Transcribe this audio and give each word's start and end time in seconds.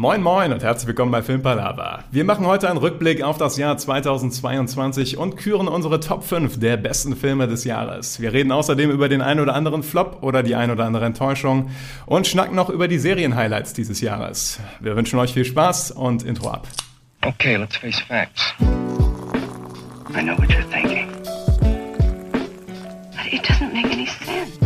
Moin 0.00 0.22
Moin 0.22 0.52
und 0.52 0.62
herzlich 0.62 0.86
willkommen 0.86 1.10
bei 1.10 1.22
Filmpalava. 1.22 2.04
Wir 2.12 2.22
machen 2.22 2.46
heute 2.46 2.70
einen 2.70 2.78
Rückblick 2.78 3.20
auf 3.20 3.36
das 3.36 3.56
Jahr 3.56 3.76
2022 3.76 5.18
und 5.18 5.36
küren 5.36 5.66
unsere 5.66 5.98
Top 5.98 6.22
5 6.22 6.60
der 6.60 6.76
besten 6.76 7.16
Filme 7.16 7.48
des 7.48 7.64
Jahres. 7.64 8.20
Wir 8.20 8.32
reden 8.32 8.52
außerdem 8.52 8.92
über 8.92 9.08
den 9.08 9.22
ein 9.22 9.40
oder 9.40 9.56
anderen 9.56 9.82
Flop 9.82 10.18
oder 10.22 10.44
die 10.44 10.54
ein 10.54 10.70
oder 10.70 10.84
andere 10.84 11.04
Enttäuschung 11.04 11.70
und 12.06 12.28
schnacken 12.28 12.54
noch 12.54 12.70
über 12.70 12.86
die 12.86 13.00
Serien-Highlights 13.00 13.72
dieses 13.72 14.00
Jahres. 14.00 14.60
Wir 14.78 14.94
wünschen 14.94 15.18
euch 15.18 15.34
viel 15.34 15.44
Spaß 15.44 15.90
und 15.90 16.22
Intro 16.22 16.50
ab. 16.50 16.68
Okay, 17.26 17.56
let's 17.56 17.76
face 17.76 17.98
facts. 17.98 18.54
I 18.60 20.22
know 20.22 20.38
what 20.38 20.48
you're 20.48 20.62
thinking. 20.70 21.08
But 23.16 23.32
it 23.32 23.42
doesn't 23.42 23.72
make 23.72 23.86
any 23.86 24.06
sense. 24.06 24.60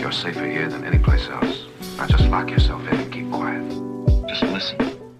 You're 0.00 0.10
safer 0.10 0.46
here 0.46 0.70
than 0.70 0.82
any 0.82 0.98
place 0.98 1.28
else. 1.28 1.66
Now 1.98 2.06
just 2.06 2.30
lock 2.30 2.50
yourself 2.50 2.80
in 2.90 2.98
and 2.98 3.12
keep 3.12 3.30
quiet. 3.30 3.95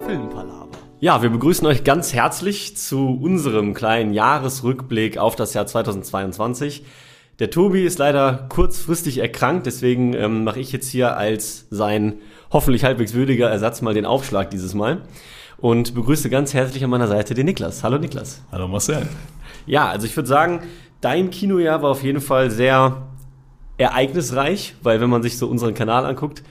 Filmpalaver. 0.04 0.68
Ja, 1.00 1.22
wir 1.22 1.30
begrüßen 1.30 1.66
euch 1.66 1.84
ganz 1.84 2.12
herzlich 2.12 2.76
zu 2.76 3.18
unserem 3.22 3.72
kleinen 3.72 4.12
Jahresrückblick 4.12 5.16
auf 5.16 5.36
das 5.36 5.54
Jahr 5.54 5.66
2022. 5.66 6.84
Der 7.38 7.50
Tobi 7.50 7.84
ist 7.84 7.98
leider 7.98 8.46
kurzfristig 8.50 9.18
erkrankt, 9.18 9.66
deswegen 9.66 10.12
ähm, 10.14 10.44
mache 10.44 10.60
ich 10.60 10.72
jetzt 10.72 10.88
hier 10.88 11.16
als 11.16 11.66
sein 11.70 12.16
hoffentlich 12.50 12.84
halbwegs 12.84 13.14
würdiger 13.14 13.48
Ersatz 13.48 13.82
mal 13.82 13.94
den 13.94 14.06
Aufschlag 14.06 14.50
dieses 14.50 14.74
Mal 14.74 15.02
und 15.58 15.94
begrüße 15.94 16.28
ganz 16.28 16.52
herzlich 16.52 16.84
an 16.84 16.90
meiner 16.90 17.08
Seite 17.08 17.34
den 17.34 17.46
Niklas. 17.46 17.82
Hallo 17.84 17.98
Niklas. 17.98 18.42
Hallo 18.52 18.68
Marcel. 18.68 19.06
Ja, 19.66 19.88
also 19.88 20.06
ich 20.06 20.14
würde 20.16 20.28
sagen, 20.28 20.60
dein 21.00 21.30
Kinojahr 21.30 21.82
war 21.82 21.90
auf 21.90 22.02
jeden 22.02 22.20
Fall 22.20 22.50
sehr 22.50 23.06
ereignisreich, 23.78 24.74
weil 24.82 25.00
wenn 25.00 25.10
man 25.10 25.22
sich 25.22 25.38
so 25.38 25.46
unseren 25.46 25.74
Kanal 25.74 26.04
anguckt, 26.04 26.42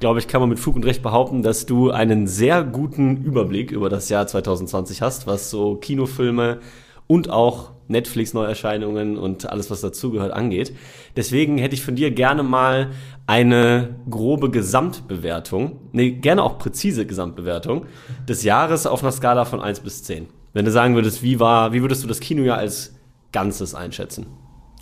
glaube 0.00 0.18
ich, 0.18 0.28
kann 0.28 0.40
man 0.40 0.48
mit 0.50 0.58
Fug 0.58 0.74
und 0.76 0.84
Recht 0.84 1.02
behaupten, 1.02 1.42
dass 1.42 1.66
du 1.66 1.90
einen 1.90 2.26
sehr 2.26 2.64
guten 2.64 3.18
Überblick 3.18 3.70
über 3.70 3.88
das 3.88 4.08
Jahr 4.08 4.26
2020 4.26 5.02
hast, 5.02 5.26
was 5.26 5.50
so 5.50 5.76
Kinofilme 5.76 6.58
und 7.06 7.30
auch 7.30 7.72
Netflix-Neuerscheinungen 7.88 9.18
und 9.18 9.50
alles, 9.50 9.70
was 9.70 9.80
dazugehört, 9.80 10.32
angeht. 10.32 10.74
Deswegen 11.16 11.58
hätte 11.58 11.74
ich 11.74 11.84
von 11.84 11.96
dir 11.96 12.12
gerne 12.12 12.42
mal 12.42 12.90
eine 13.26 13.96
grobe 14.08 14.50
Gesamtbewertung, 14.50 15.78
nee, 15.92 16.12
gerne 16.12 16.42
auch 16.42 16.58
präzise 16.58 17.06
Gesamtbewertung 17.06 17.86
des 18.28 18.42
Jahres 18.42 18.86
auf 18.86 19.02
einer 19.02 19.12
Skala 19.12 19.44
von 19.44 19.60
1 19.60 19.80
bis 19.80 20.04
10. 20.04 20.28
Wenn 20.52 20.64
du 20.64 20.70
sagen 20.70 20.94
würdest, 20.94 21.22
wie 21.22 21.40
war, 21.40 21.72
wie 21.72 21.82
würdest 21.82 22.02
du 22.02 22.08
das 22.08 22.20
Kinojahr 22.20 22.58
als 22.58 22.94
Ganzes 23.32 23.74
einschätzen? 23.74 24.26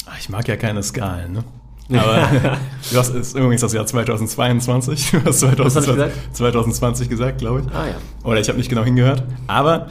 Ah, 0.06 0.12
Ich 0.18 0.28
mag 0.28 0.46
ja 0.48 0.56
keine 0.56 0.82
Skalen, 0.82 1.32
ne? 1.32 1.44
Aber 1.90 2.28
du 2.90 2.98
hast 2.98 3.14
ist 3.14 3.34
übrigens 3.34 3.62
das 3.62 3.72
Jahr 3.72 3.86
2022. 3.86 5.10
Du 5.10 5.24
hast 5.24 5.40
2020, 5.40 5.64
Was 5.64 5.76
hab 5.76 5.82
ich 5.82 5.94
gesagt? 5.94 6.36
2020 6.36 7.08
gesagt, 7.08 7.38
glaube 7.38 7.60
ich. 7.60 7.74
Ah 7.74 7.86
ja. 7.86 7.94
Oder 8.24 8.40
ich 8.40 8.48
habe 8.48 8.58
nicht 8.58 8.68
genau 8.68 8.84
hingehört. 8.84 9.24
Aber 9.46 9.88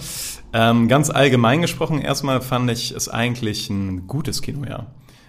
ähm, 0.54 0.88
ganz 0.88 1.10
allgemein 1.10 1.62
gesprochen, 1.62 2.02
erstmal 2.02 2.42
fand 2.42 2.70
ich 2.72 2.92
es 2.92 3.10
eigentlich 3.10 3.70
ein 3.70 4.08
gutes 4.08 4.42
Kinojahr. 4.42 4.88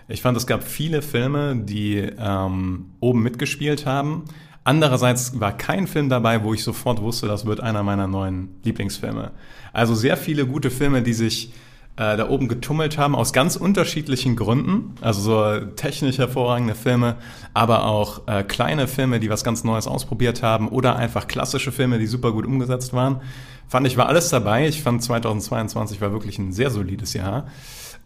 Ich 0.08 0.22
fand, 0.22 0.36
es 0.36 0.46
gab 0.46 0.64
viele 0.64 1.02
Filme, 1.02 1.56
die 1.56 1.96
ähm, 1.96 2.86
oben 3.00 3.22
mitgespielt 3.22 3.84
haben. 3.84 4.24
Andererseits 4.64 5.38
war 5.38 5.56
kein 5.56 5.86
Film 5.86 6.08
dabei, 6.08 6.44
wo 6.44 6.54
ich 6.54 6.62
sofort 6.62 7.00
wusste, 7.00 7.26
das 7.26 7.46
wird 7.46 7.60
einer 7.60 7.82
meiner 7.82 8.06
neuen 8.06 8.56
Lieblingsfilme. 8.64 9.32
Also 9.72 9.94
sehr 9.94 10.16
viele 10.16 10.46
gute 10.46 10.70
Filme, 10.70 11.02
die 11.02 11.14
sich 11.14 11.52
äh, 11.98 12.16
da 12.16 12.28
oben 12.28 12.48
getummelt 12.48 12.96
haben, 12.96 13.14
aus 13.14 13.32
ganz 13.32 13.56
unterschiedlichen 13.56 14.36
Gründen. 14.36 14.94
Also 15.00 15.20
so 15.20 15.66
technisch 15.74 16.18
hervorragende 16.18 16.74
Filme, 16.74 17.16
aber 17.54 17.84
auch 17.86 18.22
äh, 18.28 18.44
kleine 18.44 18.86
Filme, 18.86 19.18
die 19.18 19.28
was 19.28 19.42
ganz 19.42 19.64
Neues 19.64 19.88
ausprobiert 19.88 20.42
haben 20.42 20.68
oder 20.68 20.96
einfach 20.96 21.26
klassische 21.26 21.72
Filme, 21.72 21.98
die 21.98 22.06
super 22.06 22.32
gut 22.32 22.46
umgesetzt 22.46 22.92
waren. 22.92 23.20
Fand 23.66 23.86
ich, 23.86 23.96
war 23.96 24.06
alles 24.06 24.30
dabei. 24.30 24.68
Ich 24.68 24.80
fand 24.80 25.02
2022 25.02 26.00
war 26.00 26.12
wirklich 26.12 26.38
ein 26.38 26.52
sehr 26.52 26.70
solides 26.70 27.14
Jahr. 27.14 27.48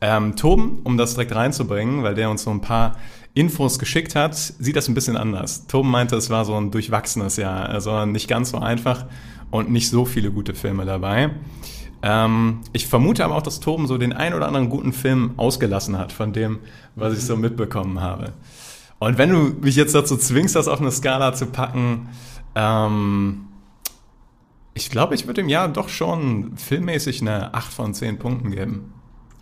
Ähm, 0.01 0.35
Toben, 0.37 0.81
um 0.83 0.97
das 0.97 1.15
direkt 1.15 1.35
reinzubringen, 1.35 2.03
weil 2.03 2.15
der 2.15 2.31
uns 2.31 2.43
so 2.43 2.51
ein 2.51 2.61
paar 2.61 2.97
Infos 3.35 3.79
geschickt 3.79 4.15
hat, 4.15 4.35
sieht 4.35 4.75
das 4.75 4.89
ein 4.89 4.95
bisschen 4.95 5.17
anders. 5.17 5.67
Toben 5.67 5.91
meinte, 5.91 6.17
es 6.17 6.31
war 6.31 6.45
so 6.45 6.57
ein 6.57 6.71
durchwachsenes 6.71 7.37
Jahr, 7.37 7.69
also 7.69 8.05
nicht 8.07 8.27
ganz 8.27 8.51
so 8.51 8.59
einfach 8.59 9.07
und 9.51 9.71
nicht 9.71 9.91
so 9.91 10.05
viele 10.05 10.33
gute 10.33 10.55
Filme 10.55 10.85
dabei. 10.85 11.31
Ähm, 12.03 12.61
ich 12.73 12.87
vermute 12.89 13.25
aber 13.25 13.37
auch, 13.37 13.43
dass 13.43 13.61
Toben 13.61 13.87
so 13.87 13.97
den 13.99 14.13
ein 14.13 14.35
oder 14.35 14.47
anderen 14.47 14.69
guten 14.69 14.93
Film 14.93 15.33
ausgelassen 15.37 15.99
hat 15.99 16.13
von 16.13 16.33
dem, 16.33 16.59
was 16.97 17.15
ich 17.17 17.25
so 17.25 17.37
mitbekommen 17.37 18.01
habe. 18.01 18.33
Und 18.99 19.19
wenn 19.19 19.31
du 19.31 19.55
mich 19.61 19.77
jetzt 19.77 19.95
dazu 19.95 20.17
zwingst, 20.17 20.55
das 20.57 20.69
auf 20.69 20.81
eine 20.81 20.91
Skala 20.93 21.33
zu 21.35 21.47
packen, 21.47 22.09
ähm, 22.55 23.47
ich 24.75 24.91
glaube, 24.91 25.15
ich 25.15 25.27
würde 25.27 25.43
dem 25.43 25.49
Jahr 25.49 25.69
doch 25.69 25.89
schon 25.89 26.57
filmmäßig 26.57 27.21
eine 27.21 27.53
8 27.55 27.73
von 27.73 27.95
10 27.95 28.19
Punkten 28.19 28.51
geben. 28.51 28.93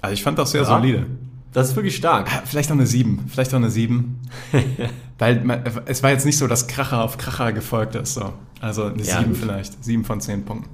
Also 0.02 0.14
ich 0.14 0.22
fand 0.22 0.38
das 0.38 0.50
sehr 0.52 0.62
Ja. 0.62 0.66
solide. 0.66 1.06
Das 1.52 1.68
ist 1.70 1.76
wirklich 1.76 1.96
stark. 1.96 2.30
Ah, 2.32 2.42
Vielleicht 2.44 2.70
auch 2.70 2.74
eine 2.76 2.86
7. 2.86 3.24
Vielleicht 3.28 3.52
auch 3.52 3.58
eine 3.58 3.70
7. 3.70 4.20
Weil 5.18 5.44
man, 5.44 5.62
es 5.86 6.02
war 6.02 6.10
jetzt 6.10 6.24
nicht 6.24 6.38
so, 6.38 6.46
dass 6.46 6.68
Kracher 6.68 7.02
auf 7.02 7.18
Kracher 7.18 7.52
gefolgt 7.52 7.96
ist. 7.96 8.14
So. 8.14 8.32
Also 8.60 8.84
eine 8.84 9.02
Ja, 9.02 9.18
7 9.18 9.30
gut. 9.30 9.36
vielleicht. 9.38 9.82
7 9.84 10.04
von 10.04 10.20
10 10.20 10.44
Punkten. 10.44 10.70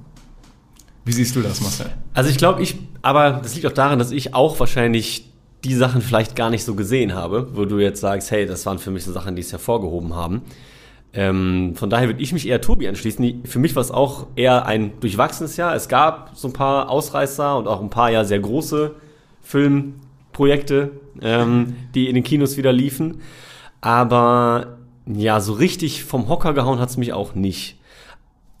Wie 1.07 1.13
siehst 1.13 1.35
du 1.37 1.41
das, 1.41 1.61
Marcel? 1.61 1.89
Also 2.13 2.29
ich 2.29 2.37
glaube, 2.37 2.61
ich, 2.61 2.75
aber 3.01 3.39
das 3.41 3.55
liegt 3.55 3.65
auch 3.65 3.71
daran, 3.71 3.97
dass 3.97 4.11
ich 4.11 4.33
auch 4.33 4.59
wahrscheinlich 4.59 5.23
die 5.63 5.73
Sachen 5.73 6.01
vielleicht 6.01 6.35
gar 6.35 6.49
nicht 6.49 6.65
so 6.65 6.75
gesehen 6.75 7.15
habe, 7.15 7.47
wo 7.53 7.63
du 7.63 7.79
jetzt 7.79 8.01
sagst, 8.01 8.29
hey, 8.29 8.45
das 8.45 8.65
waren 8.65 8.77
für 8.77 8.91
mich 8.91 9.05
so 9.05 9.13
Sachen, 9.13 9.35
die 9.35 9.41
es 9.41 9.51
hervorgehoben 9.53 10.15
haben. 10.15 10.41
Ähm, 11.13 11.73
von 11.75 11.89
daher 11.89 12.09
würde 12.09 12.21
ich 12.21 12.33
mich 12.33 12.45
eher 12.45 12.59
Tobi 12.59 12.89
anschließen. 12.89 13.43
Für 13.45 13.59
mich 13.59 13.73
war 13.75 13.81
es 13.81 13.89
auch 13.89 14.27
eher 14.35 14.65
ein 14.65 14.99
durchwachsenes 14.99 15.55
Jahr. 15.55 15.73
Es 15.75 15.87
gab 15.87 16.31
so 16.35 16.49
ein 16.49 16.53
paar 16.53 16.89
Ausreißer 16.89 17.57
und 17.57 17.67
auch 17.67 17.81
ein 17.81 17.89
paar 17.89 18.11
ja 18.11 18.25
sehr 18.25 18.39
große 18.39 18.93
Filmprojekte, 19.41 20.91
ähm, 21.21 21.75
die 21.95 22.09
in 22.09 22.15
den 22.15 22.25
Kinos 22.25 22.57
wieder 22.57 22.73
liefen. 22.73 23.21
Aber 23.79 24.77
ja, 25.05 25.39
so 25.39 25.53
richtig 25.53 26.03
vom 26.03 26.27
Hocker 26.27 26.53
gehauen 26.53 26.79
hat 26.79 26.89
es 26.89 26.97
mich 26.97 27.13
auch 27.13 27.33
nicht. 27.33 27.77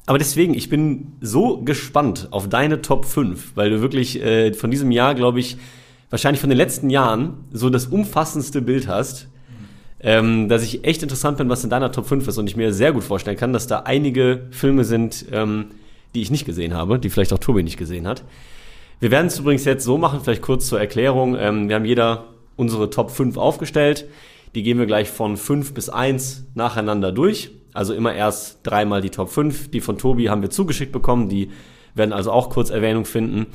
Aber 0.07 0.17
deswegen, 0.17 0.53
ich 0.53 0.69
bin 0.69 1.11
so 1.19 1.61
gespannt 1.61 2.29
auf 2.31 2.47
deine 2.47 2.81
Top 2.81 3.05
5, 3.05 3.51
weil 3.55 3.69
du 3.69 3.81
wirklich 3.81 4.21
äh, 4.23 4.53
von 4.53 4.71
diesem 4.71 4.89
Jahr, 4.89 5.13
glaube 5.15 5.41
ich, 5.41 5.57
wahrscheinlich 6.09 6.39
von 6.39 6.49
den 6.49 6.57
letzten 6.57 6.89
Jahren 6.89 7.45
so 7.51 7.69
das 7.69 7.87
umfassendste 7.87 8.61
Bild 8.61 8.87
hast, 8.87 9.27
ähm, 9.99 10.47
dass 10.47 10.63
ich 10.63 10.85
echt 10.85 11.03
interessant 11.03 11.37
bin, 11.37 11.49
was 11.49 11.65
in 11.65 11.69
deiner 11.69 11.91
Top 11.91 12.07
5 12.07 12.25
ist 12.25 12.37
und 12.37 12.47
ich 12.47 12.55
mir 12.55 12.71
sehr 12.71 12.93
gut 12.93 13.03
vorstellen 13.03 13.35
kann, 13.35 13.51
dass 13.51 13.67
da 13.67 13.79
einige 13.79 14.47
Filme 14.51 14.85
sind, 14.85 15.25
ähm, 15.33 15.65
die 16.15 16.21
ich 16.21 16.31
nicht 16.31 16.45
gesehen 16.45 16.73
habe, 16.73 16.99
die 16.99 17.09
vielleicht 17.09 17.33
auch 17.33 17.39
Tobi 17.39 17.61
nicht 17.61 17.77
gesehen 17.77 18.07
hat. 18.07 18.23
Wir 19.01 19.11
werden 19.11 19.27
es 19.27 19.39
übrigens 19.39 19.65
jetzt 19.65 19.83
so 19.83 19.97
machen, 19.97 20.21
vielleicht 20.23 20.41
kurz 20.41 20.67
zur 20.67 20.79
Erklärung. 20.79 21.35
Ähm, 21.37 21.67
wir 21.67 21.75
haben 21.75 21.85
jeder 21.85 22.27
unsere 22.55 22.89
Top 22.89 23.11
5 23.11 23.35
aufgestellt. 23.35 24.05
Die 24.55 24.63
gehen 24.63 24.79
wir 24.79 24.85
gleich 24.85 25.09
von 25.09 25.35
5 25.35 25.73
bis 25.73 25.89
1 25.89 26.45
nacheinander 26.55 27.11
durch. 27.11 27.51
Also 27.77 27.93
immer 27.93 28.13
erst 28.13 28.59
dreimal 28.63 29.01
die 29.01 29.11
Top 29.11 29.29
5. 29.29 29.69
Die 29.69 29.81
von 29.81 29.97
Tobi 29.99 30.29
haben 30.29 30.41
wir 30.41 30.49
zugeschickt 30.49 30.91
bekommen. 30.91 31.29
Die 31.29 31.51
werden 31.93 32.11
also 32.11 32.31
auch 32.31 32.49
kurz 32.49 32.71
Erwähnung 32.71 33.05
finden. 33.05 33.45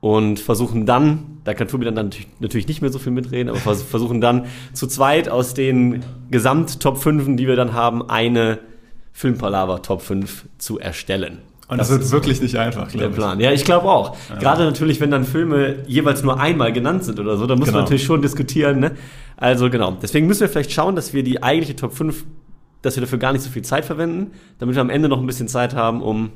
Und 0.00 0.40
versuchen 0.40 0.84
dann, 0.84 1.38
da 1.44 1.54
kann 1.54 1.68
Tobi 1.68 1.84
dann 1.86 1.94
natürlich- 1.94 2.26
natürlich 2.40 2.68
nicht 2.68 2.82
mehr 2.82 2.90
so 2.90 2.98
viel 2.98 3.12
mitreden, 3.12 3.48
aber 3.48 3.58
vers 3.60 3.82
versuchen 3.94 4.20
dann 4.20 4.46
zu 4.72 4.86
zweit 4.88 5.28
aus 5.28 5.54
den 5.54 6.02
Gesamt-Top 6.30 6.98
5, 6.98 7.36
die 7.36 7.46
wir 7.46 7.56
dann 7.56 7.72
haben, 7.72 8.10
eine 8.10 8.58
Filmpalava 9.12 9.78
Top 9.78 10.02
5 10.02 10.46
zu 10.58 10.78
erstellen. 10.78 11.38
Und 11.68 11.78
das, 11.78 11.88
wird 11.90 12.10
wirklich 12.10 12.42
nicht 12.42 12.56
einfach, 12.56 12.88
Der 12.88 12.98
glaube 12.98 13.10
ich. 13.12 13.16
Plan. 13.16 13.40
Ja, 13.40 13.52
ich 13.52 13.64
glaube 13.64 13.88
auch. 13.88 14.16
Gerade 14.38 14.64
natürlich, 14.64 15.00
wenn 15.00 15.10
dann 15.10 15.24
Filme 15.24 15.76
jeweils 15.86 16.22
nur 16.22 16.38
einmal 16.38 16.72
genannt 16.72 17.04
sind 17.04 17.18
oder 17.18 17.36
so, 17.38 17.46
dann 17.46 17.58
muss 17.58 17.68
Genau. 17.68 17.78
man 17.78 17.84
natürlich 17.84 18.04
schon 18.04 18.20
diskutieren. 18.20 18.80
Ne? 18.80 18.90
Also 19.38 19.70
genau. 19.70 19.96
Deswegen 20.02 20.26
müssen 20.26 20.40
wir 20.40 20.48
vielleicht 20.50 20.72
schauen, 20.72 20.94
dass 20.96 21.14
wir 21.14 21.22
die 21.22 21.42
eigentliche 21.42 21.76
Top 21.76 21.94
5, 21.94 22.24
dass 22.82 22.96
wir 22.96 23.00
dafür 23.00 23.18
gar 23.18 23.32
nicht 23.32 23.42
so 23.42 23.50
viel 23.50 23.62
Zeit 23.62 23.84
verwenden, 23.84 24.32
damit 24.58 24.74
wir 24.74 24.82
am 24.82 24.90
Ende 24.90 25.08
noch 25.08 25.18
ein 25.20 25.26
bisschen 25.26 25.48
Zeit 25.48 25.74
haben, 25.74 26.02
um 26.02 26.30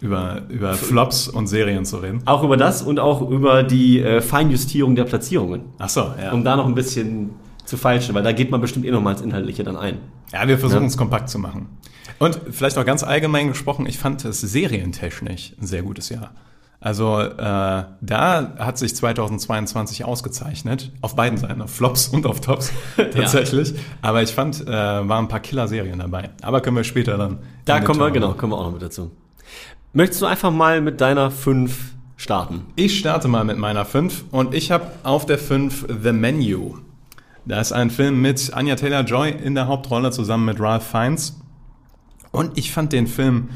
Über, 0.00 0.42
über 0.48 0.74
Flops 0.74 1.28
und 1.28 1.46
Serien 1.46 1.84
zu 1.84 1.98
reden. 1.98 2.22
auch 2.26 2.42
über 2.44 2.56
das 2.56 2.82
und 2.82 2.98
auch 3.00 3.28
über 3.28 3.62
die 3.62 4.00
äh, 4.00 4.20
Feinjustierung 4.20 4.94
der 4.94 5.04
Platzierungen, 5.04 5.62
Ach 5.78 5.88
so, 5.88 6.12
ja. 6.22 6.32
um 6.32 6.44
da 6.44 6.56
noch 6.56 6.66
ein 6.66 6.74
bisschen 6.74 7.30
zu 7.64 7.76
feilschen, 7.76 8.14
weil 8.14 8.22
da 8.22 8.32
geht 8.32 8.50
man 8.50 8.60
bestimmt 8.60 8.84
eh 8.86 8.90
noch 8.90 9.02
mal 9.02 9.12
ins 9.12 9.20
Inhaltliche 9.20 9.62
dann 9.64 9.76
ein. 9.76 9.98
Ja, 10.32 10.46
wir 10.48 10.58
versuchen 10.58 10.82
Ja. 10.82 10.88
es 10.88 10.96
kompakt 10.96 11.28
zu 11.28 11.38
machen. 11.38 11.66
Und 12.18 12.38
vielleicht 12.50 12.76
auch 12.78 12.84
ganz 12.84 13.02
allgemein 13.02 13.48
gesprochen, 13.48 13.86
ich 13.86 13.98
fand 13.98 14.24
es 14.24 14.40
serientechnisch 14.40 15.52
ein 15.60 15.66
sehr 15.66 15.82
gutes 15.82 16.08
Jahr. 16.08 16.32
Also 16.80 17.20
äh, 17.20 17.36
da 17.36 18.54
hat 18.58 18.78
sich 18.78 18.96
2022 18.96 20.04
ausgezeichnet, 20.06 20.92
auf 21.02 21.14
beiden 21.14 21.38
Seiten, 21.38 21.60
auf 21.60 21.70
Flops 21.70 22.08
und 22.08 22.26
auf 22.26 22.40
Tops 22.40 22.72
tatsächlich. 22.96 23.74
Aber 24.00 24.22
ich 24.22 24.30
fand, 24.30 24.62
äh, 24.62 24.66
waren 24.66 25.26
ein 25.26 25.28
paar 25.28 25.40
Killer-Serien 25.40 25.98
dabei. 25.98 26.30
Aber 26.40 26.62
können 26.62 26.76
wir 26.76 26.84
später 26.84 27.18
dann. 27.18 27.40
Da 27.66 27.80
kommen 27.80 28.00
wir, 28.00 28.10
genau, 28.10 28.32
kommen 28.32 28.52
wir 28.52 28.58
auch 28.58 28.64
noch 28.64 28.72
mit 28.72 28.82
dazu. 28.82 29.10
Möchtest 29.92 30.22
du 30.22 30.26
einfach 30.26 30.50
mal 30.50 30.80
mit 30.80 31.00
deiner 31.00 31.30
5 31.30 31.94
starten? 32.16 32.66
Ich 32.76 32.98
starte 32.98 33.28
mal 33.28 33.44
mit 33.44 33.58
meiner 33.58 33.84
5 33.84 34.24
und 34.30 34.54
ich 34.54 34.70
habe 34.70 34.86
auf 35.02 35.26
der 35.26 35.38
5 35.38 35.86
The 36.02 36.12
Menu. 36.12 36.78
Da 37.44 37.60
ist 37.60 37.72
ein 37.72 37.90
Film 37.90 38.22
mit 38.22 38.54
Anya 38.54 38.76
Taylor-Joy 38.76 39.30
in 39.30 39.54
der 39.54 39.66
Hauptrolle 39.66 40.12
zusammen 40.12 40.46
mit 40.46 40.60
Ralph 40.60 40.86
Fiennes. 40.86 41.40
Und 42.32 42.56
ich 42.56 42.70
fand 42.72 42.92
den 42.92 43.06
Film 43.06 43.48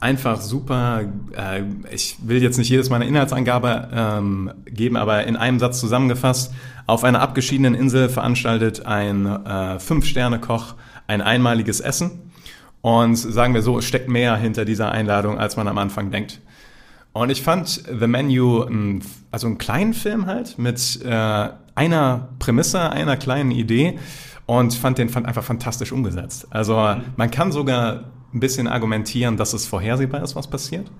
einfach 0.00 0.40
super. 0.40 1.02
Äh, 1.36 1.62
ich 1.90 2.16
will 2.22 2.42
jetzt 2.42 2.58
nicht 2.58 2.68
jedes 2.68 2.90
Mal 2.90 2.96
eine 2.96 3.06
Inhaltsangabe 3.06 3.88
ähm, 3.92 4.52
geben, 4.66 4.96
aber 4.96 5.24
in 5.24 5.36
einem 5.36 5.58
Satz 5.58 5.80
zusammengefasst. 5.80 6.52
Auf 6.86 7.04
einer 7.04 7.20
abgeschiedenen 7.20 7.74
Insel 7.74 8.08
veranstaltet 8.08 8.86
ein 8.86 9.26
äh, 9.26 9.78
Fünf-Sterne-Koch 9.78 10.74
ein 11.06 11.20
einmaliges 11.22 11.80
Essen. 11.80 12.30
Und 12.80 13.16
sagen 13.16 13.54
wir 13.54 13.62
so, 13.62 13.78
es 13.78 13.84
steckt 13.84 14.08
mehr 14.08 14.36
hinter 14.36 14.64
dieser 14.64 14.92
Einladung, 14.92 15.38
als 15.38 15.56
man 15.56 15.66
am 15.66 15.78
Anfang 15.78 16.12
denkt. 16.12 16.40
Und 17.12 17.30
ich 17.30 17.42
fand 17.42 17.68
The 17.68 18.06
Menu, 18.06 18.64
also 19.32 19.48
einen 19.48 19.58
kleinen 19.58 19.94
Film 19.94 20.26
halt, 20.26 20.58
mit 20.58 21.00
äh, 21.04 21.48
einer 21.74 22.28
Prämisse, 22.38 22.90
einer 22.90 23.16
kleinen 23.16 23.50
Idee 23.50 23.98
und 24.46 24.74
fand 24.74 24.98
den 24.98 25.08
fand 25.08 25.26
einfach 25.26 25.42
fantastisch 25.42 25.90
umgesetzt. 25.90 26.46
Also 26.50 26.96
man 27.16 27.30
kann 27.30 27.50
sogar 27.50 28.04
ein 28.32 28.40
bisschen 28.40 28.68
argumentieren, 28.68 29.36
dass 29.36 29.52
es 29.52 29.66
vorhersehbar 29.66 30.22
ist, 30.22 30.36
was 30.36 30.48
passiert. 30.48 30.90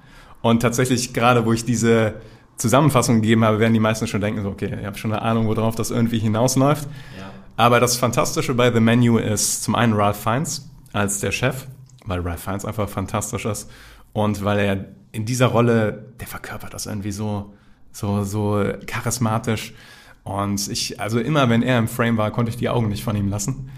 Und 0.41 0.61
tatsächlich, 0.61 1.13
gerade 1.13 1.45
wo 1.45 1.53
ich 1.53 1.65
diese 1.65 2.15
Zusammenfassung 2.57 3.21
gegeben 3.21 3.45
habe, 3.45 3.59
werden 3.61 3.73
die 3.73 3.81
meisten 3.81 4.07
schon 4.07 4.21
denken, 4.21 4.43
so, 4.43 4.49
okay, 4.49 4.77
ich 4.81 4.87
habe 4.87 4.99
schon 4.99 5.13
eine 5.13 5.23
Ahnung, 5.23 5.47
worauf 5.47 5.75
das 5.75 5.91
irgendwie 5.91 6.19
hinausläuft. 6.19 6.89
Ja. 7.19 7.31
Aber 7.57 7.81
das 7.81 7.97
Fantastische 7.97 8.55
bei 8.55 8.73
The 8.73 8.81
Menu 8.81 9.19
ist 9.19 9.63
zum 9.63 9.75
einen 9.75 9.93
Ralph 9.95 10.21
Fiennes 10.21 10.69
als 10.93 11.21
der 11.21 11.33
Chef, 11.33 11.67
weil 12.05 12.21
Ralph 12.21 12.43
Fiennes 12.43 12.65
einfach 12.65 12.89
fantastisch 12.89 13.45
ist 13.45 13.71
und 14.13 14.45
weil 14.45 14.59
er 14.59 14.85
in 15.13 15.25
dieser 15.25 15.47
Rolle, 15.47 16.13
der 16.21 16.27
verkörpert 16.27 16.75
das 16.75 16.87
irgendwie 16.87 17.13
so, 17.13 17.55
so, 17.93 18.25
so 18.25 18.65
charismatisch. 18.87 19.75
Und 20.25 20.69
ich, 20.69 21.01
also 21.01 21.19
immer 21.19 21.49
wenn 21.49 21.63
er 21.63 21.79
im 21.79 21.89
Frame 21.89 22.17
war, 22.17 22.31
konnte 22.31 22.51
ich 22.51 22.57
die 22.57 22.69
Augen 22.69 22.89
nicht 22.89 23.03
von 23.03 23.17
ihm 23.17 23.29
lassen. 23.29 23.71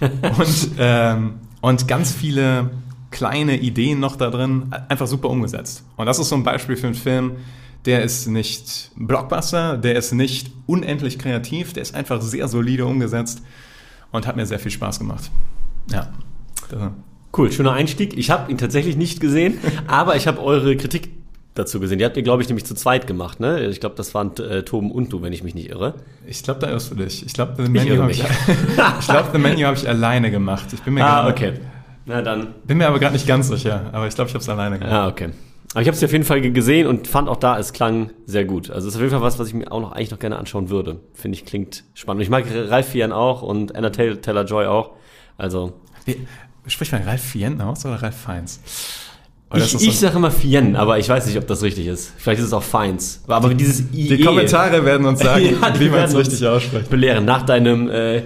und, 0.00 0.70
ähm, 0.78 1.34
und 1.60 1.88
ganz 1.88 2.12
viele 2.12 2.70
kleine 3.10 3.58
Ideen 3.58 4.00
noch 4.00 4.16
da 4.16 4.30
drin, 4.30 4.72
einfach 4.88 5.06
super 5.06 5.30
umgesetzt. 5.30 5.84
Und 5.96 6.06
das 6.06 6.18
ist 6.18 6.28
so 6.28 6.36
ein 6.36 6.44
Beispiel 6.44 6.76
für 6.76 6.86
einen 6.86 6.94
Film, 6.94 7.32
der 7.84 8.02
ist 8.02 8.26
nicht 8.26 8.92
Blockbuster, 8.96 9.76
der 9.76 9.96
ist 9.96 10.12
nicht 10.12 10.50
unendlich 10.66 11.18
kreativ, 11.18 11.72
der 11.72 11.82
ist 11.82 11.94
einfach 11.94 12.20
sehr 12.20 12.46
solide 12.46 12.86
umgesetzt 12.86 13.42
und 14.12 14.26
hat 14.26 14.36
mir 14.36 14.46
sehr 14.46 14.58
viel 14.58 14.70
Spaß 14.70 14.98
gemacht. 14.98 15.30
Ja. 15.90 16.12
Cool, 17.36 17.50
schöner 17.50 17.72
Einstieg. 17.72 18.16
Ich 18.16 18.30
habe 18.30 18.50
ihn 18.50 18.58
tatsächlich 18.58 18.96
nicht 18.96 19.20
gesehen, 19.20 19.58
aber 19.86 20.16
ich 20.16 20.26
habe 20.26 20.40
eure 20.42 20.76
Kritik 20.76 21.08
dazu 21.54 21.80
gesehen. 21.80 21.98
Die 21.98 22.04
habt 22.04 22.16
ihr, 22.16 22.22
glaube 22.22 22.42
ich, 22.42 22.48
nämlich 22.48 22.64
zu 22.64 22.74
zweit 22.74 23.06
gemacht, 23.06 23.40
ne? 23.40 23.66
Ich 23.66 23.80
glaube, 23.80 23.96
das 23.96 24.14
waren 24.14 24.36
äh, 24.36 24.62
Toben 24.62 24.90
und 24.90 25.12
du, 25.12 25.22
wenn 25.22 25.32
ich 25.32 25.42
mich 25.42 25.54
nicht 25.54 25.70
irre. 25.70 25.94
Ich 26.26 26.42
glaube, 26.42 26.60
da 26.60 26.70
irrst 26.70 26.90
du 26.90 26.94
dich. 26.94 27.24
Ich 27.26 27.32
glaube, 27.32 27.54
The 27.56 27.68
Menu 27.68 28.00
habe 28.00 28.10
ich, 28.10 28.20
ich, 29.00 29.06
glaub, 29.06 29.30
The 29.32 29.38
Menu 29.38 29.66
hab 29.66 29.76
ich 29.76 29.88
alleine 29.88 30.30
gemacht. 30.30 30.66
Ich 30.72 30.80
bin 30.80 30.94
mir 30.94 31.04
ah, 31.04 31.28
okay. 31.28 31.54
Na 32.06 32.22
dann. 32.22 32.54
Bin 32.64 32.78
mir 32.78 32.88
aber 32.88 32.98
gerade 32.98 33.14
nicht 33.14 33.26
ganz 33.26 33.48
sicher, 33.48 33.90
aber 33.92 34.06
ich 34.06 34.14
glaube, 34.14 34.28
ich 34.28 34.34
habe 34.34 34.42
es 34.42 34.48
alleine 34.48 34.78
gemacht. 34.78 34.92
Ah, 34.92 35.08
okay. 35.08 35.30
Aber 35.72 35.82
ich 35.82 35.86
habe 35.86 35.96
es 35.96 36.02
auf 36.02 36.10
jeden 36.10 36.24
Fall 36.24 36.40
gesehen 36.40 36.88
und 36.88 37.06
fand 37.06 37.28
auch 37.28 37.36
da, 37.36 37.56
es 37.56 37.72
klang 37.72 38.10
sehr 38.26 38.44
gut. 38.44 38.70
Also 38.70 38.88
es 38.88 38.94
ist 38.94 38.96
auf 38.96 39.02
jeden 39.02 39.12
Fall 39.12 39.22
was, 39.22 39.38
was 39.38 39.46
ich 39.46 39.54
mir 39.54 39.70
auch 39.70 39.80
noch 39.80 39.92
eigentlich 39.92 40.10
noch 40.10 40.18
gerne 40.18 40.36
anschauen 40.36 40.68
würde. 40.68 40.98
Finde 41.14 41.36
ich, 41.36 41.44
klingt 41.44 41.84
spannend. 41.94 42.22
Ich 42.22 42.30
mag 42.30 42.44
Ralph 42.52 42.88
Fiennes 42.88 43.14
auch 43.14 43.42
und 43.42 43.76
Anna 43.76 43.90
Taylor-Joy 43.90 44.66
auch. 44.66 44.92
Also... 45.36 45.74
Wie, 46.06 46.16
spricht 46.66 46.90
man 46.90 47.02
Ralph 47.04 47.22
Fiennes 47.22 47.60
aus 47.60 47.86
oder 47.86 48.02
Ralph 48.02 48.16
Fiennes? 48.16 48.60
Ich, 49.52 49.74
ich 49.74 49.98
sage 49.98 50.16
immer 50.16 50.30
Fien, 50.30 50.76
aber 50.76 50.98
ich 51.00 51.08
weiß 51.08 51.26
nicht, 51.26 51.36
ob 51.36 51.46
das 51.48 51.62
richtig 51.62 51.88
ist. 51.88 52.12
Vielleicht 52.16 52.40
ist 52.40 52.46
es 52.46 52.52
auch 52.52 52.62
Feins. 52.62 53.20
Aber 53.26 53.48
die, 53.48 53.56
dieses 53.56 53.80
IE. 53.92 54.16
Die 54.16 54.20
Kommentare 54.22 54.84
werden 54.84 55.04
uns 55.06 55.20
sagen, 55.24 55.44
ja, 55.44 55.80
wie 55.80 55.88
man 55.88 56.04
es 56.04 56.16
richtig 56.16 56.46
ausspricht. 56.46 56.88
Belehren 56.88 57.24
nach 57.24 57.42
deinem 57.42 57.90
äh, 57.90 58.22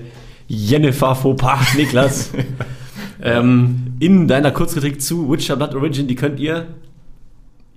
Jennifer 0.48 1.14
Fauxpas, 1.14 1.74
Niklas. 1.76 2.30
ähm, 3.22 3.94
in 4.00 4.28
deiner 4.28 4.50
Kurzkritik 4.50 5.00
zu 5.00 5.30
Witcher 5.30 5.56
Blood 5.56 5.74
Origin, 5.74 6.06
die 6.06 6.14
könnt 6.14 6.38
ihr 6.38 6.66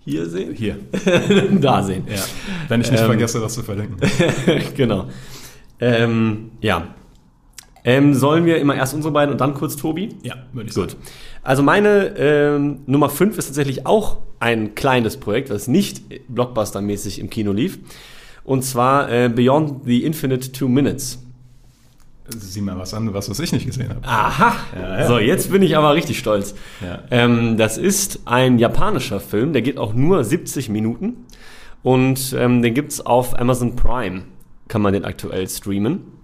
hier 0.03 0.25
sehen? 0.29 0.53
Hier. 0.53 0.77
da 1.61 1.83
sehen. 1.83 2.03
Ja. 2.09 2.21
Wenn 2.67 2.81
ich 2.81 2.91
nicht 2.91 2.99
ähm, 2.99 3.07
vergesse, 3.07 3.39
das 3.39 3.53
zu 3.53 3.63
verlinken. 3.63 3.97
genau. 4.75 5.07
Ähm, 5.79 6.51
ja. 6.59 6.95
Ähm, 7.87 8.13
sollen 8.13 8.45
wir 8.45 8.59
immer 8.59 8.75
erst 8.75 8.93
unsere 8.93 9.13
beiden 9.13 9.31
und 9.31 9.39
dann 9.39 9.53
kurz 9.53 9.77
Tobi? 9.77 10.09
Ja, 10.21 10.35
würde 10.51 10.67
ich 10.67 10.75
Gut. 10.75 10.91
sagen. 10.91 11.03
Also 11.41 11.63
meine 11.63 12.17
ähm, 12.17 12.79
Nummer 12.85 13.07
5 13.07 13.37
ist 13.37 13.45
tatsächlich 13.45 13.85
auch 13.85 14.17
ein 14.41 14.75
kleines 14.75 15.15
Projekt, 15.15 15.49
was 15.49 15.69
nicht 15.69 16.01
blockbustermäßig 16.27 17.19
im 17.19 17.29
Kino 17.29 17.53
lief. 17.53 17.79
Und 18.43 18.65
zwar 18.65 19.09
äh, 19.09 19.29
Beyond 19.29 19.85
the 19.85 20.03
Infinite 20.03 20.51
Two 20.51 20.67
Minutes. 20.67 21.23
Sieh 22.27 22.59
mal 22.59 22.77
was 22.77 22.93
an, 22.93 23.13
was, 23.13 23.29
was 23.29 23.39
ich 23.39 23.53
nicht 23.53 23.65
gesehen 23.65 23.87
habe. 23.87 24.01
Aha! 24.05 24.53
Ja, 24.75 24.99
ja. 24.99 25.07
So, 25.07 25.17
jetzt 25.17 25.49
bin 25.49 25.61
ich 25.61 25.77
aber 25.77 25.93
richtig 25.93 26.19
stolz. 26.19 26.55
Ja. 26.81 27.03
Ähm, 27.09 27.55
das 27.55 27.77
ist 27.77 28.19
ein 28.25 28.59
japanischer 28.59 29.21
Film, 29.21 29.53
der 29.53 29.61
geht 29.61 29.77
auch 29.77 29.93
nur 29.93 30.25
70 30.25 30.67
Minuten. 30.67 31.25
Und 31.83 32.35
ähm, 32.37 32.61
den 32.61 32.73
gibt 32.73 32.91
es 32.91 33.05
auf 33.05 33.39
Amazon 33.39 33.77
Prime, 33.77 34.23
kann 34.67 34.81
man 34.81 34.91
den 34.91 35.05
aktuell 35.05 35.47
streamen. 35.47 36.16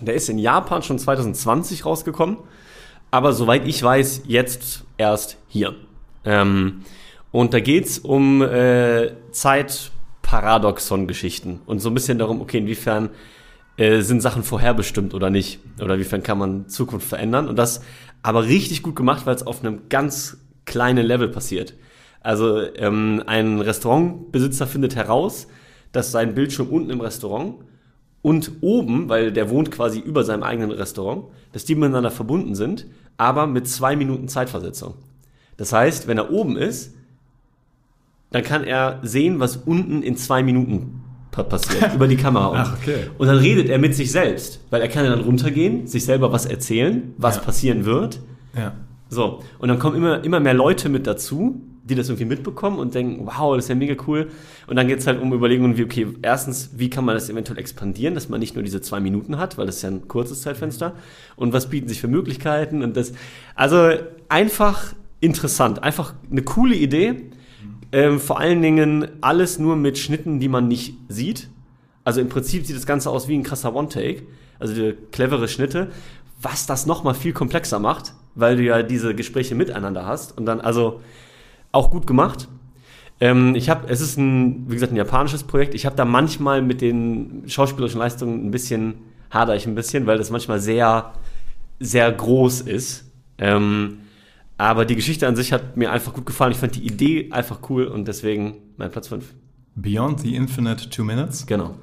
Der 0.00 0.14
ist 0.14 0.28
in 0.28 0.38
Japan 0.38 0.82
schon 0.82 0.96
2020 0.98 1.84
rausgekommen, 1.84 2.38
aber 3.10 3.32
soweit 3.32 3.66
ich 3.66 3.82
weiß, 3.82 4.22
jetzt 4.26 4.84
erst 4.96 5.38
hier. 5.48 5.74
Ähm, 6.24 6.82
und 7.30 7.52
da 7.54 7.60
geht's 7.60 7.98
um 7.98 8.42
äh, 8.42 9.12
Zeitparadoxon-Geschichten 9.32 11.60
und 11.66 11.80
so 11.80 11.90
ein 11.90 11.94
bisschen 11.94 12.18
darum, 12.18 12.40
okay, 12.40 12.58
inwiefern 12.58 13.10
äh, 13.76 14.02
sind 14.02 14.20
Sachen 14.20 14.44
vorherbestimmt 14.44 15.14
oder 15.14 15.30
nicht? 15.30 15.58
Oder 15.80 15.94
inwiefern 15.94 16.22
kann 16.22 16.38
man 16.38 16.68
Zukunft 16.68 17.08
verändern? 17.08 17.48
Und 17.48 17.56
das 17.56 17.80
aber 18.22 18.44
richtig 18.44 18.82
gut 18.82 18.96
gemacht, 18.96 19.26
weil 19.26 19.34
es 19.34 19.46
auf 19.46 19.64
einem 19.64 19.88
ganz 19.88 20.38
kleinen 20.64 21.06
Level 21.06 21.28
passiert. 21.28 21.74
Also 22.20 22.60
ähm, 22.74 23.22
ein 23.26 23.60
Restaurantbesitzer 23.60 24.66
findet 24.66 24.96
heraus, 24.96 25.46
dass 25.92 26.10
sein 26.12 26.34
Bildschirm 26.34 26.68
unten 26.68 26.90
im 26.90 27.00
Restaurant 27.00 27.54
und 28.28 28.52
oben, 28.60 29.08
weil 29.08 29.32
der 29.32 29.48
wohnt 29.48 29.70
quasi 29.70 30.00
über 30.00 30.22
seinem 30.22 30.42
eigenen 30.42 30.70
Restaurant, 30.70 31.24
dass 31.52 31.64
die 31.64 31.74
miteinander 31.74 32.10
verbunden 32.10 32.54
sind, 32.54 32.84
aber 33.16 33.46
mit 33.46 33.66
zwei 33.66 33.96
Minuten 33.96 34.28
Zeitversetzung. 34.28 34.92
Das 35.56 35.72
heißt, 35.72 36.08
wenn 36.08 36.18
er 36.18 36.30
oben 36.30 36.58
ist, 36.58 36.94
dann 38.30 38.42
kann 38.42 38.64
er 38.64 38.98
sehen, 39.02 39.40
was 39.40 39.56
unten 39.56 40.02
in 40.02 40.18
zwei 40.18 40.42
Minuten 40.42 41.02
passiert, 41.30 41.94
über 41.94 42.06
die 42.06 42.16
Kamera. 42.16 42.52
Ach, 42.54 42.76
okay. 42.78 43.06
Und 43.16 43.28
dann 43.28 43.38
redet 43.38 43.70
er 43.70 43.78
mit 43.78 43.94
sich 43.94 44.12
selbst, 44.12 44.60
weil 44.68 44.82
er 44.82 44.88
kann 44.88 45.06
dann 45.06 45.20
runtergehen, 45.20 45.86
sich 45.86 46.04
selber 46.04 46.30
was 46.30 46.44
erzählen, 46.44 47.14
was 47.16 47.36
ja. 47.36 47.42
passieren 47.42 47.86
wird. 47.86 48.20
Ja. 48.54 48.74
So, 49.08 49.42
und 49.58 49.68
dann 49.68 49.78
kommen 49.78 49.96
immer, 49.96 50.22
immer 50.22 50.38
mehr 50.38 50.52
Leute 50.52 50.90
mit 50.90 51.06
dazu, 51.06 51.62
die 51.88 51.94
das 51.94 52.08
irgendwie 52.08 52.26
mitbekommen 52.26 52.78
und 52.78 52.94
denken, 52.94 53.26
wow, 53.26 53.54
das 53.56 53.64
ist 53.64 53.68
ja 53.68 53.74
mega 53.74 53.94
cool. 54.06 54.30
Und 54.66 54.76
dann 54.76 54.88
geht 54.88 54.98
es 54.98 55.06
halt 55.06 55.20
um 55.20 55.32
Überlegungen 55.32 55.76
wie, 55.76 55.84
okay, 55.84 56.06
erstens, 56.22 56.70
wie 56.76 56.90
kann 56.90 57.04
man 57.04 57.14
das 57.14 57.28
eventuell 57.30 57.58
expandieren, 57.58 58.14
dass 58.14 58.28
man 58.28 58.40
nicht 58.40 58.54
nur 58.54 58.62
diese 58.62 58.80
zwei 58.80 59.00
Minuten 59.00 59.38
hat, 59.38 59.58
weil 59.58 59.66
das 59.66 59.76
ist 59.76 59.82
ja 59.82 59.90
ein 59.90 60.06
kurzes 60.08 60.42
Zeitfenster. 60.42 60.94
Und 61.36 61.52
was 61.52 61.70
bieten 61.70 61.88
sich 61.88 62.00
für 62.00 62.08
Möglichkeiten 62.08 62.82
und 62.82 62.96
das, 62.96 63.12
also 63.54 63.90
einfach 64.28 64.94
interessant, 65.20 65.82
einfach 65.82 66.14
eine 66.30 66.42
coole 66.42 66.74
Idee. 66.74 67.30
Ähm, 67.90 68.20
vor 68.20 68.38
allen 68.38 68.60
Dingen 68.60 69.08
alles 69.22 69.58
nur 69.58 69.76
mit 69.76 69.98
Schnitten, 69.98 70.40
die 70.40 70.48
man 70.48 70.68
nicht 70.68 70.94
sieht. 71.08 71.48
Also 72.04 72.20
im 72.20 72.28
Prinzip 72.28 72.66
sieht 72.66 72.76
das 72.76 72.86
Ganze 72.86 73.10
aus 73.10 73.28
wie 73.28 73.34
ein 73.34 73.42
krasser 73.42 73.74
One-Take. 73.74 74.22
Also 74.58 74.92
clevere 75.12 75.48
Schnitte, 75.48 75.88
was 76.42 76.66
das 76.66 76.86
nochmal 76.86 77.14
viel 77.14 77.32
komplexer 77.32 77.78
macht, 77.78 78.12
weil 78.34 78.56
du 78.56 78.62
ja 78.62 78.82
diese 78.82 79.14
Gespräche 79.14 79.54
miteinander 79.54 80.04
hast. 80.04 80.36
Und 80.36 80.46
dann, 80.46 80.60
also 80.60 81.00
auch 81.72 81.90
gut 81.90 82.06
gemacht. 82.06 82.48
Ähm, 83.20 83.54
ich 83.54 83.68
habe, 83.68 83.88
es 83.88 84.00
ist 84.00 84.16
ein, 84.16 84.68
wie 84.68 84.74
gesagt, 84.74 84.92
ein 84.92 84.96
japanisches 84.96 85.44
Projekt. 85.44 85.74
Ich 85.74 85.86
habe 85.86 85.96
da 85.96 86.04
manchmal 86.04 86.62
mit 86.62 86.80
den 86.80 87.44
schauspielerischen 87.46 87.98
Leistungen 87.98 88.46
ein 88.46 88.50
bisschen, 88.50 88.94
hader 89.30 89.56
ich 89.56 89.66
ein 89.66 89.74
bisschen, 89.74 90.06
weil 90.06 90.18
das 90.18 90.30
manchmal 90.30 90.60
sehr, 90.60 91.12
sehr 91.80 92.10
groß 92.12 92.62
ist. 92.62 93.10
Ähm, 93.38 93.98
aber 94.56 94.84
die 94.84 94.96
Geschichte 94.96 95.26
an 95.26 95.36
sich 95.36 95.52
hat 95.52 95.76
mir 95.76 95.92
einfach 95.92 96.12
gut 96.12 96.26
gefallen. 96.26 96.52
Ich 96.52 96.58
fand 96.58 96.74
die 96.74 96.84
Idee 96.84 97.30
einfach 97.30 97.60
cool 97.70 97.86
und 97.86 98.08
deswegen 98.08 98.56
mein 98.76 98.90
Platz 98.90 99.08
5. 99.08 99.24
Beyond 99.76 100.20
the 100.20 100.34
Infinite 100.34 100.90
Two 100.90 101.04
Minutes? 101.04 101.46
Genau. 101.46 101.76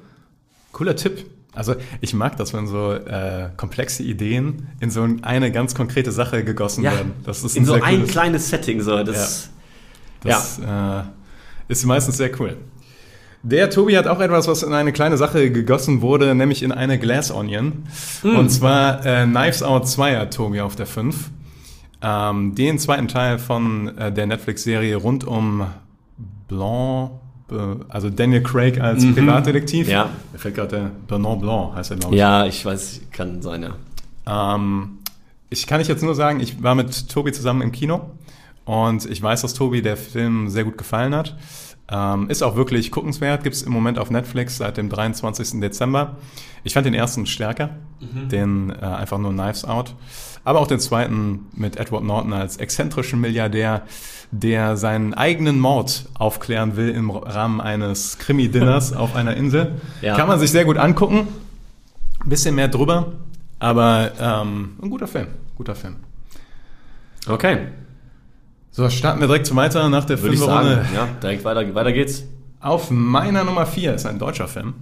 Cooler 0.72 0.94
Tipp. 0.96 1.24
Also 1.54 1.74
ich 2.02 2.12
mag 2.12 2.36
das, 2.36 2.52
wenn 2.52 2.66
so 2.66 2.92
äh, 2.92 3.48
komplexe 3.56 4.02
Ideen 4.02 4.68
in 4.80 4.90
so 4.90 5.08
eine 5.22 5.50
ganz 5.50 5.74
konkrete 5.74 6.12
Sache 6.12 6.44
gegossen 6.44 6.84
ja, 6.84 6.92
werden. 6.92 7.12
Das 7.24 7.42
ist 7.42 7.56
in 7.56 7.64
so 7.64 7.72
ein 7.72 8.06
kleines 8.06 8.50
Setting 8.50 8.82
so. 8.82 9.02
Das, 9.02 9.46
ja. 9.46 9.55
Das 10.26 10.58
äh, 10.58 11.02
ist 11.68 11.84
meistens 11.84 12.16
sehr 12.16 12.30
cool. 12.40 12.56
Der 13.42 13.70
Tobi 13.70 13.96
hat 13.96 14.08
auch 14.08 14.18
etwas, 14.18 14.48
was 14.48 14.62
in 14.64 14.72
eine 14.72 14.92
kleine 14.92 15.16
Sache 15.16 15.50
gegossen 15.52 16.00
wurde, 16.00 16.34
nämlich 16.34 16.62
in 16.64 16.72
eine 16.72 16.98
Glass 16.98 17.30
Onion. 17.30 17.84
Mm. 18.24 18.36
Und 18.36 18.50
zwar 18.50 19.06
äh, 19.06 19.24
Knives 19.24 19.62
Out 19.62 19.88
2 19.88 20.16
hat 20.16 20.34
Tobi 20.34 20.60
auf 20.60 20.74
der 20.74 20.86
5. 20.86 21.30
Ähm, 22.02 22.54
den 22.54 22.78
zweiten 22.78 23.08
Teil 23.08 23.38
von 23.38 23.96
äh, 23.96 24.10
der 24.12 24.26
Netflix-Serie 24.26 24.96
rund 24.96 25.24
um 25.24 25.66
Blanc, 26.48 27.12
also 27.88 28.10
Daniel 28.10 28.42
Craig 28.42 28.80
als 28.80 29.04
mhm. 29.04 29.14
Privatdetektiv. 29.14 29.88
Ja. 29.88 30.10
Mir 30.32 30.38
fällt 30.38 30.56
gerade 30.56 30.76
der 30.76 30.90
Bernard 31.06 31.40
Blanc, 31.40 31.76
heißt 31.76 31.92
er, 31.92 31.96
glaube 31.98 32.14
ich. 32.16 32.20
Ja, 32.20 32.46
ich 32.46 32.64
weiß, 32.64 33.02
kann 33.12 33.42
sein, 33.42 33.62
ja. 33.62 34.54
Ähm, 34.56 34.98
ich 35.50 35.66
kann 35.66 35.80
ich 35.80 35.88
jetzt 35.88 36.02
nur 36.02 36.14
sagen, 36.14 36.40
ich 36.40 36.62
war 36.62 36.74
mit 36.74 37.08
Tobi 37.08 37.30
zusammen 37.32 37.62
im 37.62 37.70
Kino 37.70 38.10
Und 38.66 39.06
ich 39.06 39.22
weiß, 39.22 39.42
dass 39.42 39.54
Tobi 39.54 39.80
der 39.80 39.96
Film 39.96 40.50
sehr 40.50 40.64
gut 40.64 40.76
gefallen 40.76 41.14
hat. 41.14 41.36
Ähm, 41.88 42.28
ist 42.28 42.42
auch 42.42 42.56
wirklich 42.56 42.90
guckenswert, 42.90 43.44
gibt 43.44 43.54
es 43.54 43.62
im 43.62 43.72
Moment 43.72 43.98
auf 43.98 44.10
Netflix 44.10 44.56
seit 44.56 44.76
dem 44.76 44.88
23. 44.88 45.60
Dezember. 45.60 46.16
Ich 46.64 46.74
fand 46.74 46.84
den 46.84 46.94
ersten 46.94 47.26
stärker, 47.26 47.70
den 48.00 48.70
äh, 48.70 48.84
einfach 48.84 49.18
nur 49.18 49.30
Knives 49.30 49.64
Out. 49.64 49.94
Aber 50.42 50.60
auch 50.60 50.66
den 50.66 50.80
zweiten 50.80 51.46
mit 51.52 51.76
Edward 51.76 52.02
Norton 52.02 52.32
als 52.32 52.56
exzentrischen 52.56 53.20
Milliardär, 53.20 53.82
der 54.32 54.76
seinen 54.76 55.14
eigenen 55.14 55.60
Mord 55.60 56.06
aufklären 56.14 56.76
will 56.76 56.88
im 56.88 57.10
Rahmen 57.10 57.60
eines 57.60 58.18
Krimi-Dinners 58.18 58.92
auf 58.96 59.14
einer 59.14 59.36
Insel. 59.36 59.80
Ja. 60.02 60.16
Kann 60.16 60.26
man 60.26 60.40
sich 60.40 60.50
sehr 60.50 60.64
gut 60.64 60.78
angucken. 60.78 61.28
Ein 62.20 62.28
bisschen 62.28 62.56
mehr 62.56 62.66
drüber, 62.66 63.12
aber 63.60 64.10
ähm, 64.18 64.76
ein 64.82 64.90
guter 64.90 65.06
Film. 65.06 65.28
Guter 65.54 65.76
Film. 65.76 65.96
Okay, 67.28 67.68
So, 68.76 68.90
starten 68.90 69.20
wir 69.20 69.26
direkt 69.26 69.56
weiter 69.56 69.88
nach 69.88 70.04
der 70.04 70.20
würde 70.20 70.34
ich 70.34 70.40
sagen. 70.40 70.68
Fünferrunde. 70.68 70.94
Ja, 70.94 71.08
direkt 71.22 71.44
weiter, 71.46 71.74
weiter 71.74 71.92
geht's. 71.92 72.24
Auf 72.60 72.90
meiner 72.90 73.42
Nummer 73.42 73.64
4 73.64 73.94
ist 73.94 74.04
ein 74.04 74.18
deutscher 74.18 74.48
Film. 74.48 74.74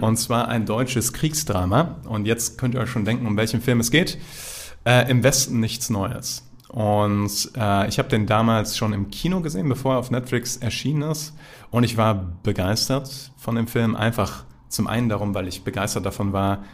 Und 0.00 0.16
zwar 0.16 0.48
ein 0.48 0.66
deutsches 0.66 1.12
Kriegsdrama. 1.12 1.98
Und 2.08 2.26
jetzt 2.26 2.58
könnt 2.58 2.74
ihr 2.74 2.80
euch 2.80 2.90
schon 2.90 3.04
denken, 3.04 3.24
um 3.28 3.36
welchen 3.36 3.60
Film 3.60 3.78
es 3.78 3.92
geht. 3.92 4.18
Äh, 4.84 5.08
Im 5.08 5.22
Westen 5.22 5.60
nichts 5.60 5.90
Neues. 5.90 6.50
Und 6.70 7.52
äh, 7.56 7.86
ich 7.86 8.00
habe 8.00 8.08
den 8.08 8.26
damals 8.26 8.76
schon 8.76 8.92
im 8.92 9.10
Kino 9.12 9.42
gesehen, 9.42 9.68
bevor 9.68 9.92
er 9.92 9.98
auf 10.00 10.10
Netflix 10.10 10.56
erschienen 10.56 11.02
ist. 11.02 11.36
Und 11.70 11.84
ich 11.84 11.96
war 11.96 12.32
begeistert 12.42 13.30
von 13.36 13.54
dem 13.54 13.68
Film. 13.68 13.94
Einfach 13.94 14.42
zum 14.68 14.88
einen 14.88 15.08
darum, 15.08 15.36
weil 15.36 15.46
ich 15.46 15.62
begeistert 15.62 16.04
davon 16.04 16.32
war, 16.32 16.64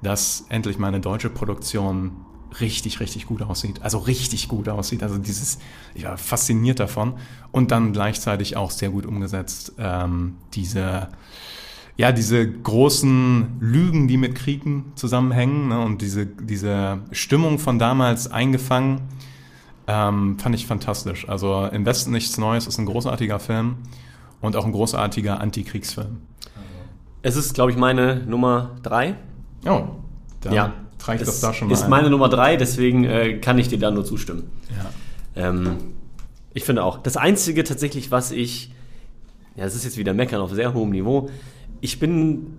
dass 0.00 0.46
endlich 0.48 0.78
mal 0.78 0.86
eine 0.86 1.00
deutsche 1.00 1.28
Produktion 1.28 2.12
richtig, 2.60 3.00
richtig 3.00 3.26
gut 3.26 3.42
aussieht. 3.42 3.82
Also 3.82 3.98
richtig 3.98 4.48
gut 4.48 4.68
aussieht. 4.68 5.02
Also 5.02 5.18
dieses, 5.18 5.58
ich 5.94 6.04
war 6.04 6.16
fasziniert 6.18 6.80
davon. 6.80 7.14
Und 7.50 7.70
dann 7.70 7.92
gleichzeitig 7.92 8.56
auch 8.56 8.70
sehr 8.70 8.90
gut 8.90 9.06
umgesetzt. 9.06 9.72
Ähm, 9.78 10.36
diese, 10.54 11.08
ja, 11.96 12.12
diese 12.12 12.50
großen 12.50 13.58
Lügen, 13.60 14.08
die 14.08 14.16
mit 14.16 14.34
Kriegen 14.34 14.92
zusammenhängen 14.94 15.68
ne, 15.68 15.80
und 15.80 16.02
diese, 16.02 16.26
diese 16.26 17.00
Stimmung 17.10 17.58
von 17.58 17.78
damals 17.78 18.30
eingefangen, 18.30 19.02
ähm, 19.86 20.38
fand 20.38 20.54
ich 20.54 20.66
fantastisch. 20.66 21.28
Also 21.28 21.66
im 21.66 21.84
Westen 21.84 22.12
nichts 22.12 22.38
Neues 22.38 22.66
ist 22.66 22.78
ein 22.78 22.86
großartiger 22.86 23.38
Film 23.38 23.76
und 24.40 24.56
auch 24.56 24.64
ein 24.64 24.72
großartiger 24.72 25.40
Antikriegsfilm. 25.40 26.18
Es 27.22 27.36
ist, 27.36 27.54
glaube 27.54 27.70
ich, 27.70 27.76
meine 27.76 28.16
Nummer 28.26 28.76
drei. 28.82 29.14
Oh, 29.64 29.82
dann 30.40 30.52
ja, 30.52 30.72
es 31.08 31.26
das 31.26 31.40
da 31.40 31.52
schon 31.52 31.68
mal 31.68 31.74
ist 31.74 31.84
ein. 31.84 31.90
meine 31.90 32.10
Nummer 32.10 32.28
drei, 32.28 32.56
deswegen 32.56 33.04
äh, 33.04 33.38
kann 33.38 33.58
ich 33.58 33.68
dir 33.68 33.78
da 33.78 33.90
nur 33.90 34.04
zustimmen. 34.04 34.50
Ja. 34.70 35.48
Ähm, 35.48 35.76
ich 36.54 36.64
finde 36.64 36.84
auch. 36.84 36.98
Das 36.98 37.16
Einzige 37.16 37.64
tatsächlich, 37.64 38.10
was 38.10 38.30
ich, 38.30 38.70
ja, 39.56 39.64
das 39.64 39.74
ist 39.74 39.84
jetzt 39.84 39.96
wieder 39.96 40.14
Meckern 40.14 40.40
auf 40.40 40.52
sehr 40.52 40.74
hohem 40.74 40.90
Niveau, 40.90 41.30
ich 41.80 41.98
bin 41.98 42.54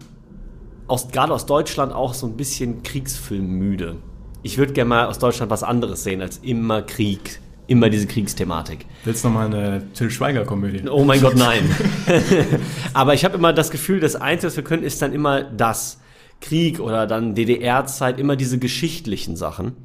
aus, 0.87 1.09
gerade 1.09 1.33
aus 1.33 1.45
Deutschland 1.45 1.93
auch 1.93 2.13
so 2.13 2.27
ein 2.27 2.35
bisschen 2.35 2.83
kriegsfilmmüde. 2.83 3.97
Ich 4.41 4.57
würde 4.57 4.73
gerne 4.73 4.89
mal 4.89 5.05
aus 5.07 5.19
Deutschland 5.19 5.49
was 5.49 5.63
anderes 5.63 6.03
sehen 6.03 6.21
als 6.21 6.37
immer 6.39 6.81
Krieg, 6.81 7.39
immer 7.67 7.89
diese 7.89 8.07
Kriegsthematik. 8.07 8.85
Willst 9.05 9.23
du 9.23 9.29
noch 9.29 9.35
mal 9.35 9.45
eine 9.45 9.83
Till 9.93 10.11
Schweiger-Komödie? 10.11 10.89
Oh 10.89 11.05
mein 11.05 11.21
Gott, 11.21 11.35
nein. 11.37 11.63
Aber 12.93 13.13
ich 13.13 13.23
habe 13.23 13.37
immer 13.37 13.53
das 13.53 13.71
Gefühl, 13.71 14.01
das 14.01 14.17
Einzige, 14.17 14.47
was 14.47 14.57
wir 14.57 14.63
können, 14.63 14.83
ist 14.83 15.01
dann 15.01 15.13
immer 15.13 15.43
das. 15.43 15.99
Krieg 16.43 16.79
oder 16.79 17.07
dann 17.07 17.33
DDR-Zeit, 17.33 18.19
immer 18.19 18.35
diese 18.35 18.59
geschichtlichen 18.59 19.35
Sachen. 19.35 19.75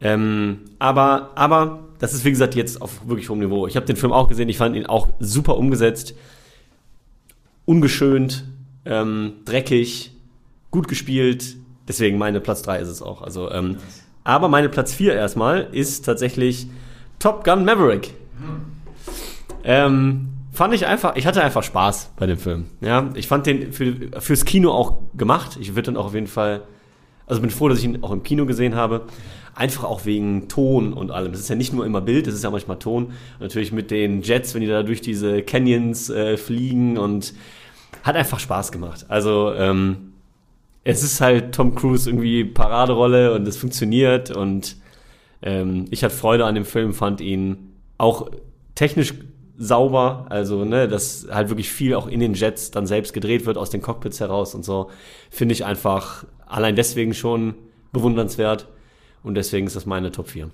Ähm, 0.00 0.60
aber, 0.78 1.32
aber 1.34 1.80
das 1.98 2.14
ist, 2.14 2.24
wie 2.24 2.30
gesagt, 2.30 2.54
jetzt 2.54 2.80
auf 2.80 3.06
wirklich 3.06 3.28
hohem 3.28 3.40
Niveau. 3.40 3.66
Ich 3.66 3.76
habe 3.76 3.84
den 3.84 3.96
Film 3.96 4.12
auch 4.12 4.28
gesehen, 4.28 4.48
ich 4.48 4.56
fand 4.56 4.74
ihn 4.76 4.86
auch 4.86 5.08
super 5.18 5.56
umgesetzt. 5.58 6.14
Ungeschönt, 7.66 8.44
ähm, 8.86 9.34
dreckig, 9.44 10.12
gut 10.70 10.88
gespielt. 10.88 11.56
Deswegen 11.86 12.18
meine 12.18 12.40
Platz 12.40 12.62
3 12.62 12.78
ist 12.78 12.88
es 12.88 13.02
auch. 13.02 13.20
Also, 13.20 13.50
ähm, 13.50 13.76
aber 14.24 14.48
meine 14.48 14.68
Platz 14.68 14.94
4 14.94 15.14
erstmal 15.14 15.68
ist 15.72 16.04
tatsächlich 16.04 16.68
Top 17.18 17.44
Gun 17.44 17.64
Maverick. 17.64 18.14
Ähm, 19.64 20.28
fand 20.52 20.74
ich 20.74 20.86
einfach, 20.86 21.16
ich 21.16 21.26
hatte 21.26 21.42
einfach 21.42 21.62
Spaß 21.62 22.12
bei 22.16 22.26
dem 22.26 22.38
Film. 22.38 22.66
Ja, 22.80 23.10
ich 23.14 23.28
fand 23.28 23.46
den 23.46 23.72
für, 23.72 23.94
fürs 24.20 24.44
Kino 24.44 24.72
auch 24.72 25.00
gemacht. 25.14 25.58
Ich 25.60 25.70
würde 25.74 25.82
dann 25.82 25.96
auch 25.96 26.06
auf 26.06 26.14
jeden 26.14 26.26
Fall, 26.26 26.62
also 27.26 27.40
bin 27.40 27.50
froh, 27.50 27.68
dass 27.68 27.78
ich 27.78 27.84
ihn 27.84 28.02
auch 28.02 28.12
im 28.12 28.22
Kino 28.22 28.46
gesehen 28.46 28.74
habe. 28.74 29.06
Einfach 29.54 29.84
auch 29.84 30.04
wegen 30.04 30.48
Ton 30.48 30.92
und 30.92 31.10
allem. 31.10 31.32
Das 31.32 31.40
ist 31.40 31.48
ja 31.48 31.56
nicht 31.56 31.72
nur 31.72 31.84
immer 31.84 32.00
Bild, 32.00 32.26
das 32.26 32.34
ist 32.34 32.44
ja 32.44 32.50
manchmal 32.50 32.78
Ton. 32.78 33.12
Natürlich 33.40 33.72
mit 33.72 33.90
den 33.90 34.22
Jets, 34.22 34.54
wenn 34.54 34.60
die 34.62 34.68
da 34.68 34.82
durch 34.82 35.00
diese 35.00 35.42
Canyons 35.42 36.08
äh, 36.10 36.36
fliegen 36.36 36.98
und 36.98 37.34
hat 38.02 38.16
einfach 38.16 38.38
Spaß 38.38 38.72
gemacht. 38.72 39.06
Also, 39.08 39.52
ähm, 39.54 40.10
es 40.84 41.02
ist 41.02 41.20
halt 41.20 41.54
Tom 41.54 41.74
Cruise 41.74 42.08
irgendwie 42.08 42.44
Paraderolle 42.44 43.34
und 43.34 43.46
es 43.46 43.56
funktioniert 43.56 44.34
und 44.34 44.76
ähm, 45.42 45.86
ich 45.90 46.02
hatte 46.04 46.14
Freude 46.14 46.44
an 46.44 46.54
dem 46.54 46.64
Film, 46.64 46.94
fand 46.94 47.20
ihn 47.20 47.74
auch 47.98 48.30
technisch 48.74 49.14
sauber, 49.62 50.24
also 50.30 50.64
ne, 50.64 50.88
dass 50.88 51.26
halt 51.30 51.50
wirklich 51.50 51.70
viel 51.70 51.94
auch 51.94 52.06
in 52.06 52.18
den 52.18 52.32
Jets 52.32 52.70
dann 52.70 52.86
selbst 52.86 53.12
gedreht 53.12 53.44
wird 53.44 53.58
aus 53.58 53.68
den 53.68 53.82
Cockpits 53.82 54.18
heraus 54.18 54.54
und 54.54 54.64
so, 54.64 54.90
finde 55.30 55.52
ich 55.52 55.66
einfach 55.66 56.24
allein 56.46 56.74
deswegen 56.74 57.12
schon 57.12 57.54
bewundernswert 57.92 58.68
und 59.22 59.34
deswegen 59.34 59.66
ist 59.66 59.76
das 59.76 59.84
meine 59.84 60.10
Top 60.10 60.28
4. 60.28 60.50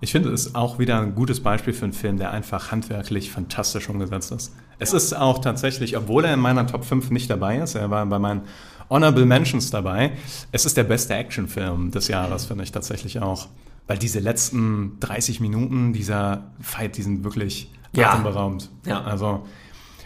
Ich 0.00 0.12
finde 0.12 0.30
es 0.30 0.54
auch 0.54 0.78
wieder 0.78 1.00
ein 1.00 1.14
gutes 1.14 1.40
Beispiel 1.40 1.74
für 1.74 1.84
einen 1.84 1.92
Film, 1.92 2.16
der 2.16 2.30
einfach 2.30 2.72
handwerklich 2.72 3.30
fantastisch 3.30 3.90
umgesetzt 3.90 4.32
ist. 4.32 4.54
Es 4.78 4.94
ist 4.94 5.12
auch 5.14 5.38
tatsächlich, 5.40 5.94
obwohl 5.96 6.24
er 6.24 6.32
in 6.32 6.40
meiner 6.40 6.66
Top 6.66 6.84
5 6.84 7.10
nicht 7.10 7.28
dabei 7.28 7.58
ist, 7.58 7.74
er 7.74 7.90
war 7.90 8.06
bei 8.06 8.18
meinen 8.18 8.42
Honorable 8.88 9.26
Mentions 9.26 9.70
dabei, 9.70 10.12
es 10.52 10.64
ist 10.64 10.78
der 10.78 10.84
beste 10.84 11.14
Actionfilm 11.14 11.90
des 11.90 12.08
Jahres, 12.08 12.46
finde 12.46 12.64
ich 12.64 12.72
tatsächlich 12.72 13.20
auch. 13.20 13.48
Weil 13.86 13.98
diese 13.98 14.20
letzten 14.20 14.98
30 15.00 15.40
Minuten 15.40 15.92
dieser 15.92 16.50
Fight, 16.60 16.96
die 16.96 17.02
sind 17.02 17.22
wirklich 17.22 17.70
Ja. 17.96 18.10
atemberaubend. 18.12 18.70
Ja. 18.86 19.02
Also, 19.02 19.44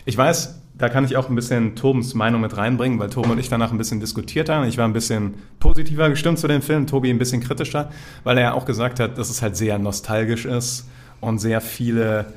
ich 0.05 0.17
weiß, 0.17 0.61
da 0.81 0.89
kann 0.89 1.05
ich 1.05 1.17
auch 1.17 1.29
ein 1.29 1.35
bisschen 1.35 1.77
Tobens 1.77 2.15
Meinung 2.15 2.41
mit 2.41 2.57
reinbringen, 2.57 2.99
weil 2.99 3.11
Tobi 3.11 3.31
und 3.31 3.39
ich 3.39 3.51
danach 3.51 3.71
ein 3.71 3.79
bisschen 3.79 4.01
diskutiert 4.01 4.49
haben. 4.49 4.67
Ich 4.67 4.79
war 4.79 4.87
ein 4.87 4.95
bisschen 4.95 5.35
positiver 5.59 6.09
gestimmt 6.09 6.39
zu 6.39 6.49
dem 6.49 6.63
Film, 6.63 6.87
Tobi 6.87 7.11
ein 7.11 7.19
bisschen 7.19 7.43
kritischer, 7.43 7.91
weil 8.25 8.39
er 8.39 8.45
ja 8.45 8.53
auch 8.55 8.65
gesagt 8.65 8.99
hat, 8.99 9.19
dass 9.19 9.29
es 9.29 9.43
halt 9.43 9.57
sehr 9.57 9.79
nostalgisch 9.79 10.47
ist 10.47 10.89
und 11.21 11.39
sehr 11.39 11.61
viele, 11.61 12.33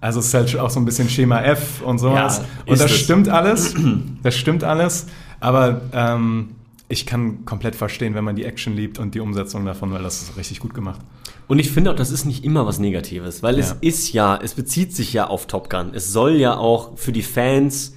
also 0.00 0.20
es 0.20 0.26
ist 0.26 0.34
halt 0.34 0.56
auch 0.58 0.70
so 0.70 0.78
ein 0.78 0.84
bisschen 0.84 1.08
Schema 1.08 1.42
F 1.42 1.82
und 1.82 1.98
sowas. 1.98 2.38
Ja, 2.38 2.72
und 2.72 2.80
das 2.80 2.92
es. 2.92 3.00
stimmt 3.00 3.28
alles, 3.28 3.74
das 4.22 4.36
stimmt 4.36 4.62
alles, 4.62 5.06
aber 5.40 5.80
ähm, 5.92 6.50
ich 6.88 7.04
kann 7.04 7.44
komplett 7.44 7.74
verstehen, 7.74 8.14
wenn 8.14 8.24
man 8.24 8.36
die 8.36 8.44
Action 8.44 8.76
liebt 8.76 9.00
und 9.00 9.14
die 9.16 9.20
Umsetzung 9.20 9.64
davon, 9.64 9.92
weil 9.92 10.04
das 10.04 10.22
ist 10.22 10.36
richtig 10.36 10.60
gut 10.60 10.72
gemacht. 10.72 11.00
Und 11.48 11.58
ich 11.58 11.70
finde 11.70 11.90
auch, 11.90 11.96
das 11.96 12.10
ist 12.10 12.24
nicht 12.26 12.44
immer 12.44 12.66
was 12.66 12.78
Negatives, 12.78 13.42
weil 13.42 13.58
es 13.58 13.70
Ja. 13.70 13.76
ist 13.80 14.12
ja, 14.12 14.36
es 14.42 14.54
bezieht 14.54 14.94
sich 14.94 15.12
ja 15.12 15.26
auf 15.28 15.46
Top 15.46 15.70
Gun. 15.70 15.90
Es 15.94 16.12
soll 16.12 16.34
ja 16.36 16.56
auch 16.56 16.96
für 16.98 17.10
die 17.12 17.22
Fans 17.22 17.94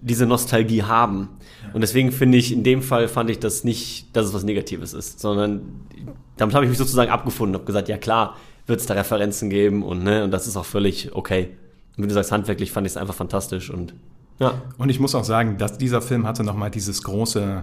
diese 0.00 0.26
Nostalgie 0.26 0.82
haben. 0.82 1.28
Und 1.74 1.80
deswegen 1.82 2.10
finde 2.12 2.38
ich, 2.38 2.52
in 2.52 2.62
dem 2.64 2.82
Fall 2.82 3.08
fand 3.08 3.28
ich 3.30 3.38
das 3.38 3.64
nicht, 3.64 4.14
dass 4.16 4.26
es 4.26 4.34
was 4.34 4.44
Negatives 4.44 4.94
ist, 4.94 5.20
sondern 5.20 5.62
damit 6.36 6.54
habe 6.54 6.64
ich 6.64 6.70
mich 6.70 6.78
sozusagen 6.78 7.10
abgefunden, 7.10 7.54
habe 7.54 7.64
gesagt, 7.66 7.88
ja 7.88 7.98
klar, 7.98 8.36
wird 8.66 8.80
es 8.80 8.86
da 8.86 8.94
Referenzen 8.94 9.50
geben 9.50 9.82
und 9.82 10.02
ne, 10.02 10.24
und 10.24 10.30
das 10.30 10.46
ist 10.46 10.56
auch 10.56 10.64
völlig 10.64 11.14
okay. 11.14 11.50
Und 11.96 12.04
wie 12.04 12.08
du 12.08 12.14
sagst, 12.14 12.32
handwerklich 12.32 12.72
fand 12.72 12.86
ich 12.86 12.92
es 12.92 12.96
einfach 12.96 13.14
fantastisch 13.14 13.70
und 13.70 13.94
ja. 14.38 14.60
Und 14.76 14.90
ich 14.90 15.00
muss 15.00 15.14
auch 15.14 15.24
sagen, 15.24 15.56
dass 15.56 15.78
dieser 15.78 16.02
Film 16.02 16.26
hatte 16.26 16.44
nochmal 16.44 16.70
dieses 16.70 17.02
große 17.02 17.62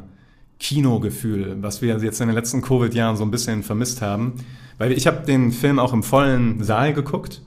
Kinogefühl, 0.60 1.58
was 1.62 1.82
wir 1.82 1.98
jetzt 1.98 2.22
in 2.22 2.28
den 2.28 2.36
letzten 2.36 2.62
Covid-Jahren 2.62 3.18
so 3.18 3.24
ein 3.24 3.32
bisschen 3.32 3.64
vermisst 3.64 4.02
haben. 4.02 4.34
Weil 4.80 4.92
ich 4.92 5.06
habe 5.06 5.26
den 5.26 5.52
Film 5.52 5.78
auch 5.78 5.94
im 5.94 6.02
vollen 6.02 6.64
Saal 6.64 6.94
geguckt 6.94 7.42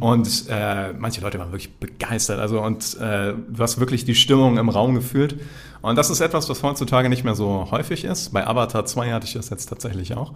und 0.00 0.44
äh, 0.48 0.92
manche 0.94 1.20
Leute 1.20 1.38
waren 1.38 1.52
wirklich 1.52 1.74
begeistert. 1.74 2.40
Also 2.40 2.62
und 2.62 2.96
äh, 2.98 3.34
du 3.34 3.62
hast 3.62 3.78
wirklich 3.78 4.04
die 4.04 4.14
Stimmung 4.14 4.56
im 4.56 4.68
Raum 4.70 4.94
gefühlt. 4.94 5.38
Und 5.82 5.96
das 5.96 6.10
ist 6.10 6.20
etwas, 6.20 6.48
was 6.48 6.62
heutzutage 6.62 7.08
nicht 7.08 7.24
mehr 7.24 7.34
so 7.34 7.68
häufig 7.70 8.04
ist. 8.04 8.32
Bei 8.32 8.46
Avatar 8.46 8.84
2 8.86 9.12
hatte 9.12 9.26
ich 9.26 9.34
das 9.34 9.50
jetzt 9.50 9.66
tatsächlich 9.66 10.14
auch. 10.16 10.32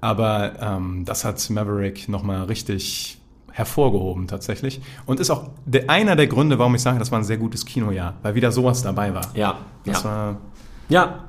Aber 0.00 0.52
ähm, 0.60 1.04
das 1.06 1.24
hat 1.24 1.48
Maverick 1.50 2.08
nochmal 2.08 2.44
richtig 2.44 3.18
hervorgehoben 3.52 4.28
tatsächlich. 4.28 4.80
Und 5.06 5.18
ist 5.18 5.30
auch 5.30 5.48
der, 5.64 5.88
einer 5.88 6.14
der 6.14 6.26
Gründe, 6.26 6.58
warum 6.58 6.74
ich 6.74 6.82
sage, 6.82 6.98
das 6.98 7.10
war 7.10 7.18
ein 7.18 7.24
sehr 7.24 7.38
gutes 7.38 7.64
Kinojahr, 7.64 8.14
weil 8.22 8.34
wieder 8.34 8.52
sowas 8.52 8.82
dabei 8.82 9.14
war. 9.14 9.30
Ja, 9.34 9.58
Das 9.84 10.02
ja. 10.02 10.08
war 10.08 10.36
ja. 10.88 11.25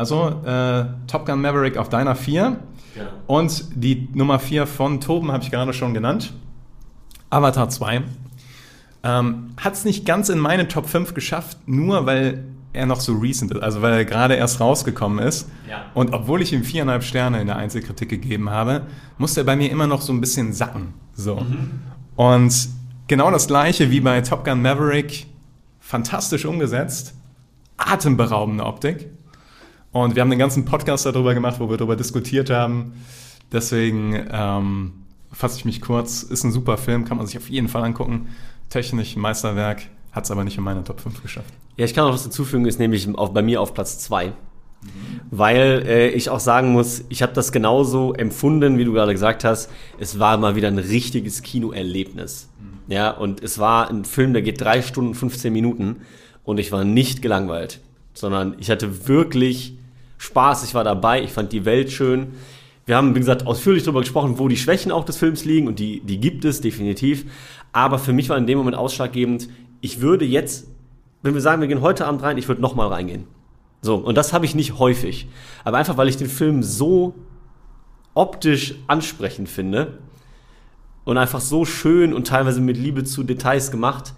Also 0.00 0.42
äh, 0.46 0.86
Top 1.06 1.26
Gun 1.26 1.42
Maverick 1.42 1.76
auf 1.76 1.90
deiner 1.90 2.16
4. 2.16 2.56
Ja. 2.96 3.02
Und 3.26 3.64
die 3.74 4.08
Nummer 4.14 4.38
4 4.38 4.66
von 4.66 4.98
Toben 4.98 5.30
habe 5.30 5.44
ich 5.44 5.50
gerade 5.50 5.74
schon 5.74 5.92
genannt. 5.92 6.32
Avatar 7.28 7.68
2. 7.68 8.02
Ähm, 9.02 9.50
Hat 9.58 9.74
es 9.74 9.84
nicht 9.84 10.06
ganz 10.06 10.30
in 10.30 10.38
meine 10.38 10.68
Top 10.68 10.88
5 10.88 11.12
geschafft, 11.12 11.58
nur 11.66 12.06
weil 12.06 12.44
er 12.72 12.86
noch 12.86 13.00
so 13.00 13.12
recent 13.12 13.52
ist, 13.52 13.62
also 13.62 13.82
weil 13.82 13.92
er 13.92 14.04
gerade 14.06 14.34
erst 14.36 14.60
rausgekommen 14.60 15.18
ist. 15.18 15.50
Ja. 15.68 15.84
Und 15.92 16.14
obwohl 16.14 16.40
ich 16.40 16.54
ihm 16.54 16.64
viereinhalb 16.64 17.04
Sterne 17.04 17.38
in 17.42 17.46
der 17.46 17.56
Einzelkritik 17.56 18.08
gegeben 18.08 18.48
habe, 18.48 18.86
musste 19.18 19.42
er 19.42 19.44
bei 19.44 19.56
mir 19.56 19.70
immer 19.70 19.86
noch 19.86 20.00
so 20.00 20.14
ein 20.14 20.20
bisschen 20.22 20.54
sacken. 20.54 20.94
So. 21.12 21.44
Und 22.16 22.68
genau 23.06 23.30
das 23.30 23.48
gleiche 23.48 23.90
wie 23.90 24.00
bei 24.00 24.22
Top 24.22 24.46
Gun 24.46 24.62
Maverick, 24.62 25.26
fantastisch 25.78 26.46
umgesetzt, 26.46 27.14
atemberaubende 27.76 28.64
Optik. 28.64 29.10
Und 29.92 30.14
wir 30.14 30.22
haben 30.22 30.30
den 30.30 30.38
ganzen 30.38 30.64
Podcast 30.64 31.06
darüber 31.06 31.34
gemacht, 31.34 31.58
wo 31.58 31.68
wir 31.68 31.76
darüber 31.76 31.96
diskutiert 31.96 32.48
haben. 32.50 32.92
Deswegen 33.52 34.26
ähm, 34.30 34.92
fasse 35.32 35.58
ich 35.58 35.64
mich 35.64 35.80
kurz. 35.80 36.22
Ist 36.22 36.44
ein 36.44 36.52
super 36.52 36.76
Film, 36.76 37.04
kann 37.04 37.16
man 37.16 37.26
sich 37.26 37.36
auf 37.36 37.50
jeden 37.50 37.68
Fall 37.68 37.82
angucken. 37.82 38.28
Technisch 38.68 39.16
ein 39.16 39.20
Meisterwerk, 39.20 39.82
hat 40.12 40.24
es 40.24 40.30
aber 40.30 40.44
nicht 40.44 40.56
in 40.56 40.62
meine 40.62 40.84
Top 40.84 41.00
5 41.00 41.22
geschafft. 41.22 41.52
Ja, 41.76 41.84
ich 41.84 41.94
kann 41.94 42.04
noch 42.04 42.14
was 42.14 42.22
dazufügen, 42.22 42.66
ist 42.66 42.78
nämlich 42.78 43.12
auf, 43.16 43.32
bei 43.32 43.42
mir 43.42 43.60
auf 43.60 43.74
Platz 43.74 43.98
zwei, 43.98 44.32
Weil 45.30 45.82
äh, 45.86 46.08
ich 46.10 46.30
auch 46.30 46.40
sagen 46.40 46.72
muss, 46.72 47.04
ich 47.08 47.22
habe 47.22 47.32
das 47.32 47.50
genauso 47.50 48.14
empfunden, 48.14 48.78
wie 48.78 48.84
du 48.84 48.92
gerade 48.92 49.12
gesagt 49.12 49.42
hast. 49.42 49.70
Es 49.98 50.20
war 50.20 50.36
mal 50.36 50.54
wieder 50.54 50.68
ein 50.68 50.78
richtiges 50.78 51.42
Kinoerlebnis. 51.42 52.48
Ja, 52.86 53.10
und 53.10 53.42
es 53.42 53.58
war 53.58 53.88
ein 53.88 54.04
Film, 54.04 54.32
der 54.32 54.42
geht 54.42 54.60
drei 54.60 54.82
Stunden, 54.82 55.14
15 55.14 55.52
Minuten 55.52 55.96
und 56.44 56.58
ich 56.58 56.72
war 56.72 56.84
nicht 56.84 57.22
gelangweilt, 57.22 57.80
sondern 58.14 58.56
ich 58.58 58.68
hatte 58.68 59.06
wirklich 59.06 59.78
Spaß, 60.20 60.64
ich 60.64 60.74
war 60.74 60.84
dabei, 60.84 61.22
ich 61.22 61.32
fand 61.32 61.50
die 61.50 61.64
Welt 61.64 61.90
schön. 61.90 62.34
Wir 62.84 62.96
haben, 62.96 63.14
wie 63.14 63.20
gesagt, 63.20 63.46
ausführlich 63.46 63.84
darüber 63.84 64.00
gesprochen, 64.00 64.38
wo 64.38 64.48
die 64.48 64.58
Schwächen 64.58 64.92
auch 64.92 65.06
des 65.06 65.16
Films 65.16 65.46
liegen 65.46 65.66
und 65.66 65.78
die, 65.78 66.00
die 66.00 66.20
gibt 66.20 66.44
es 66.44 66.60
definitiv. 66.60 67.24
Aber 67.72 67.98
für 67.98 68.12
mich 68.12 68.28
war 68.28 68.36
in 68.36 68.46
dem 68.46 68.58
Moment 68.58 68.76
ausschlaggebend, 68.76 69.48
ich 69.80 70.02
würde 70.02 70.26
jetzt, 70.26 70.68
wenn 71.22 71.32
wir 71.32 71.40
sagen, 71.40 71.62
wir 71.62 71.68
gehen 71.68 71.80
heute 71.80 72.06
Abend 72.06 72.22
rein, 72.22 72.36
ich 72.36 72.48
würde 72.48 72.60
nochmal 72.60 72.88
reingehen. 72.88 73.24
So, 73.80 73.96
und 73.96 74.14
das 74.14 74.34
habe 74.34 74.44
ich 74.44 74.54
nicht 74.54 74.78
häufig. 74.78 75.26
Aber 75.64 75.78
einfach, 75.78 75.96
weil 75.96 76.08
ich 76.08 76.18
den 76.18 76.28
Film 76.28 76.62
so 76.62 77.14
optisch 78.12 78.74
ansprechend 78.88 79.48
finde 79.48 80.00
und 81.04 81.16
einfach 81.16 81.40
so 81.40 81.64
schön 81.64 82.12
und 82.12 82.26
teilweise 82.26 82.60
mit 82.60 82.76
Liebe 82.76 83.04
zu 83.04 83.22
Details 83.22 83.70
gemacht, 83.70 84.12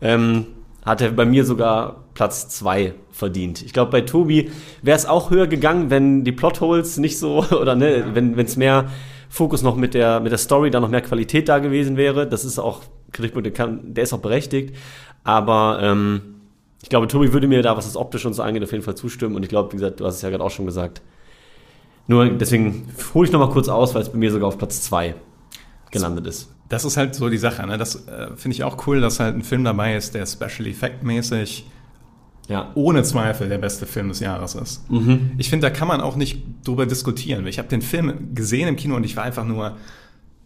ähm, 0.00 0.46
hat 0.84 1.00
er 1.00 1.10
bei 1.10 1.24
mir 1.24 1.44
sogar 1.44 2.04
Platz 2.14 2.48
zwei 2.50 2.94
verdient. 3.20 3.62
Ich 3.62 3.72
glaube, 3.72 3.92
bei 3.92 4.00
Tobi 4.00 4.50
wäre 4.82 4.96
es 4.96 5.06
auch 5.06 5.30
höher 5.30 5.46
gegangen, 5.46 5.90
wenn 5.90 6.24
die 6.24 6.32
Plotholes 6.32 6.98
nicht 6.98 7.18
so, 7.18 7.44
oder 7.60 7.76
ne, 7.76 8.06
wenn 8.14 8.36
es 8.38 8.56
mehr 8.56 8.90
Fokus 9.28 9.62
noch 9.62 9.76
mit 9.76 9.94
der, 9.94 10.18
mit 10.18 10.32
der 10.32 10.38
Story, 10.38 10.72
da 10.72 10.80
noch 10.80 10.88
mehr 10.88 11.02
Qualität 11.02 11.48
da 11.48 11.60
gewesen 11.60 11.96
wäre. 11.96 12.26
Das 12.26 12.44
ist 12.44 12.58
auch, 12.58 12.82
Kritikpunkt, 13.12 13.56
der, 13.56 14.02
ist 14.02 14.12
auch 14.12 14.18
berechtigt. 14.18 14.74
Aber 15.22 15.78
ähm, 15.80 16.40
ich 16.82 16.88
glaube, 16.88 17.06
Tobi 17.06 17.32
würde 17.32 17.46
mir 17.46 17.62
da, 17.62 17.76
was 17.76 17.84
das 17.84 17.96
optisch 17.96 18.26
und 18.26 18.34
so 18.34 18.42
angeht, 18.42 18.64
auf 18.64 18.72
jeden 18.72 18.82
Fall 18.82 18.96
zustimmen. 18.96 19.36
Und 19.36 19.44
ich 19.44 19.48
glaube, 19.48 19.72
wie 19.72 19.76
gesagt, 19.76 20.00
du 20.00 20.06
hast 20.06 20.16
es 20.16 20.22
ja 20.22 20.30
gerade 20.30 20.42
auch 20.42 20.50
schon 20.50 20.66
gesagt. 20.66 21.00
Nur 22.08 22.28
deswegen 22.28 22.88
hole 23.14 23.28
ich 23.28 23.32
noch 23.32 23.38
mal 23.38 23.50
kurz 23.50 23.68
aus, 23.68 23.94
weil 23.94 24.02
es 24.02 24.08
bei 24.08 24.18
mir 24.18 24.32
sogar 24.32 24.48
auf 24.48 24.58
Platz 24.58 24.82
zwei 24.82 25.14
gelandet 25.92 26.26
ist. 26.26 26.52
Das 26.68 26.84
ist 26.84 26.96
halt 26.96 27.14
so 27.14 27.28
die 27.28 27.38
Sache. 27.38 27.64
Ne? 27.66 27.78
Das 27.78 28.06
äh, 28.08 28.28
finde 28.36 28.54
ich 28.54 28.64
auch 28.64 28.86
cool, 28.86 29.00
dass 29.00 29.20
halt 29.20 29.36
ein 29.36 29.42
Film 29.42 29.62
dabei 29.62 29.94
ist, 29.94 30.14
der 30.14 30.26
Special 30.26 30.66
Effect 30.66 31.04
mäßig 31.04 31.66
Ja. 32.50 32.72
ohne 32.74 33.02
Zweifel 33.04 33.48
der 33.48 33.58
beste 33.58 33.86
Film 33.86 34.08
des 34.08 34.20
Jahres 34.20 34.56
ist. 34.56 34.84
Ich 35.38 35.48
finde, 35.48 35.68
da 35.68 35.70
kann 35.70 35.88
man 35.88 36.00
auch 36.00 36.16
nicht 36.16 36.42
drüber 36.64 36.84
diskutieren. 36.84 37.46
Ich 37.46 37.58
habe 37.58 37.68
den 37.68 37.80
Film 37.80 38.34
gesehen 38.34 38.68
im 38.68 38.76
Kino 38.76 38.96
und 38.96 39.04
ich 39.04 39.16
war 39.16 39.22
einfach 39.22 39.44
nur, 39.44 39.76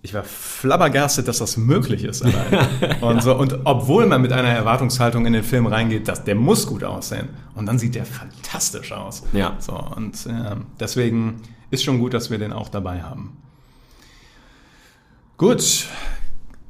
ich 0.03 0.13
war 0.13 0.23
flabbergastet, 0.23 1.27
dass 1.29 1.39
das 1.39 1.57
möglich 1.57 2.05
ist. 2.05 2.23
allein. 2.23 2.69
und, 3.01 3.23
so, 3.23 3.35
und 3.35 3.59
obwohl 3.65 4.05
man 4.05 4.21
mit 4.21 4.33
einer 4.33 4.51
Erwartungshaltung 4.51 5.25
in 5.25 5.33
den 5.33 5.43
Film 5.43 5.67
reingeht, 5.67 6.07
dass 6.07 6.23
der 6.25 6.35
muss 6.35 6.67
gut 6.67 6.85
aussehen. 6.85 7.31
Und 7.55 7.65
dann 7.65 7.79
sieht 7.79 7.95
der 7.95 8.05
fantastisch 8.05 8.93
aus. 8.93 9.23
Ja. 9.33 9.57
So, 9.59 9.73
und 9.73 10.27
äh, 10.27 10.57
deswegen 10.79 11.41
ist 11.71 11.85
schon 11.85 11.99
gut, 11.99 12.13
dass 12.13 12.31
wir 12.31 12.37
den 12.39 12.53
auch 12.53 12.69
dabei 12.69 13.03
haben. 13.03 13.39
Gut, 15.39 15.87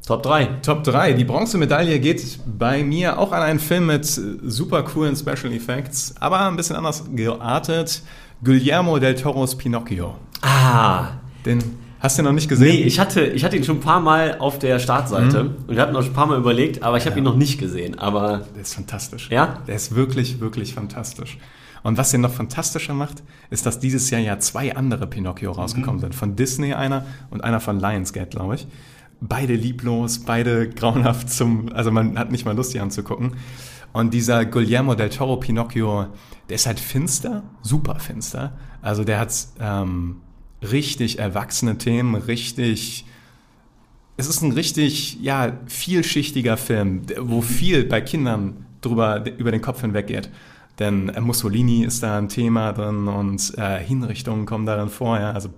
Top 0.06 0.22
3. 0.22 0.44
Top 0.60 0.84
3. 0.84 1.14
Die 1.14 1.24
Bronzemedaille 1.24 1.98
geht 1.98 2.38
bei 2.58 2.84
mir 2.84 3.18
auch 3.18 3.32
an 3.32 3.42
einen 3.42 3.58
Film 3.58 3.86
mit 3.86 4.04
super 4.04 4.82
coolen 4.82 5.16
Special 5.16 5.50
Effects, 5.50 6.14
aber 6.20 6.40
ein 6.40 6.56
bisschen 6.56 6.76
anders 6.76 7.04
geartet. 7.14 8.02
Guillermo 8.42 8.98
del 8.98 9.14
Toros 9.14 9.56
Pinocchio. 9.56 10.16
Ah. 10.42 11.12
Den 11.46 11.58
hast 12.00 12.18
du 12.18 12.22
noch 12.22 12.32
nicht 12.32 12.50
gesehen? 12.50 12.76
Nee, 12.76 12.82
ich 12.82 12.98
hatte, 12.98 13.24
ich 13.24 13.44
hatte 13.44 13.56
ihn 13.56 13.64
schon 13.64 13.78
ein 13.78 13.80
paar 13.80 14.00
Mal 14.00 14.36
auf 14.40 14.58
der 14.58 14.78
Startseite 14.78 15.40
und 15.40 15.68
wir 15.68 15.80
hatten 15.80 15.94
noch 15.94 16.04
ein 16.04 16.12
paar 16.12 16.26
Mal 16.26 16.36
überlegt, 16.36 16.82
aber 16.82 16.98
ich 16.98 17.06
habe 17.06 17.16
ihn 17.16 17.24
noch 17.24 17.36
nicht 17.36 17.58
gesehen. 17.58 17.98
Aber 17.98 18.42
Der 18.54 18.60
ist 18.60 18.74
fantastisch. 18.74 19.30
Ja? 19.30 19.60
Der 19.66 19.76
ist 19.76 19.94
wirklich, 19.94 20.38
wirklich 20.38 20.74
fantastisch. 20.74 21.38
Und 21.82 21.96
was 21.96 22.10
den 22.10 22.20
noch 22.20 22.32
fantastischer 22.32 22.92
macht, 22.92 23.22
ist, 23.48 23.64
dass 23.64 23.78
dieses 23.78 24.10
Jahr 24.10 24.20
ja 24.20 24.38
zwei 24.38 24.76
andere 24.76 25.06
Pinocchio 25.06 25.52
rausgekommen 25.52 26.00
sind. 26.00 26.14
Von 26.14 26.36
Disney 26.36 26.74
einer 26.74 27.06
und 27.30 27.42
einer 27.42 27.60
von 27.60 27.80
Lionsgate, 27.80 28.30
glaube 28.30 28.56
ich. 28.56 28.66
Beide 29.26 29.54
lieblos, 29.54 30.20
beide 30.20 30.68
grauenhaft 30.68 31.30
zum, 31.30 31.72
also 31.72 31.90
man 31.90 32.18
hat 32.18 32.30
nicht 32.30 32.44
mal 32.44 32.54
Lust, 32.54 32.74
die 32.74 32.80
anzugucken. 32.80 33.36
Und 33.92 34.12
dieser 34.12 34.44
Guillermo 34.44 34.94
del 34.94 35.08
Toro 35.08 35.36
Pinocchio, 35.36 36.06
der 36.48 36.56
ist 36.56 36.66
halt 36.66 36.80
finster, 36.80 37.42
super 37.62 38.00
finster. 38.00 38.52
Also 38.82 39.04
der 39.04 39.20
hat 39.20 39.32
ähm, 39.60 40.16
richtig 40.62 41.18
erwachsene 41.18 41.78
Themen, 41.78 42.16
richtig 42.16 43.06
es 44.16 44.28
ist 44.28 44.42
ein 44.42 44.52
richtig, 44.52 45.20
ja, 45.20 45.58
vielschichtiger 45.66 46.56
Film, 46.56 47.02
wo 47.18 47.40
viel 47.40 47.84
bei 47.84 48.00
Kindern 48.00 48.66
drüber, 48.80 49.24
über 49.38 49.50
den 49.50 49.60
Kopf 49.60 49.80
hinweggeht. 49.80 50.30
Denn 50.78 51.08
äh, 51.08 51.20
Mussolini 51.20 51.84
ist 51.84 52.02
da 52.02 52.18
ein 52.18 52.28
Thema 52.28 52.72
drin 52.72 53.08
und 53.08 53.56
äh, 53.58 53.78
Hinrichtungen 53.78 54.46
kommen 54.46 54.66
darin 54.66 54.88
vor, 54.88 55.18
ja, 55.18 55.32
also 55.32 55.50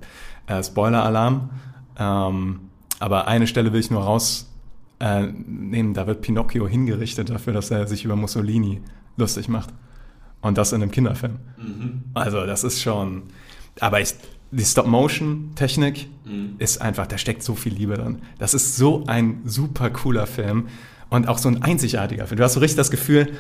äh, 0.47 0.63
Spoiler-Alarm. 0.63 1.51
Ähm, 1.99 2.61
aber 2.99 3.29
eine 3.29 3.47
Stelle 3.47 3.73
will 3.73 3.81
ich 3.81 3.91
nur 3.91 4.03
rausnehmen, 4.03 5.91
äh, 5.91 5.95
da 5.95 6.07
wird 6.07 6.23
Pinocchio 6.23 6.67
hingerichtet 6.67 7.31
dafür, 7.31 7.53
dass 7.53 7.71
er 7.71 7.87
sich 7.87 8.05
über 8.05 8.17
Mussolini 8.17 8.81
lustig 9.17 9.49
macht. 9.49 9.71
Und 10.41 10.59
das 10.59 10.73
in 10.73 10.83
einem 10.83 10.91
Kinderfilm. 10.91 11.39
Also 12.15 12.47
das 12.47 12.63
ist 12.63 12.81
schon, 12.81 13.25
aber 13.81 14.01
ich, 14.01 14.15
die 14.53 14.65
Stop-Motion-Technik 14.65 16.09
ist 16.59 16.81
einfach, 16.81 17.07
da 17.07 17.19
steckt 17.19 17.43
so 17.43 17.55
viel 17.55 17.75
Liebe 17.75 17.95
drin. 17.95 18.19
Das 18.39 18.55
ist 18.55 18.77
so 18.77 19.05
ein 19.07 19.41
super 19.45 19.91
cooler 19.91 20.27
Film 20.27 20.69
und 21.11 21.29
auch 21.29 21.39
so 21.39 21.49
ein 21.49 21.63
einzigartiger 21.63 22.27
Film. 22.27 22.39
Du 22.39 22.45
hast 22.45 22.55
so 22.55 22.61
richtig 22.61 22.77
das 22.77 22.91
Gefühl, 22.91 23.33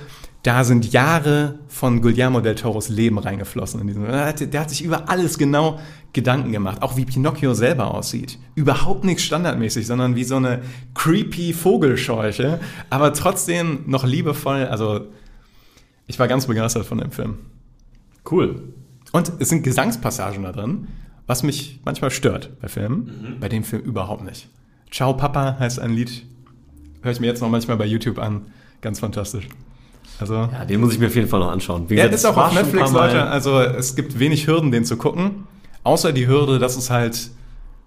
da 0.47 0.63
sind 0.63 0.93
Jahre 0.93 1.59
von 1.67 2.01
Guillermo 2.01 2.41
del 2.41 2.55
Toros 2.55 2.89
Leben 2.89 3.19
reingeflossen. 3.19 3.81
In 3.81 3.89
diesen, 3.89 4.05
der, 4.05 4.27
hat, 4.27 4.53
der 4.53 4.61
hat 4.61 4.71
sich 4.71 4.85
über 4.85 5.09
alles 5.09 5.39
genau 5.39 5.81
Gedanken 6.13 6.53
gemacht, 6.53 6.83
auch 6.83 6.97
wie 6.97 7.05
Pinocchio 7.05 7.53
selber 7.53 7.93
aussieht. 7.93 8.39
Überhaupt 8.55 9.03
nichts 9.03 9.25
standardmäßig, 9.25 9.89
sondern 9.89 10.15
wie 10.15 10.23
so 10.23 10.37
eine 10.37 10.63
creepy 10.95 11.53
Vogelscheuche, 11.53 12.61
aber 12.91 13.13
trotzdem 13.13 13.81
noch 13.87 14.05
liebevoll. 14.05 14.67
Also 14.67 15.09
ich 16.07 16.17
war 16.21 16.29
ganz 16.29 16.47
begeistert 16.47 16.87
von 16.87 16.99
dem 16.99 17.11
Film. 17.11 17.39
cool. 18.31 18.73
Und 19.11 19.33
es 19.41 19.49
sind 19.49 19.65
Gesangspassagen 19.65 20.45
da 20.45 20.53
drin, 20.53 20.87
was 21.27 21.43
mich 21.43 21.81
manchmal 21.85 22.13
stört 22.13 22.53
bei 22.61 22.69
Filmen. 22.69 23.37
Bei 23.41 23.49
dem 23.49 23.65
Film 23.65 23.83
überhaupt 23.83 24.25
nicht. 24.25 24.49
Ciao 24.93 25.13
Papa 25.15 25.57
heißt 25.59 25.81
ein 25.81 25.91
Lied, 25.91 26.25
höre 27.03 27.11
ich 27.11 27.19
mir 27.19 27.27
jetzt 27.27 27.41
noch 27.41 27.51
manchmal 27.51 27.77
bei 27.77 27.87
YouTube 27.87 28.19
an. 28.19 28.43
Ganz 28.81 29.01
fantastisch. 29.01 29.49
Also, 30.19 30.35
Ja, 30.35 30.65
den 30.65 30.81
muss 30.81 30.93
ich 30.95 30.99
mir 30.99 31.07
auf 31.07 31.15
jeden 31.15 31.29
Fall 31.29 31.41
noch 31.41 31.51
anschauen. 31.51 31.89
Wie 31.89 31.95
ja, 31.95 32.07
gesagt, 32.07 32.15
ist 32.15 32.21
es 32.21 32.27
auch 32.27 32.37
auf 32.37 32.55
Netflix, 32.55 32.91
Leute. 32.93 33.25
Also 33.27 33.61
es 33.61 33.95
gibt 33.97 34.19
wenig 34.19 34.47
Hürden, 34.47 34.71
den 34.71 34.85
zu 34.85 34.97
gucken. 34.97 35.47
Außer 35.85 36.13
die 36.13 36.27
Hürde, 36.27 36.59
dass 36.59 36.77
es 36.77 36.91
halt 36.91 37.31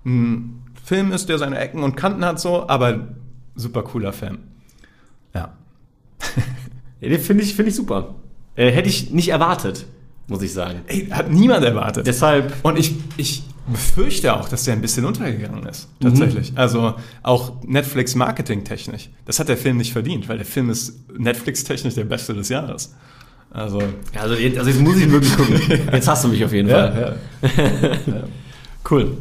ein 0.05 0.63
Film 0.83 1.11
ist, 1.11 1.27
der 1.29 1.37
seine 1.37 1.57
Ecken 1.59 1.83
und 1.83 1.95
Kanten 1.95 2.23
hat, 2.23 2.39
so, 2.39 2.67
aber 2.69 3.07
super 3.55 3.83
cooler 3.83 4.13
Film. 4.13 4.39
Ja. 5.33 5.53
Ja, 7.01 7.07
den 7.07 7.21
finde 7.21 7.43
ich, 7.45 7.55
finde 7.55 7.69
ich 7.69 7.75
super. 7.77 8.15
Äh, 8.57 8.71
hätte 8.71 8.89
ich 8.89 9.11
nicht 9.11 9.29
erwartet, 9.29 9.85
muss 10.27 10.41
ich 10.41 10.51
sagen. 10.51 10.81
Ey, 10.87 11.07
hat 11.07 11.31
niemand 11.31 11.63
erwartet. 11.63 12.05
Deshalb, 12.05 12.53
Und 12.61 12.77
ich, 12.77 12.95
ich 13.15 13.43
befürchte 13.71 14.35
auch, 14.35 14.49
dass 14.49 14.63
der 14.65 14.73
ein 14.73 14.81
bisschen 14.81 15.05
untergegangen 15.05 15.65
ist. 15.65 15.87
Tatsächlich. 15.99 16.53
Also 16.55 16.95
auch 17.23 17.53
Netflix 17.63 18.15
marketingtechnisch. 18.15 19.09
Das 19.25 19.39
hat 19.39 19.49
der 19.49 19.57
Film 19.57 19.77
nicht 19.77 19.93
verdient, 19.93 20.27
weil 20.29 20.37
der 20.37 20.45
Film 20.45 20.69
ist 20.69 20.99
Netflix-technisch 21.17 21.95
der 21.95 22.05
beste 22.05 22.33
des 22.33 22.49
Jahres. 22.49 22.95
Also. 23.51 23.81
ja, 24.13 24.21
also, 24.21 24.35
jetzt, 24.35 24.57
also 24.57 24.69
jetzt 24.69 24.79
muss 24.79 24.97
ich 24.97 25.11
wirklich 25.11 25.35
gucken. 25.35 25.59
Jetzt 25.91 26.07
hast 26.07 26.23
du 26.23 26.27
mich 26.27 26.43
auf 26.45 26.53
jeden 26.53 26.69
Fall. 26.69 27.17
Cool. 28.89 29.17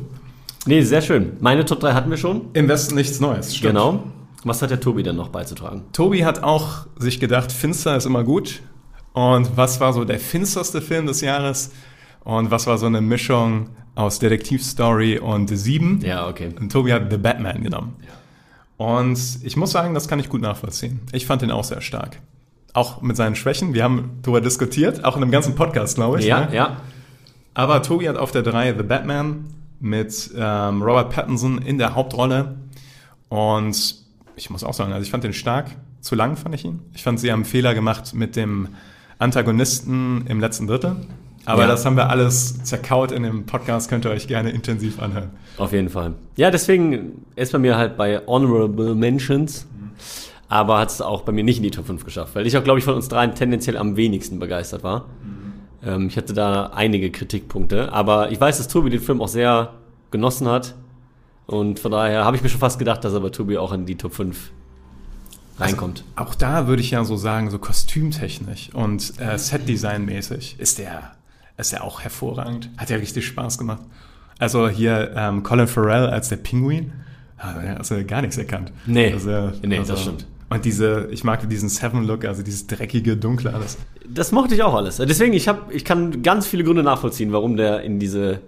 Nee, 0.67 0.83
sehr 0.83 1.03
schön. 1.03 1.33
Meine 1.41 1.65
Top 1.65 1.81
3 1.81 1.93
hatten 1.93 2.11
wir 2.11 2.17
schon. 2.17 2.47
Im 2.55 2.69
Westen 2.69 2.95
nichts 2.95 3.21
Neues. 3.21 3.55
stimmt. 3.55 3.75
Genau. 3.75 4.05
Was 4.45 4.63
hat 4.63 4.71
der 4.71 4.81
Tobi 4.81 5.03
denn 5.03 5.17
noch 5.17 5.29
beizutragen? 5.29 5.83
Tobi 5.93 6.25
hat 6.25 6.43
auch 6.43 6.87
sich 6.97 7.21
gedacht, 7.21 7.53
finster 7.53 7.97
ist 7.97 8.07
immer 8.07 8.25
gut. 8.25 8.63
Und 9.13 9.57
was 9.57 9.81
war 9.81 9.93
so 9.93 10.05
der 10.05 10.21
finsterste 10.21 10.81
Film 10.81 11.07
des 11.07 11.21
Jahres? 11.21 11.73
Und 12.25 12.51
was 12.51 12.67
war 12.67 12.79
so 12.79 12.87
eine 12.87 13.01
Mischung 13.01 13.69
aus 13.99 14.21
Detektivstory 14.21 15.19
und 15.19 15.49
Sieben? 15.49 16.01
Ja, 16.03 16.29
okay. 16.29 16.51
Und 16.59 16.71
Tobi 16.71 16.93
hat 16.93 17.11
The 17.11 17.17
Batman 17.19 17.65
genommen. 17.65 17.97
Und 18.77 19.19
ich 19.43 19.57
muss 19.57 19.73
sagen, 19.73 19.93
das 19.93 20.07
kann 20.07 20.21
ich 20.21 20.29
gut 20.29 20.41
nachvollziehen. 20.41 21.01
Ich 21.11 21.27
fand 21.27 21.43
den 21.43 21.51
auch 21.51 21.65
sehr 21.65 21.81
stark. 21.81 22.21
auch 22.75 23.03
mit 23.03 23.17
seinen 23.17 23.35
Schwächen. 23.35 23.75
Wir 23.75 23.83
haben 23.83 24.21
darüber 24.23 24.41
diskutiert, 24.41 25.05
auch 25.05 25.17
in 25.17 25.23
einem 25.23 25.33
ganzen 25.33 25.57
Podcast, 25.57 25.97
glaube 25.97 26.21
ich. 26.21 26.27
Ja, 26.27 26.47
ne? 26.47 26.55
ja. 26.55 26.77
Aber 27.55 27.83
Tobi 27.83 28.09
hat 28.09 28.17
auf 28.17 28.31
der 28.31 28.43
3 28.43 28.75
The 28.77 28.85
Batman 28.85 29.47
mit 29.81 30.31
ähm, 30.37 30.81
Robert 30.81 31.11
Pattinson 31.11 31.59
in 31.59 31.79
der 31.79 31.97
Hauptrolle. 31.97 32.55
Und 33.29 33.97
ich 34.37 34.49
muss 34.49 34.63
auch 34.63 34.75
sagen, 34.75 34.93
also 34.93 35.03
ich 35.03 35.11
fand 35.11 35.25
den 35.25 35.33
stark. 35.33 35.73
Zu 36.01 36.15
lang 36.15 36.37
fand 36.37 36.55
ich 36.55 36.65
ihn. 36.65 36.81
Ich 36.95 37.03
fand, 37.03 37.19
sie 37.19 37.33
haben 37.33 37.41
einen 37.41 37.47
Fehler 37.47 37.75
gemacht 37.75 38.15
mit 38.15 38.37
dem 38.37 38.69
Antagonisten 39.19 40.25
im 40.29 40.39
letzten 40.39 40.69
Drittel. 40.69 40.95
Aber 41.49 41.63
Ja. 41.63 41.69
das 41.69 41.85
haben 41.87 41.97
wir 41.97 42.11
alles 42.11 42.63
zerkaut 42.65 43.11
in 43.11 43.23
dem 43.23 43.47
Podcast, 43.47 43.89
könnt 43.89 44.05
ihr 44.05 44.11
euch 44.11 44.29
gerne 44.29 44.51
intensiv 44.51 45.01
anhören. 45.01 45.31
Auf 45.57 45.73
jeden 45.73 45.89
Fall. 45.89 46.13
Ja, 46.37 46.51
deswegen 46.51 47.25
ist 47.37 47.53
bei 47.53 47.59
mir 47.59 47.77
halt 47.77 47.97
bei 47.97 48.21
Honorable 48.27 48.95
Mentions, 48.95 49.67
aber 50.49 50.79
hat 50.79 50.91
es 50.91 51.01
auch 51.01 51.23
bei 51.23 51.33
mir 51.33 51.45
nicht 51.45 51.57
in 51.57 51.63
die 51.63 51.71
Top 51.71 51.87
5 51.87 52.05
geschafft, 52.05 52.35
weil 52.35 52.47
ich 52.47 52.57
auch, 52.59 52.65
glaube 52.65 52.79
ich, 52.79 52.85
von 52.85 52.95
uns 52.95 53.09
dreien 53.09 53.35
tendenziell 53.35 53.77
am 53.79 53.97
wenigsten 53.97 54.39
begeistert 54.39 54.83
war. 54.83 55.07
Ähm, 55.85 56.09
ich 56.09 56.17
hatte 56.19 56.35
da 56.35 56.67
einige 56.75 57.11
Kritikpunkte, 57.11 57.93
aber 57.93 58.31
ich 58.31 58.39
weiß, 58.41 58.59
dass 58.59 58.69
Tobi 58.69 58.91
den 58.91 59.01
Film 59.01 59.23
auch 59.23 59.29
sehr 59.29 59.73
genossen 60.11 60.49
hat 60.49 60.75
und 61.47 61.79
von 61.81 61.91
daher 61.93 62.25
habe 62.27 62.37
ich 62.37 62.43
mir 62.43 62.51
schon 62.51 62.61
fast 62.61 62.79
gedacht, 62.79 63.05
dass 63.05 63.15
er 63.15 63.21
bei 63.21 63.31
Tobi 63.31 63.57
auch 63.57 63.73
in 63.73 63.87
die 63.87 63.97
Top 63.97 64.13
5 64.15 64.51
reinkommt. 65.59 66.05
Auch 66.15 66.35
da 66.35 66.67
würde 66.67 66.83
ich 66.83 66.91
ja 66.93 67.05
so 67.05 67.17
sagen, 67.17 67.51
so 67.51 67.59
kostümtechnisch 67.59 68.71
und 68.75 69.15
äh, 69.19 69.37
Setdesign-mäßig 69.39 70.59
ist 70.59 70.79
der, 70.79 71.13
ist 71.59 71.73
der 71.73 71.85
auch 71.85 72.01
hervorragend. 72.01 72.71
Hat 72.77 72.91
ja 72.91 72.97
richtig 72.97 73.27
Spaß 73.27 73.59
gemacht. 73.59 73.83
Also 74.39 74.69
hier 74.69 75.13
ähm, 75.17 75.43
Colin 75.43 75.67
Farrell 75.67 76.07
als 76.07 76.29
der 76.29 76.37
Pinguin, 76.37 76.93
hast 77.37 77.91
du 77.91 78.05
gar 78.05 78.23
nichts 78.23 78.39
erkannt. 78.39 78.73
Nee. 78.87 79.13
also, 79.13 79.53
Nee, 79.63 79.83
das 79.87 80.03
stimmt. 80.03 80.27
Und 80.51 80.65
diese, 80.65 81.09
ich 81.11 81.25
mag 81.25 81.47
diesen 81.49 81.69
Seven-Look, 81.69 82.25
also 82.25 82.43
dieses 82.43 82.67
dreckige, 82.67 83.17
dunkle 83.17 83.53
alles. 83.53 83.77
Das 84.09 84.33
mochte 84.33 84.55
ich 84.55 84.63
auch 84.63 84.75
alles. 84.75 84.97
Deswegen, 84.97 85.35
ich, 85.35 85.47
hab, 85.47 85.73
ich 85.75 85.85
kann 85.85 86.23
ganz 86.23 86.47
viele 86.47 86.65
Gründe 86.65 86.83
nachvollziehen, 86.83 87.33
warum 87.33 87.57
der 87.57 87.83
in 87.83 87.99
diese 87.99 88.41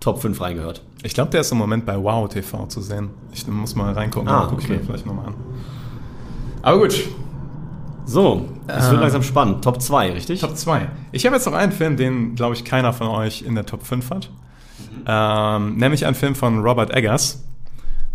Top 0.00 0.22
5 0.22 0.40
reingehört. 0.40 0.82
Ich 1.02 1.12
glaube, 1.12 1.30
der 1.30 1.42
ist 1.42 1.52
im 1.52 1.58
Moment 1.58 1.84
bei 1.84 2.02
Wow 2.02 2.28
TV 2.28 2.66
zu 2.66 2.80
sehen. 2.80 3.10
Ich 3.34 3.46
muss 3.48 3.74
mal 3.74 3.92
reingucken, 3.92 4.28
Ah, 4.28 4.46
gucke 4.46 4.62
ich 4.62 4.68
okay. 4.70 4.78
mir 4.78 4.84
vielleicht 4.84 5.04
nochmal 5.04 5.26
an. 5.26 5.34
Aber 6.62 6.78
gut, 6.78 6.98
So, 8.06 8.48
es 8.68 8.84
wird 8.84 8.94
Ähm, 8.94 9.00
langsam 9.00 9.22
spannend. 9.22 9.64
Top 9.64 9.82
2, 9.82 10.12
richtig? 10.12 10.40
Top 10.40 10.56
2. 10.56 10.88
Ich 11.12 11.26
habe 11.26 11.36
jetzt 11.36 11.44
noch 11.44 11.54
einen 11.54 11.72
Film, 11.72 11.96
den, 11.96 12.36
glaube 12.36 12.54
ich, 12.54 12.64
keiner 12.64 12.92
von 12.92 13.08
euch 13.08 13.42
in 13.42 13.54
der 13.56 13.66
Top 13.66 13.84
5 13.84 14.10
hat. 14.10 14.30
Ähm, 15.06 15.76
nämlich 15.76 16.06
einen 16.06 16.14
Film 16.14 16.34
von 16.34 16.60
Robert 16.60 16.94
Eggers, 16.94 17.44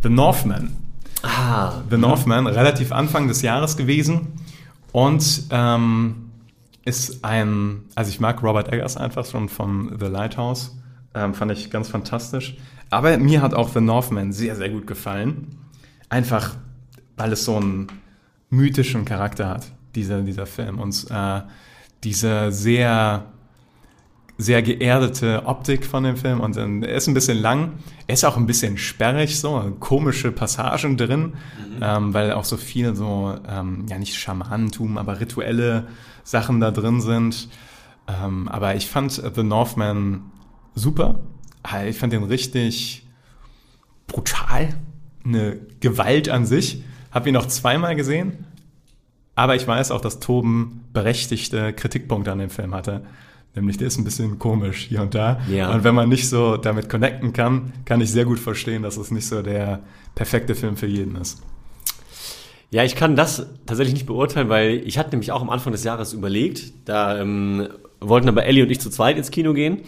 The 0.01 0.09
Northman. 0.09 0.75
Ah, 1.23 1.73
The 1.89 1.97
Northman, 1.97 2.47
relativ 2.47 2.91
Anfang 2.91 3.27
des 3.27 3.41
Jahres 3.41 3.77
gewesen. 3.77 4.29
Und 4.93 5.43
ähm, 5.51 6.31
ist 6.85 7.23
ein, 7.23 7.83
also 7.93 8.09
ich 8.09 8.19
mag 8.19 8.41
Robert 8.41 8.71
Eggers 8.71 8.97
einfach 8.97 9.25
schon 9.25 9.49
von 9.49 9.97
The 9.99 10.07
Lighthouse. 10.07 10.77
Ähm, 11.13 11.33
fand 11.33 11.51
ich 11.51 11.69
ganz 11.69 11.89
fantastisch. 11.89 12.55
Aber 12.89 13.17
mir 13.17 13.41
hat 13.41 13.53
auch 13.53 13.69
The 13.69 13.81
Northman 13.81 14.31
sehr, 14.31 14.55
sehr 14.55 14.69
gut 14.69 14.87
gefallen. 14.87 15.57
Einfach, 16.09 16.55
weil 17.17 17.31
es 17.33 17.45
so 17.45 17.57
einen 17.57 17.87
mythischen 18.49 19.05
Charakter 19.05 19.47
hat, 19.47 19.71
dieser, 19.95 20.21
dieser 20.21 20.45
Film. 20.45 20.79
Und 20.79 21.07
äh, 21.09 21.41
diese 22.03 22.51
sehr, 22.51 23.25
sehr 24.37 24.61
geerdete 24.63 25.43
Optik 25.45 25.85
von 25.85 26.03
dem 26.03 26.17
Film. 26.17 26.39
Und 26.39 26.57
ähm, 26.57 26.83
er 26.83 26.95
ist 26.95 27.07
ein 27.07 27.13
bisschen 27.13 27.37
lang. 27.39 27.73
Er 28.07 28.13
ist 28.13 28.23
auch 28.25 28.37
ein 28.37 28.47
bisschen 28.47 28.77
sperrig, 28.77 29.39
so 29.39 29.75
komische 29.79 30.31
Passagen 30.31 30.97
drin, 30.97 31.33
ähm, 31.81 32.13
weil 32.13 32.31
auch 32.33 32.43
so 32.43 32.57
viel 32.57 32.95
so, 32.95 33.35
ähm, 33.47 33.85
ja 33.87 33.97
nicht 33.97 34.15
Schamanentum, 34.15 34.97
aber 34.97 35.19
rituelle 35.19 35.87
Sachen 36.23 36.59
da 36.59 36.71
drin 36.71 37.01
sind. 37.01 37.49
Ähm, 38.07 38.47
aber 38.47 38.75
ich 38.75 38.87
fand 38.87 39.17
äh, 39.19 39.31
The 39.33 39.43
Northman 39.43 40.21
super. 40.75 41.19
Ah, 41.63 41.83
Ich 41.83 41.97
fand 41.97 42.11
den 42.13 42.23
richtig 42.23 43.05
brutal. 44.07 44.69
Eine 45.23 45.57
Gewalt 45.79 46.29
an 46.29 46.45
sich. 46.45 46.83
Hab 47.11 47.27
ihn 47.27 47.33
noch 47.33 47.45
zweimal 47.45 47.95
gesehen. 47.95 48.47
Aber 49.35 49.55
ich 49.55 49.67
weiß 49.67 49.91
auch, 49.91 50.01
dass 50.01 50.19
Toben 50.19 50.85
berechtigte 50.93 51.73
Kritikpunkte 51.73 52.31
an 52.31 52.39
dem 52.39 52.49
Film 52.49 52.73
hatte. 52.73 53.01
Nämlich, 53.55 53.77
der 53.77 53.87
ist 53.87 53.97
ein 53.97 54.05
bisschen 54.05 54.39
komisch 54.39 54.85
hier 54.87 55.01
und 55.01 55.13
da. 55.13 55.41
Ja. 55.49 55.73
Und 55.73 55.83
wenn 55.83 55.93
man 55.93 56.07
nicht 56.07 56.29
so 56.29 56.55
damit 56.57 56.89
connecten 56.89 57.33
kann, 57.33 57.73
kann 57.85 57.99
ich 57.99 58.11
sehr 58.11 58.25
gut 58.25 58.39
verstehen, 58.39 58.81
dass 58.81 58.97
es 58.97 59.11
nicht 59.11 59.27
so 59.27 59.41
der 59.41 59.81
perfekte 60.15 60.55
Film 60.55 60.77
für 60.77 60.87
jeden 60.87 61.15
ist. 61.17 61.41
Ja, 62.69 62.85
ich 62.85 62.95
kann 62.95 63.17
das 63.17 63.47
tatsächlich 63.65 63.93
nicht 63.93 64.05
beurteilen, 64.05 64.47
weil 64.47 64.81
ich 64.85 64.97
hatte 64.97 65.09
nämlich 65.11 65.33
auch 65.33 65.41
am 65.41 65.49
Anfang 65.49 65.73
des 65.73 65.83
Jahres 65.83 66.13
überlegt, 66.13 66.71
da 66.85 67.19
ähm, 67.19 67.67
wollten 67.99 68.29
aber 68.29 68.45
Ellie 68.45 68.63
und 68.63 68.69
ich 68.69 68.79
zu 68.79 68.89
zweit 68.89 69.17
ins 69.17 69.29
Kino 69.29 69.53
gehen. 69.53 69.81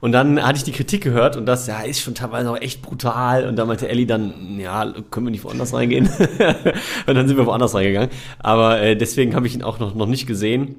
Und 0.00 0.12
dann 0.12 0.40
hatte 0.40 0.58
ich 0.58 0.64
die 0.64 0.72
Kritik 0.72 1.02
gehört 1.02 1.36
und 1.36 1.46
das 1.46 1.66
ja, 1.66 1.80
ist 1.80 2.00
schon 2.00 2.14
teilweise 2.14 2.50
auch 2.50 2.60
echt 2.60 2.82
brutal. 2.82 3.48
Und 3.48 3.56
da 3.56 3.64
meinte 3.64 3.88
Ellie 3.88 4.06
dann, 4.06 4.58
ja, 4.60 4.92
können 5.10 5.26
wir 5.26 5.30
nicht 5.30 5.42
woanders 5.44 5.74
reingehen? 5.74 6.08
und 7.06 7.14
dann 7.14 7.26
sind 7.26 7.36
wir 7.36 7.46
woanders 7.46 7.74
reingegangen. 7.74 8.10
Aber 8.38 8.80
äh, 8.80 8.96
deswegen 8.96 9.34
habe 9.34 9.46
ich 9.48 9.54
ihn 9.54 9.62
auch 9.62 9.80
noch, 9.80 9.94
noch 9.94 10.06
nicht 10.06 10.26
gesehen. 10.26 10.76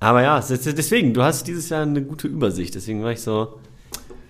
Aber 0.00 0.22
ja, 0.22 0.40
deswegen, 0.40 1.12
du 1.12 1.22
hast 1.22 1.46
dieses 1.46 1.68
Jahr 1.68 1.82
eine 1.82 2.02
gute 2.02 2.28
Übersicht. 2.28 2.74
Deswegen 2.74 3.02
war 3.02 3.12
ich 3.12 3.20
so 3.20 3.58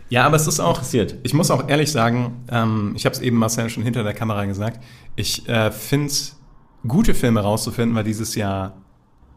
Ja, 0.08 0.24
aber 0.24 0.36
es 0.36 0.46
ist 0.48 0.58
auch, 0.58 0.78
interessiert. 0.78 1.16
ich 1.22 1.34
muss 1.34 1.50
auch 1.50 1.68
ehrlich 1.68 1.92
sagen, 1.92 2.44
ähm, 2.50 2.94
ich 2.96 3.04
habe 3.04 3.14
es 3.14 3.20
eben 3.20 3.36
Marcel 3.36 3.70
schon 3.70 3.84
hinter 3.84 4.02
der 4.02 4.14
Kamera 4.14 4.44
gesagt, 4.44 4.82
ich 5.14 5.48
äh, 5.48 5.70
finde 5.70 6.12
gute 6.86 7.14
Filme 7.14 7.40
rauszufinden 7.40 7.94
war 7.94 8.04
dieses 8.04 8.34
Jahr 8.34 8.74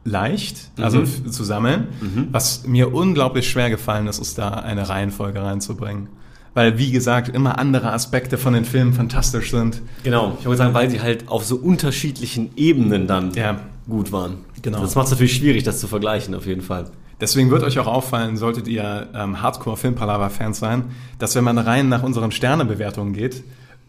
leicht, 0.03 0.57
also 0.77 1.01
f- 1.01 1.29
zu 1.29 1.43
sammeln. 1.43 1.88
Was 2.31 2.65
mir 2.65 2.93
unglaublich 2.93 3.49
schwer 3.49 3.69
gefallen 3.69 4.07
ist, 4.07 4.19
ist 4.19 4.38
da 4.38 4.49
eine 4.49 4.88
Reihenfolge 4.89 5.41
reinzubringen. 5.41 6.07
Weil, 6.55 6.77
wie 6.79 6.91
gesagt, 6.91 7.29
immer 7.29 7.59
andere 7.59 7.91
Aspekte 7.93 8.38
von 8.38 8.53
den 8.53 8.65
Filmen 8.65 8.93
fantastisch 8.93 9.51
sind. 9.51 9.81
Genau, 10.03 10.35
ich 10.39 10.45
wollte 10.47 10.57
sagen, 10.57 10.73
weil 10.73 10.89
sie 10.89 10.99
halt 10.99 11.27
auf 11.29 11.45
so 11.45 11.55
unterschiedlichen 11.57 12.49
Ebenen 12.55 13.05
dann 13.07 13.31
Ja. 13.33 13.59
gut 13.88 14.12
waren. 14.12 14.38
Genau. 14.62 14.81
Das 14.81 14.95
macht 14.95 15.05
es 15.05 15.12
natürlich 15.12 15.35
schwierig, 15.35 15.63
das 15.63 15.79
zu 15.79 15.88
vergleichen, 15.88 16.33
auf 16.35 16.45
jeden 16.47 16.62
Fall. 16.62 16.85
Deswegen 17.21 17.51
wird 17.51 17.63
euch 17.63 17.77
auch 17.79 17.88
auffallen, 17.88 18.35
solltet 18.38 18.67
ihr 18.67 19.07
ähm, 19.13 19.41
Hardcore-Filmpalava-Fans 19.41 20.57
sein, 20.59 20.85
dass 21.19 21.35
wenn 21.35 21.43
man 21.43 21.57
rein 21.57 21.88
nach 21.89 22.01
unseren 22.03 22.31
Sternebewertungen 22.31 23.13
geht, 23.13 23.43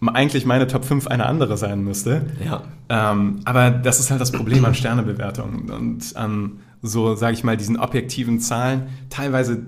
eigentlich 0.08 0.46
meine 0.46 0.66
Top 0.66 0.84
5 0.84 1.06
eine 1.08 1.26
andere 1.26 1.56
sein 1.58 1.82
müsste. 1.84 2.22
Ja. 2.44 2.62
Ähm, 2.88 3.40
aber 3.44 3.70
das 3.70 4.00
ist 4.00 4.10
halt 4.10 4.20
das 4.20 4.32
Problem 4.32 4.64
an 4.64 4.74
Sternebewertungen 4.74 5.70
und 5.70 6.16
an 6.16 6.60
so, 6.82 7.14
sage 7.14 7.34
ich 7.34 7.44
mal, 7.44 7.56
diesen 7.58 7.76
objektiven 7.78 8.40
Zahlen. 8.40 8.84
Teilweise 9.10 9.62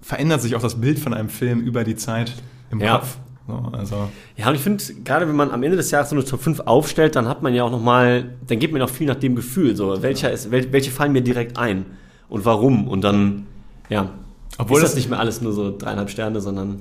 verändert 0.00 0.40
sich 0.42 0.54
auch 0.54 0.62
das 0.62 0.76
Bild 0.80 0.98
von 0.98 1.12
einem 1.12 1.28
Film 1.28 1.60
über 1.60 1.82
die 1.82 1.96
Zeit 1.96 2.32
im 2.70 2.80
Ja. 2.80 2.98
Kopf. 2.98 3.16
So, 3.48 3.62
also, 3.72 4.08
Ja, 4.36 4.48
und 4.48 4.54
ich 4.56 4.60
finde, 4.60 4.82
gerade 5.04 5.28
wenn 5.28 5.36
man 5.36 5.50
am 5.52 5.62
Ende 5.62 5.76
des 5.76 5.90
Jahres 5.90 6.10
so 6.10 6.16
eine 6.16 6.24
Top 6.24 6.40
5 6.42 6.60
aufstellt, 6.60 7.14
dann 7.16 7.28
hat 7.28 7.42
man 7.42 7.54
ja 7.54 7.62
auch 7.64 7.70
nochmal, 7.70 8.34
dann 8.46 8.58
geht 8.58 8.72
man 8.72 8.82
auch 8.82 8.90
viel 8.90 9.06
nach 9.06 9.14
dem 9.16 9.36
Gefühl, 9.36 9.76
so, 9.76 10.02
welcher 10.02 10.30
ist, 10.32 10.50
wel, 10.50 10.72
welche 10.72 10.90
fallen 10.90 11.12
mir 11.12 11.22
direkt 11.22 11.56
ein 11.56 11.86
und 12.28 12.44
warum 12.44 12.88
und 12.88 13.02
dann, 13.02 13.46
ja, 13.88 14.10
Obwohl 14.58 14.78
ist 14.78 14.82
das 14.82 14.90
das- 14.92 14.96
nicht 14.96 15.10
mehr 15.10 15.20
alles 15.20 15.40
nur 15.42 15.52
so 15.52 15.76
dreieinhalb 15.76 16.10
Sterne, 16.10 16.40
sondern, 16.40 16.80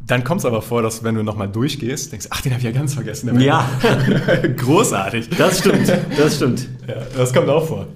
dann 0.00 0.24
kommt 0.24 0.40
es 0.40 0.44
aber 0.46 0.62
vor, 0.62 0.80
dass 0.82 1.04
wenn 1.04 1.14
du 1.14 1.22
nochmal 1.22 1.48
durchgehst, 1.48 2.12
denkst, 2.12 2.26
ach, 2.30 2.40
den 2.40 2.52
habe 2.52 2.60
ich 2.60 2.64
ja 2.64 2.72
ganz 2.72 2.94
vergessen. 2.94 3.38
Ja. 3.40 3.68
Großartig. 4.56 5.28
das 5.36 5.58
stimmt, 5.58 5.92
das 6.16 6.36
stimmt. 6.36 6.68
Ja, 6.86 6.94
das 7.16 7.32
kommt 7.34 7.48
auch 7.48 7.66
vor. 7.66 7.86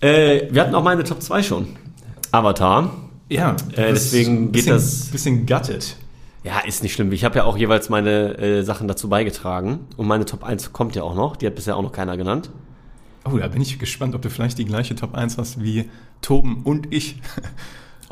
Äh, 0.00 0.48
wir 0.50 0.62
hatten 0.62 0.74
auch 0.74 0.82
meine 0.82 1.04
Top 1.04 1.22
2 1.22 1.42
schon. 1.42 1.68
Avatar. 2.32 2.92
Ja, 3.28 3.52
Äh, 3.76 3.92
deswegen 3.92 4.32
ein 4.34 4.44
geht 4.46 4.52
bisschen, 4.52 4.72
das- 4.74 5.04
Bisschen 5.06 5.46
gutted. 5.46 5.96
Ja, 6.44 6.58
ist 6.66 6.82
nicht 6.82 6.92
schlimm. 6.94 7.12
Ich 7.12 7.24
habe 7.24 7.36
ja 7.36 7.44
auch 7.44 7.56
jeweils 7.56 7.88
meine 7.88 8.36
äh, 8.36 8.62
Sachen 8.64 8.88
dazu 8.88 9.08
beigetragen. 9.08 9.80
Und 9.96 10.08
meine 10.08 10.24
Top 10.24 10.42
1 10.42 10.72
kommt 10.72 10.96
ja 10.96 11.04
auch 11.04 11.14
noch. 11.14 11.36
Die 11.36 11.46
hat 11.46 11.54
bisher 11.54 11.76
auch 11.76 11.82
noch 11.82 11.92
keiner 11.92 12.16
genannt. 12.16 12.50
Oh, 13.24 13.36
da 13.38 13.46
bin 13.46 13.62
ich 13.62 13.78
gespannt, 13.78 14.16
ob 14.16 14.22
du 14.22 14.28
vielleicht 14.30 14.58
die 14.58 14.64
gleiche 14.64 14.96
Top 14.96 15.14
1 15.14 15.38
hast 15.38 15.62
wie 15.62 15.88
Toben 16.20 16.62
und 16.64 16.92
ich. 16.92 17.20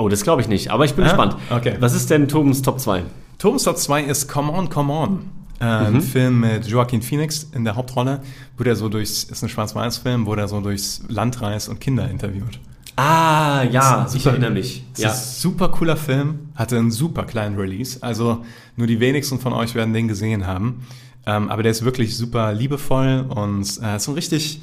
Oh, 0.00 0.08
das 0.08 0.22
glaube 0.22 0.40
ich 0.42 0.48
nicht. 0.48 0.70
Aber 0.70 0.84
ich 0.84 0.94
bin 0.94 1.04
Ah, 1.04 1.08
gespannt. 1.08 1.36
okay. 1.50 1.76
Was 1.80 1.94
ist 1.94 2.08
denn 2.10 2.26
Tobens 2.28 2.62
Top 2.62 2.80
2? 2.80 3.02
Tobens 3.38 3.64
Top 3.64 3.76
2 3.76 4.02
ist 4.04 4.28
Come 4.28 4.50
On, 4.52 4.68
Come 4.70 4.92
On. 4.92 5.18
Ein 5.58 5.92
Mhm. 5.94 6.00
Film 6.00 6.40
mit 6.40 6.66
Joaquin 6.66 7.02
Phoenix 7.02 7.50
in 7.54 7.64
der 7.64 7.76
Hauptrolle, 7.76 8.20
wo 8.56 8.64
der 8.64 8.76
so 8.76 8.88
durchs, 8.88 9.24
ist 9.24 9.42
ein 9.42 9.50
Schwarz-Weiß-Film, 9.50 10.24
wo 10.24 10.34
der 10.34 10.48
so 10.48 10.60
durchs 10.62 11.02
Land 11.08 11.42
reist 11.42 11.68
und 11.68 11.80
Kinder 11.80 12.08
interviewt. 12.10 12.58
Ah, 12.96 13.62
ja, 13.64 14.04
ist 14.04 14.14
ich 14.14 14.22
super- 14.22 14.32
erinnere 14.32 14.52
mich. 14.52 14.84
Das 14.98 15.00
ist 15.00 15.06
ein 15.38 15.40
super 15.52 15.68
cooler 15.68 15.96
Film, 15.96 16.48
hatte 16.54 16.78
einen 16.78 16.90
super 16.90 17.24
kleinen 17.24 17.56
Release. 17.58 17.98
Also 18.02 18.44
nur 18.76 18.86
die 18.86 19.00
wenigsten 19.00 19.38
von 19.38 19.52
euch 19.52 19.74
werden 19.74 19.92
den 19.92 20.08
gesehen 20.08 20.46
haben. 20.46 20.86
Ähm, 21.26 21.50
aber 21.50 21.62
der 21.62 21.72
ist 21.72 21.84
wirklich 21.84 22.16
super 22.16 22.52
liebevoll 22.54 23.26
und 23.28 23.66
äh, 23.82 23.98
so 23.98 24.12
richtig, 24.12 24.62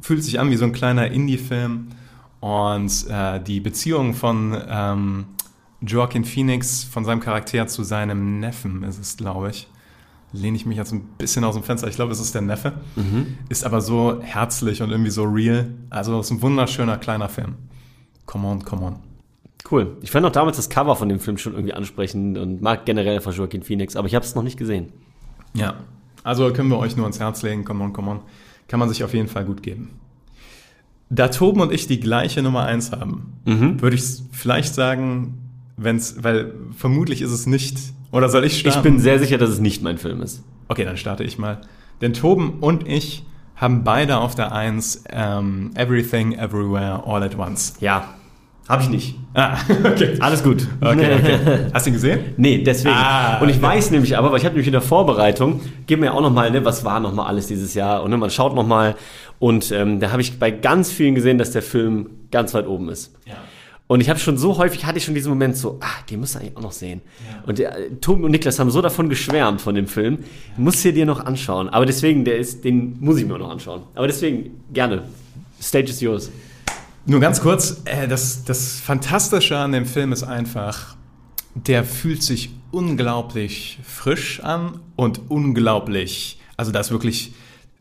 fühlt 0.00 0.22
sich 0.22 0.38
an 0.38 0.50
wie 0.50 0.56
so 0.56 0.64
ein 0.64 0.72
kleiner 0.72 1.10
Indie-Film. 1.10 1.88
Und 2.40 3.06
äh, 3.08 3.40
die 3.40 3.60
Beziehung 3.60 4.14
von 4.14 4.56
ähm, 4.68 5.26
Joaquin 5.80 6.24
Phoenix, 6.24 6.84
von 6.84 7.04
seinem 7.04 7.20
Charakter 7.20 7.66
zu 7.66 7.82
seinem 7.82 8.40
Neffen 8.40 8.82
ist 8.82 8.98
es, 8.98 9.16
glaube 9.16 9.50
ich. 9.50 9.68
lehne 10.32 10.56
ich 10.56 10.66
mich 10.66 10.76
jetzt 10.76 10.92
ein 10.92 11.02
bisschen 11.18 11.44
aus 11.44 11.54
dem 11.54 11.64
Fenster. 11.64 11.88
Ich 11.88 11.96
glaube, 11.96 12.12
es 12.12 12.20
ist 12.20 12.34
der 12.34 12.42
Neffe. 12.42 12.74
Ist 13.48 13.64
aber 13.64 13.80
so 13.80 14.20
herzlich 14.22 14.82
und 14.82 14.90
irgendwie 14.90 15.10
so 15.10 15.24
real. 15.24 15.68
Also 15.90 16.18
es 16.20 16.26
ist 16.26 16.32
ein 16.32 16.42
wunderschöner 16.42 16.98
kleiner 16.98 17.28
Film. 17.28 17.54
Come 18.26 18.46
on, 18.46 18.64
come 18.64 18.84
on. 18.86 18.96
Cool. 19.70 19.96
Ich 20.02 20.10
fand 20.10 20.24
auch 20.26 20.30
damals 20.32 20.56
das 20.56 20.68
Cover 20.68 20.94
von 20.94 21.08
dem 21.08 21.18
Film 21.20 21.38
schon 21.38 21.54
irgendwie 21.54 21.74
ansprechend 21.74 22.38
und 22.38 22.62
mag 22.62 22.84
generell 22.86 23.16
einfach 23.16 23.32
Joaquin 23.32 23.62
Phoenix, 23.62 23.96
aber 23.96 24.06
ich 24.06 24.14
habe 24.14 24.24
es 24.24 24.34
noch 24.34 24.42
nicht 24.42 24.58
gesehen. 24.58 24.92
Ja, 25.54 25.74
also 26.22 26.52
können 26.52 26.68
wir 26.68 26.78
euch 26.78 26.96
nur 26.96 27.04
ans 27.06 27.18
Herz 27.18 27.42
legen. 27.42 27.64
Come 27.64 27.82
on, 27.82 27.92
come 27.92 28.10
on. 28.10 28.20
Kann 28.68 28.78
man 28.80 28.88
sich 28.88 29.02
auf 29.04 29.14
jeden 29.14 29.28
Fall 29.28 29.44
gut 29.44 29.62
geben. 29.62 29.98
Da 31.08 31.28
Toben 31.28 31.60
und 31.60 31.72
ich 31.72 31.86
die 31.86 32.00
gleiche 32.00 32.42
Nummer 32.42 32.64
1 32.64 32.92
haben, 32.92 33.32
würde 33.80 33.96
ich 33.96 34.02
vielleicht 34.32 34.74
sagen, 34.74 35.38
wenn's, 35.76 36.16
weil 36.22 36.52
vermutlich 36.76 37.22
ist 37.22 37.30
es 37.30 37.46
nicht. 37.46 37.78
Oder 38.10 38.28
soll 38.28 38.44
ich 38.44 38.58
starten? 38.58 38.78
Ich 38.78 38.82
bin 38.82 38.98
sehr 38.98 39.18
sicher, 39.18 39.38
dass 39.38 39.50
es 39.50 39.60
nicht 39.60 39.82
mein 39.82 39.98
Film 39.98 40.20
ist. 40.22 40.42
Okay, 40.68 40.84
dann 40.84 40.96
starte 40.96 41.22
ich 41.22 41.38
mal. 41.38 41.60
Denn 42.00 42.12
Toben 42.12 42.58
und 42.60 42.88
ich 42.88 43.24
haben 43.54 43.84
beide 43.84 44.18
auf 44.18 44.34
der 44.34 44.52
1 44.52 45.04
ähm, 45.10 45.70
Everything, 45.74 46.32
Everywhere, 46.32 47.04
All 47.06 47.22
at 47.22 47.38
Once. 47.38 47.74
Ja, 47.80 48.14
habe 48.68 48.82
ich 48.82 48.88
nicht. 48.88 49.14
Ah, 49.34 49.58
okay. 49.84 50.16
Alles 50.18 50.42
gut. 50.42 50.66
Okay, 50.80 51.14
okay. 51.14 51.38
Hast 51.72 51.86
du 51.86 51.90
ihn 51.90 51.94
gesehen? 51.94 52.20
Nee, 52.36 52.62
deswegen. 52.62 52.94
Ah, 52.96 53.38
und 53.38 53.48
ich 53.48 53.56
okay. 53.56 53.66
weiß 53.66 53.90
nämlich 53.90 54.16
aber, 54.16 54.32
weil 54.32 54.38
ich 54.38 54.44
habe 54.44 54.54
nämlich 54.54 54.66
in 54.66 54.72
der 54.72 54.82
Vorbereitung, 54.82 55.60
gib 55.86 56.00
mir 56.00 56.12
auch 56.12 56.20
nochmal, 56.20 56.50
ne, 56.50 56.64
was 56.64 56.84
war 56.84 56.98
nochmal 56.98 57.26
alles 57.26 57.46
dieses 57.46 57.74
Jahr 57.74 58.02
und 58.02 58.10
ne, 58.10 58.16
man 58.16 58.30
schaut 58.30 58.54
nochmal 58.54 58.96
und 59.38 59.70
ähm, 59.70 60.00
da 60.00 60.10
habe 60.10 60.22
ich 60.22 60.38
bei 60.38 60.50
ganz 60.50 60.90
vielen 60.90 61.14
gesehen, 61.14 61.38
dass 61.38 61.52
der 61.52 61.62
Film 61.62 62.10
ganz 62.30 62.54
weit 62.54 62.66
oben 62.66 62.88
ist. 62.88 63.14
Ja. 63.26 63.34
Und 63.88 64.00
ich 64.00 64.08
habe 64.10 64.18
schon 64.18 64.36
so 64.36 64.58
häufig, 64.58 64.84
hatte 64.84 64.98
ich 64.98 65.04
schon 65.04 65.14
diesen 65.14 65.28
Moment 65.28 65.56
so, 65.56 65.78
ah, 65.80 66.02
den 66.10 66.18
musst 66.18 66.34
du 66.34 66.40
eigentlich 66.40 66.56
auch 66.56 66.62
noch 66.62 66.72
sehen. 66.72 67.02
Und 67.46 67.58
der, 67.60 68.00
Tobi 68.00 68.24
und 68.24 68.32
Niklas 68.32 68.58
haben 68.58 68.70
so 68.70 68.82
davon 68.82 69.08
geschwärmt 69.08 69.60
von 69.60 69.76
dem 69.76 69.86
Film, 69.86 70.18
musst 70.56 70.84
du 70.84 70.92
dir 70.92 71.06
noch 71.06 71.24
anschauen. 71.24 71.68
Aber 71.68 71.86
deswegen, 71.86 72.24
der 72.24 72.36
ist, 72.36 72.64
den 72.64 72.96
muss 72.98 73.18
ich 73.18 73.24
mir 73.24 73.34
auch 73.34 73.38
noch 73.38 73.50
anschauen. 73.50 73.82
Aber 73.94 74.08
deswegen, 74.08 74.64
gerne. 74.72 75.02
Stage 75.60 75.90
is 75.90 76.00
yours. 76.00 76.32
Nur 77.08 77.20
ganz 77.20 77.40
kurz, 77.40 77.82
äh, 77.84 78.08
das, 78.08 78.44
das 78.44 78.80
Fantastische 78.80 79.56
an 79.56 79.70
dem 79.70 79.86
Film 79.86 80.12
ist 80.12 80.24
einfach, 80.24 80.96
der 81.54 81.84
fühlt 81.84 82.22
sich 82.22 82.50
unglaublich 82.72 83.78
frisch 83.84 84.40
an 84.40 84.80
und 84.96 85.30
unglaublich, 85.30 86.40
also 86.56 86.72
da 86.72 86.80
ist 86.80 86.90
wirklich 86.90 87.32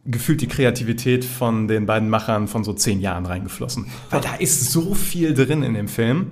gefühlt 0.05 0.41
die 0.41 0.47
Kreativität 0.47 1.25
von 1.25 1.67
den 1.67 1.87
beiden 1.87 2.09
Machern 2.09 2.47
von 2.47 2.63
so 2.63 2.73
zehn 2.73 3.01
Jahren 3.01 3.25
reingeflossen. 3.25 3.87
Weil 4.11 4.21
da 4.21 4.35
ist 4.35 4.71
so 4.71 4.93
viel 4.93 5.33
drin 5.33 5.63
in 5.63 5.73
dem 5.73 5.87
Film. 5.87 6.27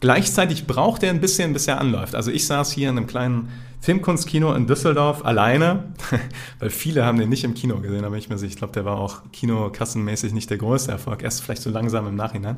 Gleichzeitig 0.00 0.66
braucht 0.66 1.02
er 1.02 1.08
ein 1.08 1.22
bisschen, 1.22 1.54
bis 1.54 1.66
er 1.66 1.80
anläuft. 1.80 2.14
Also 2.14 2.30
ich 2.30 2.46
saß 2.46 2.72
hier 2.72 2.90
in 2.90 2.98
einem 2.98 3.06
kleinen 3.06 3.48
Filmkunstkino 3.84 4.54
in 4.54 4.66
Düsseldorf 4.66 5.26
alleine, 5.26 5.92
weil 6.58 6.70
viele 6.70 7.04
haben 7.04 7.18
den 7.18 7.28
nicht 7.28 7.44
im 7.44 7.52
Kino 7.52 7.80
gesehen, 7.80 8.06
aber 8.06 8.16
ich 8.16 8.30
mir 8.30 8.38
sicher, 8.38 8.50
ich 8.50 8.56
glaube, 8.56 8.72
der 8.72 8.86
war 8.86 8.96
auch 8.96 9.20
kinokassenmäßig 9.30 10.32
nicht 10.32 10.48
der 10.48 10.56
größte 10.56 10.90
Erfolg, 10.90 11.22
erst 11.22 11.42
vielleicht 11.42 11.60
so 11.60 11.68
langsam 11.68 12.08
im 12.08 12.16
Nachhinein. 12.16 12.56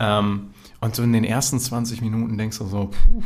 Ähm, 0.00 0.50
und 0.80 0.96
so 0.96 1.04
in 1.04 1.12
den 1.12 1.22
ersten 1.22 1.60
20 1.60 2.02
Minuten 2.02 2.36
denkst 2.36 2.58
du 2.58 2.66
so, 2.66 2.86
puh. 2.86 3.22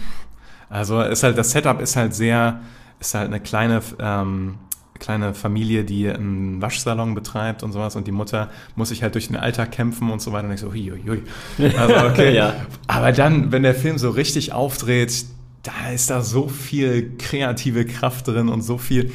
also 0.68 1.00
ist 1.00 1.22
halt, 1.22 1.38
das 1.38 1.52
Setup 1.52 1.80
ist 1.80 1.96
halt 1.96 2.14
sehr, 2.14 2.60
ist 3.00 3.14
halt 3.14 3.28
eine 3.28 3.40
kleine, 3.40 3.80
ähm, 3.98 4.56
kleine 4.98 5.32
Familie, 5.32 5.84
die 5.84 6.10
einen 6.10 6.60
Waschsalon 6.60 7.14
betreibt 7.14 7.62
und 7.62 7.72
sowas 7.72 7.96
und 7.96 8.06
die 8.06 8.12
Mutter 8.12 8.50
muss 8.76 8.90
sich 8.90 9.02
halt 9.02 9.14
durch 9.14 9.28
den 9.28 9.36
Alltag 9.36 9.72
kämpfen 9.72 10.10
und 10.10 10.20
so 10.20 10.32
weiter 10.32 10.46
und 10.46 10.52
ich 10.52 10.60
so, 10.60 10.72
hui, 10.72 10.92
hui, 10.92 11.22
hui. 11.58 11.72
Also 11.78 12.06
okay. 12.06 12.34
Ja. 12.34 12.52
Aber 12.86 13.12
dann, 13.12 13.50
wenn 13.50 13.62
der 13.62 13.74
Film 13.74 13.96
so 13.96 14.10
richtig 14.10 14.52
aufdreht, 14.52 15.24
da 15.64 15.90
ist 15.90 16.10
da 16.10 16.22
so 16.22 16.46
viel 16.46 17.16
kreative 17.18 17.84
Kraft 17.84 18.28
drin 18.28 18.48
und 18.48 18.62
so 18.62 18.78
viel, 18.78 19.12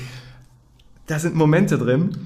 da 1.06 1.18
sind 1.20 1.36
Momente 1.36 1.78
drin, 1.78 2.18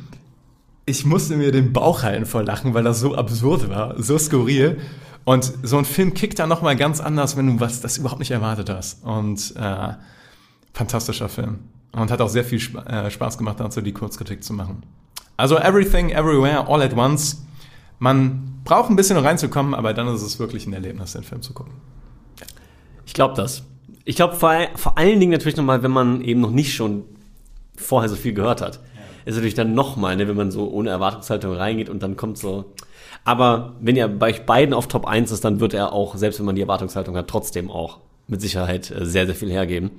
ich 0.86 1.06
musste 1.06 1.38
mir 1.38 1.52
den 1.52 1.72
Bauch 1.72 2.04
halten 2.04 2.26
vor 2.26 2.44
Lachen, 2.44 2.74
weil 2.74 2.84
das 2.84 3.00
so 3.00 3.16
absurd 3.16 3.70
war, 3.70 4.02
so 4.02 4.18
skurril. 4.18 4.80
Und 5.26 5.54
so 5.64 5.78
ein 5.78 5.86
Film 5.86 6.14
kickt 6.14 6.40
dann 6.40 6.50
nochmal 6.50 6.76
ganz 6.76 7.00
anders, 7.00 7.38
wenn 7.38 7.48
du 7.48 7.60
was 7.62 7.80
das 7.80 7.98
überhaupt 7.98 8.20
nicht 8.20 8.32
erwartet 8.32 8.70
hast. 8.70 9.04
Und 9.06 9.56
äh, 9.56 9.94
fantastischer 10.74 11.30
Film. 11.30 11.60
Und 11.94 12.12
hat 12.12 12.20
auch 12.20 12.28
sehr 12.28 12.44
viel 12.44 12.58
Sp 12.60 12.84
äh, 12.86 13.10
Spaß 13.10 13.38
gemacht, 13.38 13.60
dazu 13.60 13.80
die 13.80 13.94
Kurzkritik 13.94 14.44
zu 14.44 14.52
machen. 14.52 14.84
Also 15.38 15.58
Everything, 15.58 16.10
Everywhere, 16.10 16.68
All 16.68 16.82
at 16.82 16.96
Once. 16.98 17.46
Man 18.00 18.62
braucht 18.66 18.90
ein 18.90 18.98
bisschen 18.98 19.18
reinzukommen, 19.18 19.74
aber 19.74 19.94
dann 19.94 20.08
ist 20.10 20.22
es 20.22 20.40
wirklich 20.40 20.68
ein 20.68 20.74
Erlebnis, 20.74 21.14
den 21.14 21.24
Film 21.24 21.42
zu 21.42 21.54
gucken. 21.54 21.74
Ich 23.06 23.14
glaube 23.14 23.36
das. 23.36 23.64
Ich 24.06 24.16
glaube 24.16 24.36
vor, 24.36 24.54
vor 24.76 24.98
allen 24.98 25.20
Dingen 25.20 25.32
natürlich 25.32 25.56
nochmal, 25.56 25.84
wenn 25.84 25.92
man 25.92 26.22
eben 26.22 26.42
noch 26.42 26.52
nicht 26.52 26.74
schon 26.74 27.04
vorher 27.76 28.10
so 28.10 28.16
viel 28.16 28.34
gehört 28.34 28.62
hat. 28.62 28.80
Ist 29.26 29.36
natürlich 29.36 29.54
dann 29.54 29.74
nochmal, 29.74 30.18
ne, 30.18 30.28
wenn 30.28 30.36
man 30.36 30.52
so 30.52 30.70
ohne 30.70 30.90
Erwartungshaltung 30.90 31.54
reingeht 31.54 31.90
und 31.90 32.04
dann 32.04 32.18
kommt 32.18 32.38
so. 32.38 32.66
Aber 33.24 33.76
wenn 33.80 33.96
er 33.96 34.10
bei 34.10 34.32
euch 34.32 34.46
beiden 34.46 34.74
auf 34.74 34.88
Top 34.88 35.08
1 35.08 35.32
ist, 35.32 35.46
dann 35.46 35.62
wird 35.62 35.74
er 35.74 35.94
auch, 35.94 36.16
selbst 36.16 36.40
wenn 36.40 36.46
man 36.46 36.56
die 36.56 36.62
Erwartungshaltung 36.62 37.16
hat, 37.16 37.30
trotzdem 37.30 37.72
auch 37.72 38.00
mit 38.28 38.42
Sicherheit 38.42 38.92
äh, 38.92 39.06
sehr, 39.06 39.26
sehr 39.26 39.36
viel 39.36 39.50
hergeben. 39.50 39.92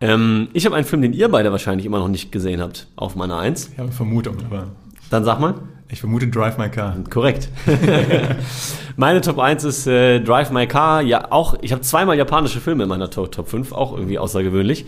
Ähm, 0.00 0.48
ich 0.52 0.66
habe 0.66 0.74
einen 0.74 0.84
Film, 0.84 1.02
den 1.02 1.12
ihr 1.12 1.28
beide 1.28 1.52
wahrscheinlich 1.52 1.86
immer 1.86 2.00
noch 2.00 2.08
nicht 2.08 2.32
gesehen 2.32 2.60
habt, 2.60 2.88
auf 2.96 3.14
meiner 3.14 3.38
1. 3.38 3.66
Ich 3.66 3.72
habe 3.74 3.82
eine 3.84 3.92
Vermutung, 3.92 4.36
aber 4.44 4.68
Dann 5.10 5.24
sag 5.24 5.38
mal. 5.38 5.54
Ich 5.92 6.00
vermute 6.00 6.26
Drive 6.26 6.56
My 6.56 6.70
Car. 6.70 6.96
Korrekt. 7.10 7.50
Meine 8.96 9.20
Top 9.20 9.38
1 9.38 9.62
ist 9.64 9.86
äh, 9.86 10.20
Drive 10.20 10.50
My 10.50 10.66
Car. 10.66 11.02
Ja, 11.02 11.30
auch, 11.30 11.54
ich 11.60 11.70
habe 11.70 11.82
zweimal 11.82 12.16
japanische 12.16 12.60
Filme 12.60 12.84
in 12.84 12.88
meiner 12.88 13.10
Top, 13.10 13.30
Top 13.30 13.48
5, 13.48 13.72
auch 13.72 13.92
irgendwie 13.92 14.18
außergewöhnlich. 14.18 14.86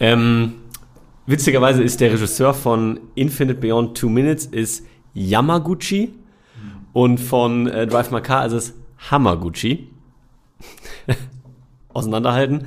Ähm, 0.00 0.54
witzigerweise 1.26 1.84
ist 1.84 2.00
der 2.00 2.12
Regisseur 2.12 2.54
von 2.54 2.98
Infinite 3.14 3.60
Beyond 3.60 3.96
Two 3.96 4.08
Minutes 4.08 4.46
ist 4.46 4.84
Yamaguchi 5.14 6.12
und 6.92 7.18
von 7.18 7.68
äh, 7.68 7.86
Drive 7.86 8.10
My 8.10 8.20
Car 8.20 8.44
ist 8.46 8.52
es 8.52 8.74
Hamaguchi. 9.10 9.90
Auseinanderhalten. 11.94 12.66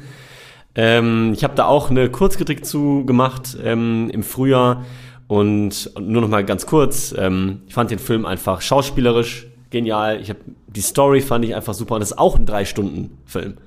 Ähm, 0.75 1.33
ich 1.33 1.43
habe 1.43 1.55
da 1.55 1.65
auch 1.65 1.89
eine 1.89 2.09
Kurzkritik 2.09 2.65
zu 2.65 3.05
gemacht 3.05 3.57
ähm, 3.61 4.09
im 4.13 4.23
Frühjahr 4.23 4.85
und 5.27 5.91
nur 5.99 6.21
noch 6.21 6.29
mal 6.29 6.45
ganz 6.45 6.65
kurz. 6.65 7.13
Ähm, 7.17 7.61
ich 7.67 7.73
fand 7.73 7.91
den 7.91 7.99
Film 7.99 8.25
einfach 8.25 8.61
schauspielerisch 8.61 9.47
genial. 9.69 10.21
Ich 10.21 10.29
habe 10.29 10.39
die 10.67 10.81
Story 10.81 11.21
fand 11.21 11.45
ich 11.45 11.55
einfach 11.55 11.73
super 11.73 11.95
und 11.95 12.01
das 12.01 12.11
ist 12.11 12.17
auch 12.17 12.37
ein 12.37 12.45
drei 12.45 12.65
Stunden 12.65 13.17
Film. 13.25 13.57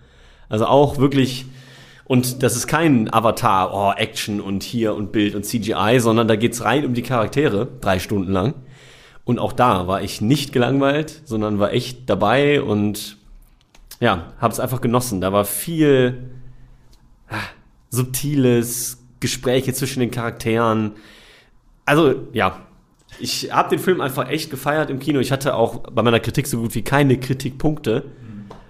Also 0.48 0.66
auch 0.66 0.98
wirklich 0.98 1.46
und 2.04 2.42
das 2.42 2.56
ist 2.56 2.66
kein 2.66 3.12
Avatar, 3.12 3.74
oh 3.74 3.92
Action 3.94 4.40
und 4.40 4.62
hier 4.62 4.94
und 4.94 5.12
Bild 5.12 5.34
und 5.34 5.44
CGI, 5.44 5.98
sondern 6.00 6.26
da 6.26 6.36
geht's 6.36 6.64
rein 6.64 6.86
um 6.86 6.94
die 6.94 7.02
Charaktere 7.02 7.68
drei 7.82 7.98
Stunden 7.98 8.32
lang. 8.32 8.54
Und 9.24 9.38
auch 9.38 9.52
da 9.52 9.86
war 9.86 10.00
ich 10.00 10.22
nicht 10.22 10.54
gelangweilt, 10.54 11.20
sondern 11.26 11.58
war 11.58 11.74
echt 11.74 12.08
dabei 12.08 12.62
und 12.62 13.18
ja, 14.00 14.32
habe 14.40 14.52
es 14.52 14.58
einfach 14.58 14.80
genossen. 14.80 15.20
Da 15.20 15.34
war 15.34 15.44
viel 15.44 16.30
ah, 17.28 17.36
subtiles 17.90 19.04
Gespräche 19.20 19.74
zwischen 19.74 20.00
den 20.00 20.10
Charakteren. 20.10 20.92
Also 21.88 22.16
ja, 22.34 22.66
ich 23.18 23.50
habe 23.50 23.70
den 23.70 23.78
Film 23.78 24.02
einfach 24.02 24.28
echt 24.28 24.50
gefeiert 24.50 24.90
im 24.90 24.98
Kino. 24.98 25.20
Ich 25.20 25.32
hatte 25.32 25.54
auch 25.54 25.78
bei 25.90 26.02
meiner 26.02 26.20
Kritik 26.20 26.46
so 26.46 26.60
gut 26.60 26.74
wie 26.74 26.82
keine 26.82 27.18
Kritikpunkte, 27.18 28.04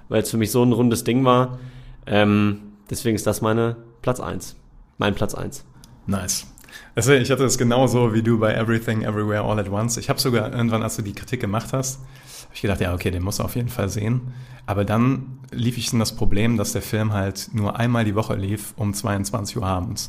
weil 0.08 0.22
es 0.22 0.30
für 0.30 0.36
mich 0.36 0.52
so 0.52 0.62
ein 0.62 0.72
rundes 0.72 1.02
Ding 1.02 1.24
war. 1.24 1.58
Ähm, 2.06 2.60
deswegen 2.88 3.16
ist 3.16 3.26
das 3.26 3.40
meine 3.40 3.74
Platz 4.02 4.20
1. 4.20 4.54
Mein 4.98 5.16
Platz 5.16 5.34
1. 5.34 5.64
Nice. 6.06 6.46
Also 6.94 7.12
ich 7.12 7.28
hatte 7.32 7.42
es 7.44 7.58
genauso 7.58 8.14
wie 8.14 8.22
du 8.22 8.38
bei 8.38 8.54
Everything, 8.54 9.02
Everywhere, 9.02 9.42
All 9.42 9.58
at 9.58 9.68
Once. 9.68 9.96
Ich 9.96 10.08
habe 10.08 10.20
sogar 10.20 10.52
irgendwann, 10.52 10.84
als 10.84 10.94
du 10.94 11.02
die 11.02 11.12
Kritik 11.12 11.40
gemacht 11.40 11.72
hast, 11.72 11.98
habe 11.98 12.54
ich 12.54 12.62
gedacht, 12.62 12.80
ja, 12.80 12.94
okay, 12.94 13.10
den 13.10 13.24
muss 13.24 13.40
er 13.40 13.46
auf 13.46 13.56
jeden 13.56 13.68
Fall 13.68 13.88
sehen. 13.88 14.32
Aber 14.64 14.84
dann 14.84 15.40
lief 15.50 15.76
ich 15.76 15.92
in 15.92 15.98
das 15.98 16.14
Problem, 16.14 16.56
dass 16.56 16.72
der 16.72 16.82
Film 16.82 17.12
halt 17.12 17.50
nur 17.52 17.76
einmal 17.80 18.04
die 18.04 18.14
Woche 18.14 18.36
lief, 18.36 18.74
um 18.76 18.94
22 18.94 19.56
Uhr 19.56 19.66
abends. 19.66 20.08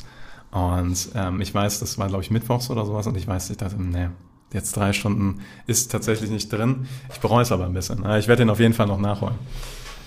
Und 0.51 1.09
ähm, 1.15 1.41
ich 1.41 1.53
weiß, 1.53 1.79
das 1.79 1.97
war, 1.97 2.07
glaube 2.07 2.23
ich, 2.23 2.31
mittwochs 2.31 2.69
oder 2.69 2.85
sowas. 2.85 3.05
Und 3.07 3.15
ich 3.17 3.27
weiß, 3.27 3.49
ich 3.51 3.57
dachte, 3.57 3.75
nee, 3.81 4.07
jetzt 4.53 4.75
drei 4.75 4.93
Stunden 4.93 5.39
ist 5.67 5.91
tatsächlich 5.91 6.29
nicht 6.31 6.51
drin. 6.51 6.87
Ich 7.13 7.19
bereue 7.19 7.43
es 7.43 7.51
aber 7.51 7.65
ein 7.65 7.73
bisschen. 7.73 7.99
Ich 8.17 8.27
werde 8.27 8.37
den 8.43 8.49
auf 8.49 8.59
jeden 8.59 8.73
Fall 8.73 8.87
noch 8.87 8.99
nachholen. 8.99 9.35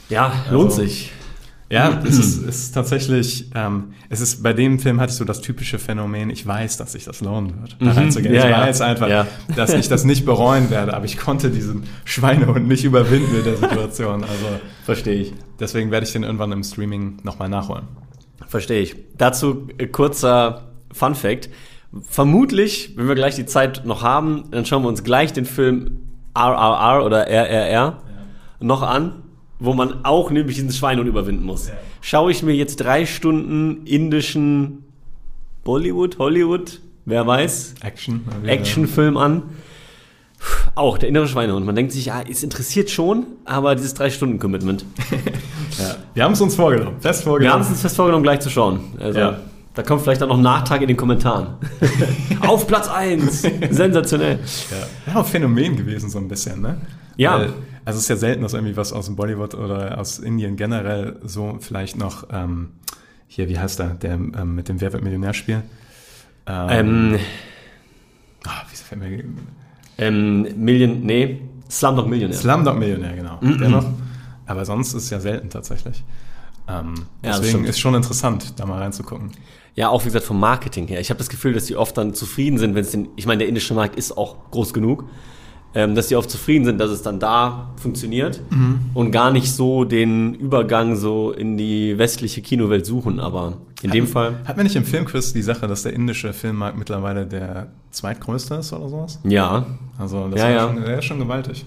Ja, 0.09 0.33
lohnt 0.51 0.71
Also- 0.71 0.83
sich. 0.83 1.13
Ja, 1.71 2.03
es 2.05 2.19
ist, 2.19 2.37
ist 2.43 2.73
tatsächlich, 2.73 3.51
ähm, 3.55 3.95
es 4.11 4.21
ist 4.21 4.43
bei 4.43 4.53
dem 4.53 4.79
Film 4.79 5.01
hatte 5.01 5.11
ich 5.13 5.17
so 5.17 5.25
das 5.25 5.41
typische 5.41 5.79
Phänomen, 5.79 6.29
ich 6.29 6.47
weiß, 6.47 6.77
dass 6.77 6.93
sich 6.93 7.05
das 7.05 7.23
lohnen 7.23 7.63
wird, 7.63 7.79
da 7.81 7.87
Mhm. 7.87 7.91
reinzugehen. 7.93 8.35
Ja, 8.35 8.45
ich 8.45 8.51
ja. 8.51 8.61
weiß 8.61 8.81
einfach, 8.83 9.09
Ja. 9.09 9.27
dass 9.57 9.73
ich 9.73 9.89
das 9.89 10.05
nicht 10.05 10.27
bereuen 10.27 10.69
werde, 10.69 10.93
aber 10.93 11.07
ich 11.07 11.17
konnte 11.17 11.49
diesen 11.51 11.85
Schweinehund 12.05 12.69
nicht 12.69 12.85
überwinden 12.85 13.35
in 13.35 13.45
der 13.45 13.57
Situation. 13.57 14.23
Also 14.23 14.45
Verstehe 14.85 15.15
ich. 15.15 15.33
deswegen 15.61 15.91
werde 15.91 16.05
ich 16.05 16.13
den 16.13 16.25
irgendwann 16.25 16.53
im 16.53 16.63
Streaming 16.63 17.21
nochmal 17.23 17.49
nachholen. 17.49 17.85
Verstehe 18.53 18.83
ich. 18.83 18.97
Dazu 19.17 19.69
äh, 19.79 19.87
kurzer 19.87 20.69
Fun 20.93 21.15
Fact. 21.15 21.49
Vermutlich, 22.03 22.93
wenn 22.97 23.09
wir 23.09 23.15
gleich 23.15 23.35
die 23.35 23.47
Zeit 23.47 23.87
noch 23.87 24.03
haben, 24.03 24.45
dann 24.51 24.67
schauen 24.67 24.83
wir 24.83 24.91
uns 24.91 25.05
gleich 25.05 25.33
den 25.33 25.47
Film 25.47 26.03
RRR 26.35 27.03
oder 27.03 27.27
RRR 27.29 28.03
noch 28.61 28.83
an, 28.83 29.23
wo 29.59 29.73
man 29.73 30.05
auch 30.05 30.31
nämlich 30.31 30.57
diesen 30.57 30.71
Schweinehund 30.71 31.09
überwinden 31.09 31.47
muss. 31.47 31.71
Schaue 32.03 32.31
ich 32.31 32.43
mir 32.43 32.55
jetzt 32.55 32.77
drei 32.77 33.07
Stunden 33.07 33.87
indischen 33.87 34.85
Bollywood, 35.65 36.19
Hollywood, 36.19 36.81
wer 37.07 37.27
weiß, 37.27 37.77
Action. 37.83 38.23
Actionfilm 38.45 39.17
an. 39.17 39.45
Auch 40.75 40.99
der 40.99 41.09
innere 41.09 41.29
Schweinehund. 41.29 41.65
Man 41.67 41.75
denkt 41.75 41.93
sich, 41.93 42.07
ja, 42.07 42.23
es 42.29 42.43
interessiert 42.43 42.91
schon, 42.91 43.27
aber 43.45 43.75
dieses 43.75 43.95
Drei-Stunden-Commitment. 43.95 44.85
Ja. 45.79 45.97
Wir 46.13 46.25
haben 46.25 46.33
es 46.33 46.41
uns 46.43 46.55
vorgenommen. 46.55 47.01
Fest 47.01 47.21
Wir 47.25 47.33
haben 47.33 47.39
vorgenommen. 47.39 47.63
es 47.63 47.69
uns 47.71 47.81
fest 47.81 47.97
vorgenommen, 47.97 48.23
gleich 48.23 48.41
zu 48.41 48.51
schauen. 48.51 48.81
Also, 49.01 49.19
Ja. 49.19 49.39
da 49.73 49.83
kommt 49.83 50.03
vielleicht 50.03 50.21
dann 50.21 50.29
noch 50.29 50.37
Nachtrag 50.39 50.83
in 50.83 50.89
den 50.89 50.99
Kommentaren. 50.99 51.55
Auf 52.47 52.67
Platz 52.67 52.89
1. 52.89 53.41
Sensationell. 53.71 54.39
Ja, 55.07 55.19
auch 55.19 55.27
Phänomen 55.27 55.75
gewesen, 55.75 56.11
so 56.11 56.19
ein 56.19 56.29
bisschen, 56.29 56.61
ne? 56.61 56.77
Ja. 57.17 57.39
Weil, 57.41 57.55
also 57.87 57.97
es 57.97 58.03
ist 58.05 58.09
ja 58.11 58.17
selten, 58.17 58.43
dass 58.43 58.53
irgendwie 58.53 58.77
was 58.77 58.93
aus 58.93 59.07
dem 59.07 59.17
Bollywood 59.17 59.55
oder 59.55 59.99
aus 59.99 60.19
Indien 60.19 60.57
generell 60.57 61.17
so 61.25 61.57
vielleicht 61.59 61.97
noch, 61.97 62.27
ähm, 62.31 62.73
hier, 63.27 63.49
wie 63.49 63.59
heißt 63.59 63.81
er, 63.81 63.95
der 63.95 64.13
ähm, 64.13 64.55
mit 64.55 64.69
dem 64.69 64.79
Wer 64.83 64.93
wird 64.93 65.03
Millionär 65.03 65.33
spielt? 65.33 65.63
Ähm, 66.47 67.19
ah, 68.47 68.63
wieso 68.71 68.85
fällt 68.85 69.01
mir 69.01 69.25
ähm, 69.99 70.47
Million, 70.57 71.01
nee, 71.03 71.41
Slumdog 71.71 72.09
Millionär. 72.09 72.37
Slumdog 72.37 72.79
Millionär, 72.79 73.17
genau. 73.17 73.39
Der 73.43 73.69
noch. 73.69 73.87
Aber 74.47 74.65
sonst 74.65 74.89
ist 74.95 75.05
es 75.05 75.11
ja 75.11 75.21
selten 75.21 75.49
tatsächlich. 75.51 76.05
Ähm, 76.69 76.95
Ja, 77.25 77.39
deswegen 77.39 77.65
ist 77.65 77.79
schon 77.79 77.95
interessant, 77.95 78.55
da 78.59 78.67
mal 78.67 78.79
reinzugucken. 78.79 79.31
Ja, 79.75 79.89
auch 79.89 80.03
wie 80.03 80.09
gesagt 80.09 80.27
vom 80.27 80.39
Marketing 80.39 80.87
her. 80.87 81.01
Ich 81.01 81.09
habe 81.11 81.19
das 81.19 81.31
Gefühl, 81.31 81.55
dass 81.55 81.65
die 81.65 81.77
oft 81.77 81.97
dann 81.97 82.13
zufrieden 82.15 82.59
sind, 82.59 82.75
wenn 82.75 82.83
es 82.85 82.91
den, 82.91 83.09
ich 83.17 83.27
meine, 83.27 83.39
der 83.39 83.49
indische 83.49 83.73
Markt 83.75 83.97
ist 83.97 84.17
auch 84.17 84.51
groß 84.51 84.75
genug, 84.75 85.05
ähm, 85.75 85.95
dass 85.95 86.09
die 86.09 86.17
oft 86.17 86.31
zufrieden 86.31 86.65
sind, 86.65 86.79
dass 86.79 86.91
es 86.91 87.03
dann 87.03 87.19
da 87.19 87.71
funktioniert 87.77 88.41
und 88.95 89.11
gar 89.11 89.31
nicht 89.31 89.51
so 89.51 89.85
den 89.85 90.35
Übergang 90.35 90.97
so 90.97 91.33
in 91.33 91.57
die 91.57 91.97
westliche 91.99 92.43
Kinowelt 92.43 92.85
suchen. 92.85 93.21
Aber 93.21 93.55
in 93.83 93.91
dem 93.91 94.07
Fall, 94.07 94.35
Hat 94.45 94.57
man 94.57 94.65
nicht 94.65 94.77
im 94.77 94.85
Filmquiz 94.85 95.33
die 95.33 95.43
Sache, 95.43 95.67
dass 95.67 95.83
der 95.83 95.93
indische 95.95 96.33
Filmmarkt 96.33 96.79
mittlerweile 96.79 97.27
der 97.27 97.69
zweitgrößte 97.91 98.57
ist 98.57 98.73
oder 98.73 98.89
sowas? 98.89 99.19
ja, 99.25 99.65
Also 99.99 100.29
das 100.29 100.41
Ja, 100.41 100.51
ja. 100.51 100.67
Schon, 100.69 100.85
der 100.85 100.99
ist 100.99 101.05
schon 101.07 101.19
gewaltig. 101.19 101.65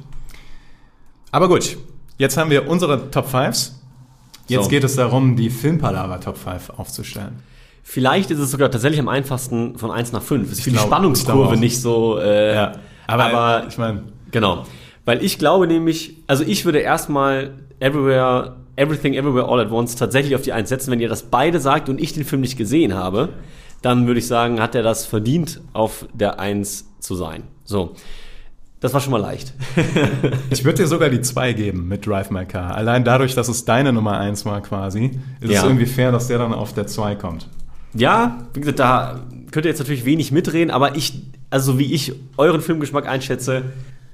Aber 1.31 1.47
gut, 1.49 1.77
jetzt 2.17 2.37
haben 2.37 2.49
wir 2.49 2.67
unsere 2.69 3.09
Top 3.11 3.27
5s. 3.33 3.71
Jetzt 4.47 4.65
So. 4.65 4.69
geht 4.69 4.83
es 4.83 4.95
darum, 4.95 5.35
die 5.35 5.49
Filmpalava 5.49 6.19
Top 6.19 6.37
5 6.37 6.69
aufzustellen. 6.77 7.39
vielleicht 7.83 8.29
ist 8.31 8.39
es 8.39 8.51
sogar 8.51 8.69
tatsächlich 8.71 8.99
am 8.99 9.07
einfachsten 9.09 9.77
von 9.77 9.89
1 9.91 10.11
nach 10.11 10.21
5. 10.21 10.51
Ist 10.51 10.61
für 10.61 10.69
die 10.69 10.75
ich 10.75 10.81
Spannungskurve 10.81 11.57
nicht 11.57 11.81
so. 11.81 12.19
Äh, 12.19 12.71
aber, 13.07 13.25
aber 13.25 13.67
ich 13.67 13.77
meine, 13.77 14.03
Genau. 14.31 14.65
Weil 15.05 15.23
ich 15.23 15.37
glaube 15.37 15.67
nämlich, 15.67 16.17
also 16.27 16.43
ich 16.45 16.65
würde 16.65 16.79
erstmal 16.79 17.51
Everywhere, 17.79 18.55
Everything 18.75 19.13
Everywhere 19.13 19.47
All 19.47 19.59
at 19.59 19.71
Once 19.71 19.95
tatsächlich 19.95 20.35
auf 20.35 20.41
die 20.41 20.51
Eins 20.51 20.69
setzen. 20.69 20.91
Wenn 20.91 20.99
ihr 20.99 21.07
das 21.09 21.23
beide 21.23 21.59
sagt 21.59 21.89
und 21.89 22.01
ich 22.01 22.13
den 22.13 22.25
Film 22.25 22.41
nicht 22.41 22.57
gesehen 22.57 22.95
habe, 22.95 23.29
dann 23.81 24.07
würde 24.07 24.19
ich 24.19 24.27
sagen, 24.27 24.59
hat 24.59 24.73
er 24.75 24.81
das 24.83 25.05
verdient, 25.05 25.61
auf 25.73 26.07
der 26.13 26.39
Eins 26.39 26.89
zu 26.99 27.15
sein. 27.15 27.43
So. 27.63 27.93
Das 28.81 28.93
war 28.93 28.99
schon 29.01 29.11
mal 29.11 29.21
leicht. 29.21 29.53
ich 30.49 30.65
würde 30.65 30.79
dir 30.83 30.87
sogar 30.87 31.09
die 31.09 31.21
2 31.21 31.53
geben 31.53 31.87
mit 31.87 32.05
Drive 32.05 32.29
My 32.29 32.45
Car. 32.45 32.75
Allein 32.75 33.03
dadurch, 33.03 33.33
dass 33.35 33.47
es 33.47 33.63
deine 33.63 33.93
Nummer 33.93 34.17
1 34.19 34.45
war 34.45 34.61
quasi, 34.61 35.11
ist 35.39 35.51
Ja. 35.51 35.59
es 35.59 35.63
irgendwie 35.65 35.85
fair, 35.85 36.11
dass 36.11 36.27
der 36.27 36.39
dann 36.39 36.53
auf 36.53 36.73
der 36.73 36.87
2 36.87 37.15
kommt. 37.15 37.47
ja, 37.93 38.39
wie 38.53 38.59
gesagt, 38.59 38.79
da 38.79 39.21
könnt 39.51 39.65
ihr 39.65 39.69
jetzt 39.69 39.79
natürlich 39.79 40.05
wenig 40.05 40.31
mitreden, 40.31 40.69
aber 40.71 40.95
ich, 40.95 41.21
also 41.49 41.79
wie 41.79 41.93
ich 41.93 42.13
euren 42.38 42.62
Filmgeschmack 42.62 43.08
einschätze, 43.08 43.63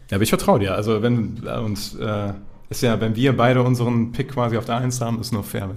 Ja, 0.10 0.18
aber 0.18 0.24
ich 0.24 0.30
vertraue 0.30 0.60
dir. 0.60 0.76
Also 0.76 1.02
wenn 1.02 1.40
und 1.40 1.80
äh, 2.00 2.34
ist 2.70 2.82
ja, 2.82 3.00
wenn 3.02 3.16
wir 3.16 3.36
beide 3.36 3.62
unseren 3.62 4.12
Pick 4.14 4.32
quasi 4.32 4.58
auf 4.58 4.66
der 4.66 4.78
1 4.78 5.02
haben, 5.02 5.20
ist 5.20 5.34
nur 5.34 5.44
fair. 5.44 5.70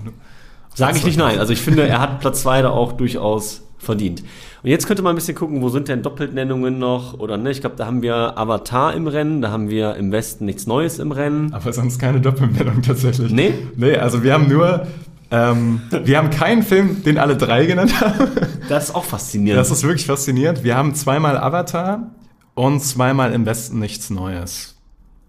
Sage 0.75 0.97
ich 0.99 1.05
nicht 1.05 1.19
nein. 1.19 1.39
Also 1.39 1.53
ich 1.53 1.61
finde, 1.61 1.87
er 1.87 2.01
hat 2.01 2.21
Platz 2.21 2.43
2 2.43 2.63
da 2.63 2.71
auch 2.71 2.93
durchaus 2.93 3.63
verdient. 3.79 4.23
Und 4.63 4.71
jetzt 4.71 4.87
könnte 4.87 5.03
man 5.03 5.13
ein 5.13 5.17
bisschen 5.17 5.37
gucken, 5.37 5.61
wo 5.61 5.69
sind 5.69 5.89
denn 5.89 6.03
Doppeltnennungen 6.03 6.79
noch 6.79 7.19
oder 7.19 7.37
ne? 7.37 7.51
Ich 7.51 7.61
glaube, 7.61 7.77
da 7.77 7.87
haben 7.87 8.01
wir 8.03 8.39
Avatar 8.39 8.95
im 8.95 9.07
Rennen, 9.07 9.43
da 9.43 9.51
haben 9.51 9.69
wir 9.69 9.97
im 9.97 10.11
Westen 10.11 10.47
nichts 10.47 10.67
Neues 10.67 10.99
im 10.99 11.13
Rennen. 11.13 11.53
Aber 11.53 11.73
sonst 11.73 11.99
keine 11.99 12.21
Doppelmeldung 12.21 12.81
tatsächlich. 12.83 13.31
Nee? 13.31 13.55
Nee, 13.77 13.97
also 13.97 14.23
wir 14.23 14.33
haben 14.33 14.49
nur, 14.49 14.87
ähm, 15.35 15.81
wir 15.91 16.17
haben 16.17 16.31
keinen 16.31 16.63
Film, 16.63 17.03
den 17.03 17.19
alle 17.19 17.37
drei 17.37 17.67
genannt 17.67 18.01
haben. 18.01 18.29
Das 18.69 18.85
ist 18.85 18.95
auch 18.95 19.03
faszinierend. 19.03 19.59
Das 19.59 19.73
ist 19.73 19.83
wirklich 19.83 20.07
faszinierend. 20.07 20.63
Wir 20.63 20.77
haben 20.77 20.95
zweimal 20.95 21.37
Avatar 21.37 22.13
und 22.55 22.81
zweimal 22.81 23.33
im 23.33 23.45
Westen 23.45 23.81
nichts 23.81 24.11
Neues. 24.11 24.77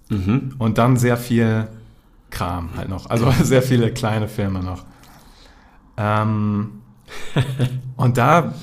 Mhm. 0.09 0.53
Und 0.59 0.77
dann 0.77 0.97
sehr 0.97 1.17
viel 1.17 1.67
Kram 2.29 2.69
halt 2.77 2.87
noch. 2.87 3.09
Also 3.09 3.31
sehr 3.43 3.63
viele 3.63 3.91
kleine 3.91 4.27
Filme 4.27 4.61
noch. 4.61 4.83
Ähm, 5.97 6.81
und 7.95 8.17
da, 8.17 8.53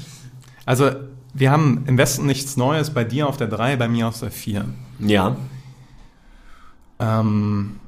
also 0.64 0.92
wir 1.34 1.50
haben 1.50 1.82
im 1.86 1.98
Westen 1.98 2.24
nichts 2.24 2.56
Neues, 2.56 2.90
bei 2.90 3.02
dir 3.02 3.26
auf 3.26 3.36
der 3.36 3.48
3, 3.48 3.74
bei 3.76 3.88
mir 3.88 4.06
auf 4.06 4.20
der 4.20 4.30
4. 4.30 4.64
ja. 5.00 5.34
Ähm, 7.00 7.80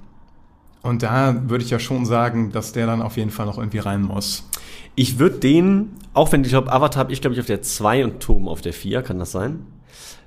und 0.85 1.03
da 1.03 1.49
würde 1.49 1.65
ich 1.65 1.71
ja 1.71 1.79
schon 1.79 2.05
sagen, 2.05 2.53
dass 2.53 2.73
der 2.73 2.87
dann 2.87 3.03
auf 3.03 3.17
jeden 3.17 3.31
Fall 3.31 3.47
noch 3.47 3.57
irgendwie 3.59 3.79
rein 3.79 4.03
muss. 4.03 4.49
Ich 4.95 5.19
würde 5.19 5.39
den, 5.39 5.91
auch 6.13 6.31
wenn 6.31 6.45
ich 6.45 6.51
glaube, 6.51 6.71
Avatar 6.71 7.01
habe 7.01 7.13
ich 7.13 7.21
glaube 7.23 7.35
ich 7.35 7.41
auf 7.41 7.47
der 7.47 7.63
2 7.63 8.05
und 8.05 8.21
Toben 8.21 8.49
auf 8.49 8.61
der 8.61 8.75
4, 8.75 9.03
kann 9.03 9.19
das 9.19 9.33
sein? 9.33 9.67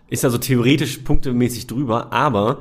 Ist 0.09 0.25
also 0.25 0.39
theoretisch 0.39 0.97
punktemäßig 0.97 1.67
drüber, 1.67 2.11
aber 2.11 2.59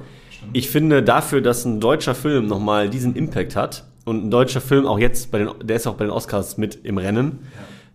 ich 0.52 0.68
finde 0.68 1.02
dafür, 1.02 1.40
dass 1.40 1.64
ein 1.64 1.80
deutscher 1.80 2.14
Film 2.14 2.46
nochmal 2.46 2.90
diesen 2.90 3.16
Impact 3.16 3.56
hat 3.56 3.86
und 4.04 4.26
ein 4.26 4.30
deutscher 4.30 4.60
Film 4.60 4.86
auch 4.86 4.98
jetzt 4.98 5.30
bei 5.30 5.38
den, 5.38 5.50
der 5.62 5.76
ist 5.76 5.86
auch 5.86 5.94
bei 5.94 6.04
den 6.04 6.12
Oscars 6.12 6.58
mit 6.58 6.84
im 6.84 6.98
Rennen, 6.98 7.40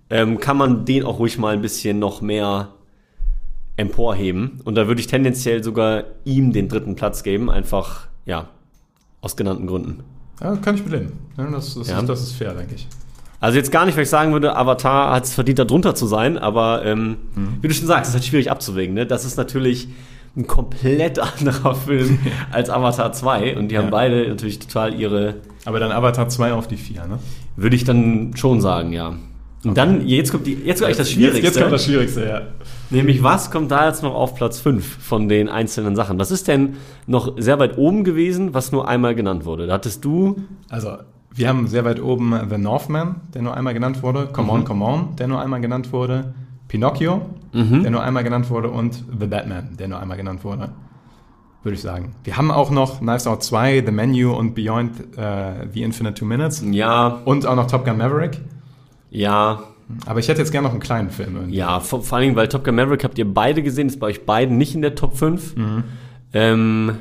ähm, 0.10 0.40
kann 0.40 0.58
man 0.58 0.84
den 0.84 1.04
auch 1.06 1.20
ruhig 1.20 1.38
mal 1.38 1.54
ein 1.54 1.62
bisschen 1.62 2.00
noch 2.00 2.22
mehr 2.22 2.70
emporheben. 3.78 4.62
Und 4.64 4.76
da 4.76 4.88
würde 4.88 5.00
ich 5.00 5.08
tendenziell 5.08 5.64
sogar 5.64 6.06
ihm 6.26 6.54
den 6.54 6.68
dritten 6.70 6.96
Platz 6.96 7.22
geben, 7.22 7.52
einfach, 7.52 8.08
ja, 8.26 8.50
aus 9.22 9.36
genannten 9.36 9.68
Gründen. 9.68 10.04
Ja, 10.42 10.56
kann 10.58 10.76
ich. 10.76 10.82
Ja, 11.38 11.46
das, 11.52 11.76
das, 11.76 11.88
Ja. 11.88 12.00
ist, 12.00 12.10
das 12.10 12.22
ist 12.24 12.32
fair, 12.34 12.54
denke 12.54 12.76
ich. 12.76 12.88
Also 13.40 13.58
jetzt 13.58 13.72
gar 13.72 13.86
nicht, 13.86 13.96
weil 13.96 14.04
ich 14.04 14.10
sagen 14.10 14.34
würde, 14.34 14.56
Avatar 14.56 15.14
hat 15.16 15.24
es 15.26 15.34
verdient, 15.34 15.58
da 15.60 15.66
drunter 15.66 15.96
zu 15.96 16.06
sein, 16.06 16.38
aber 16.38 16.86
ähm, 16.86 17.18
wie 17.62 17.68
du 17.68 17.74
schon 17.74 17.88
sagst, 17.88 18.10
ist 18.10 18.14
halt 18.16 18.26
schwierig 18.26 18.52
abzuwägen. 18.52 18.94
Ne? 18.94 19.06
Das 19.08 19.26
ist 19.26 19.38
natürlich 19.38 19.88
ein 20.38 20.46
komplett 20.48 21.18
anderer 21.40 21.74
Film 21.76 22.20
als 22.52 22.70
Avatar 22.70 23.12
2 23.14 23.58
und 23.58 23.70
die 23.70 23.78
haben 23.78 23.86
Ja. 23.86 23.90
beide 23.92 24.28
natürlich 24.30 24.60
total 24.60 24.94
ihre, 24.94 25.36
Aber 25.66 25.80
dann 25.80 25.92
Avatar 25.92 26.30
2 26.30 26.54
auf 26.54 26.68
die 26.68 26.78
4, 26.78 27.06
ne? 27.08 27.20
würde 27.56 27.76
ich 27.76 27.84
dann 27.84 28.36
schon 28.36 28.62
sagen, 28.62 28.94
ja. 28.94 29.16
Und 29.64 29.78
dann, 29.78 30.08
jetzt 30.08 30.32
kommt, 30.32 30.48
die, 30.48 30.54
jetzt 30.54 30.80
kommt 30.80 30.86
eigentlich 30.88 30.98
das 30.98 31.12
Schwierigste. 31.12 31.42
Jetzt, 31.44 31.56
jetzt 31.56 31.62
kommt 31.62 31.74
das 31.74 31.86
Schwierigste, 31.86 32.26
ja. 32.28 32.42
Nämlich, 32.92 33.24
was 33.24 33.50
kommt 33.52 33.72
da 33.72 33.88
jetzt 33.88 34.04
noch 34.04 34.14
auf 34.14 34.36
Platz 34.36 34.60
5 34.60 34.86
von 35.04 35.28
den 35.30 35.48
einzelnen 35.50 35.96
Sachen? 35.96 36.20
Was 36.20 36.30
ist 36.30 36.48
denn 36.48 36.76
noch 37.08 37.34
sehr 37.38 37.58
weit 37.60 37.78
oben 37.78 38.04
gewesen, 38.04 38.54
was 38.54 38.72
nur 38.72 38.88
einmal 38.88 39.16
genannt 39.16 39.46
wurde? 39.46 39.66
Da 39.68 39.74
hattest 39.74 40.04
du, 40.06 40.42
Also, 40.70 40.98
wir 41.34 41.48
haben 41.48 41.68
sehr 41.68 41.86
weit 41.86 42.02
oben 42.02 42.36
The 42.50 42.58
Northman, 42.58 43.16
der 43.34 43.42
nur 43.44 43.56
einmal 43.56 43.74
genannt 43.74 44.04
wurde. 44.04 44.28
Come 44.34 44.52
On, 44.52 44.66
Come 44.66 44.84
On, 44.86 45.16
der 45.16 45.28
nur 45.28 45.42
einmal 45.42 45.62
genannt 45.62 45.92
wurde. 45.94 46.34
Pinocchio, 46.68 47.22
der 47.54 47.90
nur 47.92 48.02
einmal 48.04 48.24
genannt 48.24 48.50
wurde. 48.50 48.70
Und 48.70 49.04
The 49.20 49.26
Batman, 49.28 49.70
der 49.80 49.88
nur 49.88 50.00
einmal 50.00 50.18
genannt 50.18 50.44
wurde. 50.44 50.70
Würde 51.64 51.76
ich 51.76 51.82
sagen. 51.82 52.16
Wir 52.24 52.36
haben 52.38 52.50
auch 52.52 52.72
noch 52.72 53.00
Knives 53.00 53.28
Out 53.28 53.44
2, 53.44 53.84
The 53.86 53.92
Menu 53.92 54.34
und 54.34 54.56
Beyond 54.56 55.16
äh, 55.18 55.68
The 55.72 55.84
Infinite 55.84 56.16
Two 56.16 56.26
Minutes. 56.26 56.64
ja, 56.72 57.20
Und 57.24 57.46
auch 57.46 57.56
noch 57.56 57.68
Top 57.68 57.86
Gun 57.86 57.98
Maverick. 57.98 58.42
ja, 59.10 59.64
Aber 60.06 60.20
ich 60.20 60.28
hätte 60.28 60.40
jetzt 60.42 60.52
gerne 60.52 60.66
noch 60.68 60.74
einen 60.74 60.82
kleinen 60.82 61.10
Film. 61.10 61.36
irgendwie. 61.36 61.56
Ja, 61.56 61.80
vor, 61.80 62.02
vor 62.04 62.18
allen 62.18 62.26
Dingen, 62.26 62.36
weil 62.36 62.48
Top 62.48 62.64
Gun 62.64 62.76
Maverick 62.76 63.04
habt 63.04 63.18
ihr 63.18 63.26
beide 63.32 63.62
gesehen, 63.64 63.88
ist 63.88 64.00
bei 64.00 64.08
euch 64.08 64.26
beiden 64.26 64.58
nicht 64.58 64.76
in 64.76 64.82
der 64.82 64.96
Top 64.96 65.18
5. 65.18 65.56
Ähm, 66.34 66.92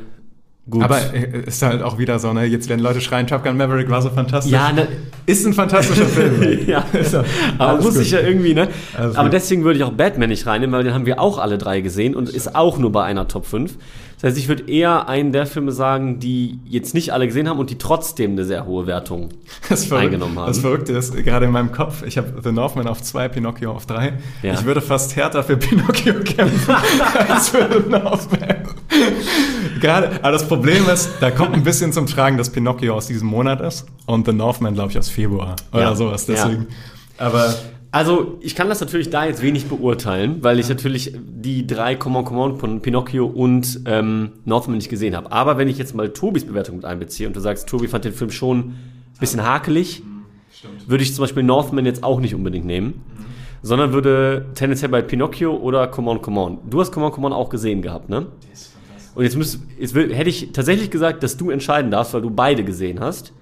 gut. 0.68 0.82
Aber 0.82 0.98
äh, 1.14 1.42
ist 1.46 1.62
halt 1.62 1.82
auch 1.82 1.98
wieder 1.98 2.18
so, 2.18 2.32
ne? 2.32 2.44
Jetzt 2.44 2.68
werden 2.68 2.80
Leute 2.80 3.00
schreien, 3.00 3.26
Top 3.26 3.44
Gun 3.44 3.56
Maverick 3.56 3.88
war 3.90 4.02
so 4.02 4.10
fantastisch. 4.10 4.52
ja, 4.52 4.72
ne, 4.72 4.88
Ist 5.26 5.46
ein 5.46 5.52
fantastischer 5.52 6.04
Film. 6.06 6.66
ja, 6.66 6.84
er. 6.92 7.24
aber 7.58 7.80
muss 7.82 7.94
gut. 7.94 8.02
ich 8.02 8.10
ja 8.10 8.20
irgendwie, 8.20 8.54
ne? 8.54 8.68
Alles 8.96 9.16
aber 9.16 9.24
gut. 9.28 9.32
deswegen 9.34 9.64
würde 9.64 9.78
ich 9.78 9.84
auch 9.84 9.92
Batman 9.92 10.28
nicht 10.30 10.46
reinnehmen, 10.46 10.74
weil 10.74 10.84
den 10.84 10.94
haben 10.94 11.06
wir 11.06 11.20
auch 11.20 11.38
alle 11.38 11.58
drei 11.58 11.80
gesehen 11.80 12.14
und 12.14 12.28
ist 12.28 12.54
auch 12.54 12.78
nur 12.78 12.92
bei 12.92 13.04
einer 13.04 13.28
Top 13.28 13.46
5. 13.46 13.76
Das 14.22 14.32
heißt, 14.32 14.38
ich 14.38 14.48
würde 14.48 14.70
eher 14.70 15.08
einen 15.08 15.32
der 15.32 15.46
Filme 15.46 15.72
sagen, 15.72 16.18
die 16.20 16.58
jetzt 16.66 16.92
nicht 16.92 17.12
alle 17.14 17.26
gesehen 17.26 17.48
haben 17.48 17.58
und 17.58 17.70
die 17.70 17.78
trotzdem 17.78 18.32
eine 18.32 18.44
sehr 18.44 18.66
hohe 18.66 18.86
Wertung 18.86 19.30
eingenommen 19.90 20.38
haben. 20.38 20.46
Das 20.48 20.58
Verrückte 20.58 20.92
ist, 20.92 21.16
gerade 21.16 21.46
in 21.46 21.52
meinem 21.52 21.72
Kopf, 21.72 22.02
ich 22.02 22.18
habe 22.18 22.34
The 22.42 22.52
Northman 22.52 22.86
auf 22.86 23.02
zwei, 23.02 23.28
Pinocchio 23.28 23.72
auf 23.72 23.86
drei. 23.86 24.14
Ja. 24.42 24.52
Ich 24.54 24.64
würde 24.66 24.82
fast 24.82 25.16
härter 25.16 25.42
für 25.42 25.56
Pinocchio 25.56 26.14
kämpfen 26.22 26.74
als 27.28 27.48
für 27.48 27.66
The 27.72 27.88
Northman. 27.88 28.56
gerade, 29.80 30.10
aber 30.22 30.32
das 30.32 30.46
Problem 30.46 30.86
ist, 30.88 31.10
da 31.20 31.30
kommt 31.30 31.54
ein 31.54 31.62
bisschen 31.64 31.92
zum 31.92 32.06
Tragen, 32.06 32.36
dass 32.36 32.50
Pinocchio 32.50 32.94
aus 32.94 33.06
diesem 33.06 33.28
Monat 33.28 33.60
ist 33.62 33.86
und 34.06 34.26
The 34.26 34.32
Northman, 34.34 34.74
glaube 34.74 34.90
ich, 34.90 34.98
aus 34.98 35.08
Februar 35.08 35.56
oder 35.72 35.82
Ja. 35.82 35.94
sowas. 35.94 36.26
Ja. 36.26 36.34
Deswegen. 36.34 36.66
Aber 37.16 37.54
Also, 37.92 38.38
ich 38.40 38.54
kann 38.54 38.68
das 38.68 38.80
natürlich 38.80 39.10
da 39.10 39.24
jetzt 39.24 39.42
wenig 39.42 39.66
beurteilen, 39.66 40.44
weil 40.44 40.60
ich 40.60 40.68
natürlich 40.68 41.12
die 41.16 41.66
drei 41.66 41.96
Come 41.96 42.18
on, 42.20 42.24
Come 42.24 42.40
on 42.40 42.56
von 42.56 42.80
Pinocchio 42.82 43.26
und 43.26 43.80
ähm, 43.86 44.30
Northman 44.44 44.76
nicht 44.76 44.90
gesehen 44.90 45.16
habe. 45.16 45.32
Aber 45.32 45.58
wenn 45.58 45.66
ich 45.66 45.76
jetzt 45.76 45.94
mal 45.94 46.10
Tobis 46.10 46.46
Bewertung 46.46 46.76
mit 46.76 46.84
einbeziehe 46.84 47.26
und 47.26 47.34
du 47.34 47.40
sagst, 47.40 47.68
Tobi 47.68 47.88
fand 47.88 48.04
den 48.04 48.12
Film 48.12 48.30
schon 48.30 48.58
ein 48.58 48.74
bisschen 49.18 49.42
hakelig, 49.42 50.04
würde 50.86 51.02
ich 51.02 51.14
zum 51.14 51.24
Beispiel 51.24 51.42
Northman 51.42 51.84
jetzt 51.84 52.04
auch 52.04 52.20
nicht 52.20 52.34
unbedingt 52.34 52.66
nehmen. 52.66 53.02
sondern 53.62 53.92
würde 53.92 54.46
tendenziell 54.54 54.90
bei 54.90 55.02
Pinocchio 55.02 55.54
oder 55.56 55.86
Come 55.88 56.10
On, 56.10 56.22
Come 56.22 56.40
On. 56.40 56.58
Du 56.68 56.80
hast 56.80 56.92
Come 56.92 57.06
On, 57.06 57.12
Come 57.12 57.26
On 57.26 57.32
auch 57.32 57.48
gesehen 57.50 57.82
gehabt, 57.82 58.08
ne? 58.08 58.26
Und 59.14 59.24
jetzt, 59.24 59.36
müsst, 59.36 59.60
jetzt 59.78 59.94
hätte 59.94 60.30
ich 60.30 60.52
tatsächlich 60.52 60.90
gesagt, 60.90 61.22
dass 61.22 61.36
du 61.36 61.50
entscheiden 61.50 61.90
darfst, 61.90 62.14
weil 62.14 62.22
du 62.22 62.30
beide 62.30 62.64
gesehen 62.64 63.00
hast, 63.00 63.32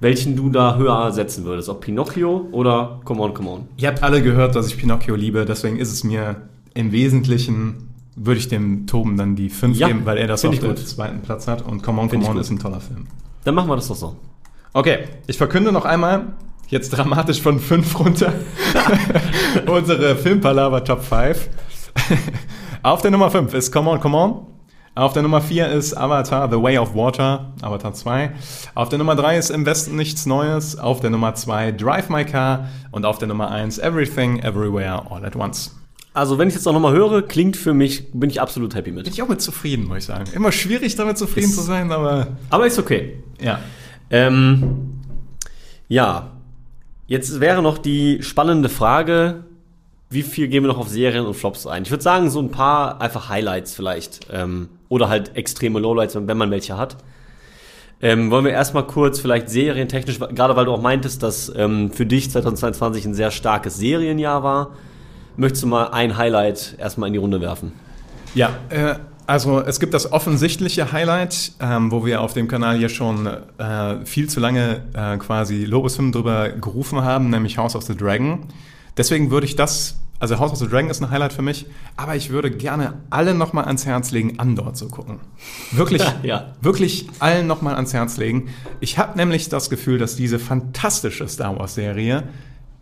welchen 0.00 0.36
du 0.36 0.48
da 0.50 0.76
höher 0.76 1.12
setzen 1.12 1.44
würdest. 1.44 1.68
Ob 1.68 1.82
Pinocchio 1.82 2.48
oder 2.52 3.00
Come 3.04 3.22
On, 3.22 3.34
Come 3.34 3.50
On. 3.50 3.68
Ihr 3.76 3.88
habt 3.88 4.02
alle 4.02 4.22
gehört, 4.22 4.56
dass 4.56 4.66
ich 4.66 4.76
Pinocchio 4.78 5.14
liebe, 5.14 5.44
deswegen 5.44 5.78
ist 5.78 5.92
es 5.92 6.04
mir 6.04 6.48
im 6.74 6.92
Wesentlichen, 6.92 7.90
würde 8.16 8.40
ich 8.40 8.48
dem 8.48 8.86
Toben 8.86 9.16
dann 9.16 9.36
die 9.36 9.50
5 9.50 9.78
Ja, 9.78 9.88
geben, 9.88 10.02
weil 10.04 10.18
er 10.18 10.26
das 10.26 10.44
auf 10.44 10.58
dem 10.58 10.76
zweiten 10.76 11.20
Platz 11.20 11.46
hat 11.46 11.62
und 11.62 11.82
Come 11.82 12.02
On, 12.02 12.08
Come 12.08 12.26
On 12.26 12.38
ist 12.38 12.50
ein 12.50 12.58
toller 12.58 12.80
Film. 12.80 13.06
Dann 13.44 13.54
machen 13.54 13.68
wir 13.68 13.76
das 13.76 13.88
doch 13.88 13.96
so. 13.96 14.16
Okay, 14.72 15.00
ich 15.26 15.36
verkünde 15.36 15.72
noch 15.72 15.84
einmal, 15.84 16.28
jetzt 16.68 16.90
dramatisch 16.90 17.40
von 17.40 17.58
5 17.58 17.98
runter, 17.98 18.32
unsere 19.66 20.16
Filmpalava 20.16 20.80
Top 20.80 21.02
5. 21.02 21.48
Auf 22.82 23.02
der 23.02 23.10
Nummer 23.10 23.30
5 23.30 23.52
ist 23.52 23.72
Come 23.72 23.90
On, 23.90 24.00
Come 24.00 24.16
On. 24.16 24.46
Auf 25.00 25.14
der 25.14 25.22
Nummer 25.22 25.40
4 25.40 25.68
ist 25.68 25.96
Avatar, 25.96 26.50
The 26.50 26.62
Way 26.62 26.76
of 26.76 26.94
Water, 26.94 27.54
Avatar 27.62 27.94
2. 27.94 28.32
Auf 28.74 28.90
der 28.90 28.98
Nummer 28.98 29.16
3 29.16 29.38
ist 29.38 29.48
Im 29.48 29.64
Westen 29.64 29.96
nichts 29.96 30.26
Neues. 30.26 30.78
Auf 30.78 31.00
der 31.00 31.08
Nummer 31.08 31.34
2 31.34 31.72
Drive 31.72 32.10
My 32.10 32.26
Car. 32.26 32.68
Und 32.90 33.06
auf 33.06 33.16
der 33.16 33.26
Nummer 33.26 33.50
1 33.50 33.78
Everything, 33.78 34.40
Everywhere, 34.40 35.10
All 35.10 35.24
at 35.24 35.36
Once. 35.36 35.74
Also, 36.12 36.36
wenn 36.36 36.48
ich 36.48 36.54
jetzt 36.54 36.68
auch 36.68 36.74
nochmal 36.74 36.92
höre, 36.92 37.22
klingt 37.22 37.56
für 37.56 37.72
mich, 37.72 38.12
bin 38.12 38.28
ich 38.28 38.42
absolut 38.42 38.74
happy 38.74 38.90
Bin 38.90 38.96
mit. 38.96 39.08
ich 39.08 39.22
auch 39.22 39.28
mit 39.28 39.40
zufrieden, 39.40 39.86
muss 39.86 39.96
ich 39.98 40.04
sagen. 40.04 40.24
Immer 40.34 40.52
schwierig, 40.52 40.96
damit 40.96 41.16
zufrieden 41.16 41.48
Ist- 41.48 41.56
zu 41.56 41.62
sein, 41.62 41.90
aber 41.92 42.26
Aber 42.50 42.66
ist 42.66 42.78
okay. 42.78 43.22
ja. 43.40 43.58
Ähm, 44.10 45.00
ja, 45.88 46.32
jetzt 47.06 47.40
wäre 47.40 47.62
noch 47.62 47.78
die 47.78 48.22
spannende 48.22 48.68
Frage, 48.68 49.44
wie 50.10 50.22
viel 50.22 50.48
gehen 50.48 50.62
wir 50.62 50.68
noch 50.68 50.78
auf 50.78 50.88
Serien 50.90 51.24
und 51.24 51.32
Flops 51.34 51.66
ein? 51.66 51.84
Ich 51.84 51.90
würde 51.90 52.02
sagen, 52.02 52.28
so 52.28 52.40
ein 52.40 52.50
paar 52.50 53.00
einfach 53.00 53.30
Highlights 53.30 53.72
vielleicht. 53.74 54.26
Ähm, 54.30 54.68
oder 54.90 55.08
halt 55.08 55.34
extreme 55.36 55.80
Lowlights, 55.80 56.14
wenn 56.14 56.36
man 56.36 56.50
welche 56.50 56.76
hat. 56.76 56.98
Ähm, 58.02 58.30
wollen 58.30 58.44
wir 58.44 58.52
erstmal 58.52 58.86
kurz 58.86 59.20
vielleicht 59.20 59.48
serientechnisch, 59.48 60.18
gerade 60.18 60.56
weil 60.56 60.64
du 60.66 60.72
auch 60.72 60.82
meintest, 60.82 61.22
dass 61.22 61.50
ähm, 61.54 61.90
für 61.90 62.06
dich 62.06 62.30
2022 62.30 63.06
ein 63.06 63.14
sehr 63.14 63.30
starkes 63.30 63.76
Serienjahr 63.76 64.42
war. 64.42 64.70
Möchtest 65.36 65.62
du 65.62 65.66
mal 65.68 65.88
ein 65.88 66.16
Highlight 66.16 66.76
erstmal 66.78 67.06
in 67.06 67.12
die 67.12 67.18
Runde 67.18 67.40
werfen? 67.40 67.72
Ja, 68.34 68.50
äh, 68.70 68.94
also 69.26 69.60
es 69.60 69.78
gibt 69.78 69.94
das 69.94 70.12
offensichtliche 70.12 70.92
Highlight, 70.92 71.52
ähm, 71.60 71.92
wo 71.92 72.04
wir 72.04 72.20
auf 72.20 72.32
dem 72.32 72.48
Kanal 72.48 72.78
hier 72.78 72.88
schon 72.88 73.26
äh, 73.26 74.04
viel 74.04 74.28
zu 74.28 74.40
lange 74.40 74.82
äh, 74.92 75.18
quasi 75.18 75.64
Lobeshymnen 75.64 76.12
drüber 76.12 76.48
gerufen 76.48 77.04
haben, 77.04 77.30
nämlich 77.30 77.58
House 77.58 77.76
of 77.76 77.84
the 77.84 77.96
Dragon. 77.96 78.40
Deswegen 78.96 79.30
würde 79.30 79.46
ich 79.46 79.56
das, 79.56 80.00
also 80.20 80.38
House 80.38 80.52
of 80.52 80.58
the 80.58 80.68
Dragon 80.68 80.90
ist 80.90 81.02
ein 81.02 81.10
Highlight 81.10 81.32
für 81.32 81.42
mich, 81.42 81.66
aber 81.96 82.14
ich 82.14 82.30
würde 82.30 82.50
gerne 82.50 82.94
alle 83.10 83.34
nochmal 83.34 83.64
ans 83.64 83.86
Herz 83.86 84.10
legen, 84.12 84.38
Andor 84.38 84.74
zu 84.74 84.88
gucken. 84.88 85.18
Wirklich, 85.72 86.02
Ja. 86.22 86.52
wirklich 86.60 87.08
allen 87.18 87.46
nochmal 87.46 87.74
ans 87.74 87.92
Herz 87.92 88.16
legen. 88.18 88.50
Ich 88.80 88.98
habe 88.98 89.16
nämlich 89.18 89.48
das 89.48 89.70
Gefühl, 89.70 89.98
dass 89.98 90.14
diese 90.16 90.38
fantastische 90.38 91.26
Star 91.26 91.58
Wars-Serie, 91.58 92.24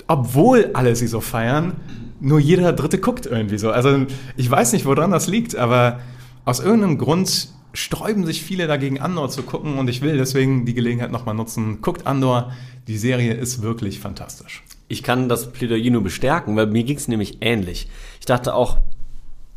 obwohl 0.08 0.70
alle 0.74 0.94
sie 0.96 1.06
so 1.06 1.20
feiern, 1.20 1.74
nur 2.20 2.40
jeder 2.40 2.72
Dritte 2.72 2.98
guckt 2.98 3.26
irgendwie 3.26 3.58
so. 3.58 3.70
Also 3.70 4.06
ich 4.36 4.50
weiß 4.50 4.72
nicht, 4.72 4.84
woran 4.84 5.10
das 5.12 5.28
liegt, 5.28 5.54
aber 5.54 6.00
aus 6.44 6.60
irgendeinem 6.60 6.98
Grund 6.98 7.48
sträuben 7.74 8.26
sich 8.26 8.42
viele 8.42 8.66
dagegen, 8.66 8.98
Andor 9.00 9.28
zu 9.28 9.42
gucken 9.42 9.78
und 9.78 9.88
ich 9.88 10.00
will 10.00 10.16
deswegen 10.16 10.64
die 10.66 10.74
Gelegenheit 10.74 11.12
nochmal 11.12 11.34
nutzen. 11.36 11.80
Guckt 11.82 12.06
Andor, 12.06 12.50
die 12.88 12.98
Serie 12.98 13.34
ist 13.34 13.62
wirklich 13.62 14.00
fantastisch. 14.00 14.62
Ich 14.88 15.02
kann 15.02 15.28
das 15.28 15.52
Plädoyer 15.52 15.90
nur 15.90 16.02
bestärken, 16.02 16.56
weil 16.56 16.66
mir 16.66 16.82
ging 16.82 16.96
es 16.96 17.08
nämlich 17.08 17.38
ähnlich. 17.40 17.88
Ich 18.20 18.26
dachte 18.26 18.54
auch, 18.54 18.78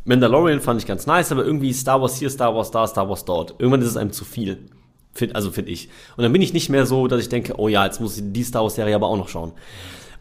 Mandalorian 0.03 0.61
fand 0.61 0.81
ich 0.81 0.87
ganz 0.87 1.05
nice, 1.05 1.31
aber 1.31 1.45
irgendwie 1.45 1.73
Star 1.73 2.01
Wars 2.01 2.17
hier, 2.17 2.29
Star 2.29 2.55
Wars 2.55 2.71
da, 2.71 2.85
Star 2.87 3.07
Wars 3.07 3.23
dort. 3.23 3.55
Irgendwann 3.59 3.81
ist 3.81 3.87
es 3.87 3.97
einem 3.97 4.11
zu 4.11 4.25
viel. 4.25 4.57
Find, 5.13 5.35
also 5.35 5.51
finde 5.51 5.71
ich. 5.71 5.89
Und 6.17 6.23
dann 6.23 6.33
bin 6.33 6.41
ich 6.41 6.53
nicht 6.53 6.69
mehr 6.69 6.85
so, 6.85 7.07
dass 7.07 7.21
ich 7.21 7.29
denke, 7.29 7.53
oh 7.57 7.67
ja, 7.67 7.85
jetzt 7.85 8.01
muss 8.01 8.17
ich 8.17 8.23
die 8.27 8.43
Star 8.43 8.63
Wars 8.63 8.75
Serie 8.75 8.95
aber 8.95 9.07
auch 9.07 9.17
noch 9.17 9.29
schauen. 9.29 9.51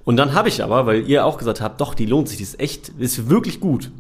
Und 0.04 0.16
dann 0.16 0.34
habe 0.34 0.48
ich 0.48 0.62
aber, 0.62 0.86
weil 0.86 1.08
ihr 1.08 1.24
auch 1.24 1.38
gesagt 1.38 1.60
habt, 1.60 1.80
doch, 1.80 1.94
die 1.94 2.06
lohnt 2.06 2.28
sich, 2.28 2.38
die 2.38 2.42
ist 2.42 2.60
echt, 2.60 2.98
die 2.98 3.04
ist 3.04 3.28
wirklich 3.28 3.60
gut. 3.60 3.90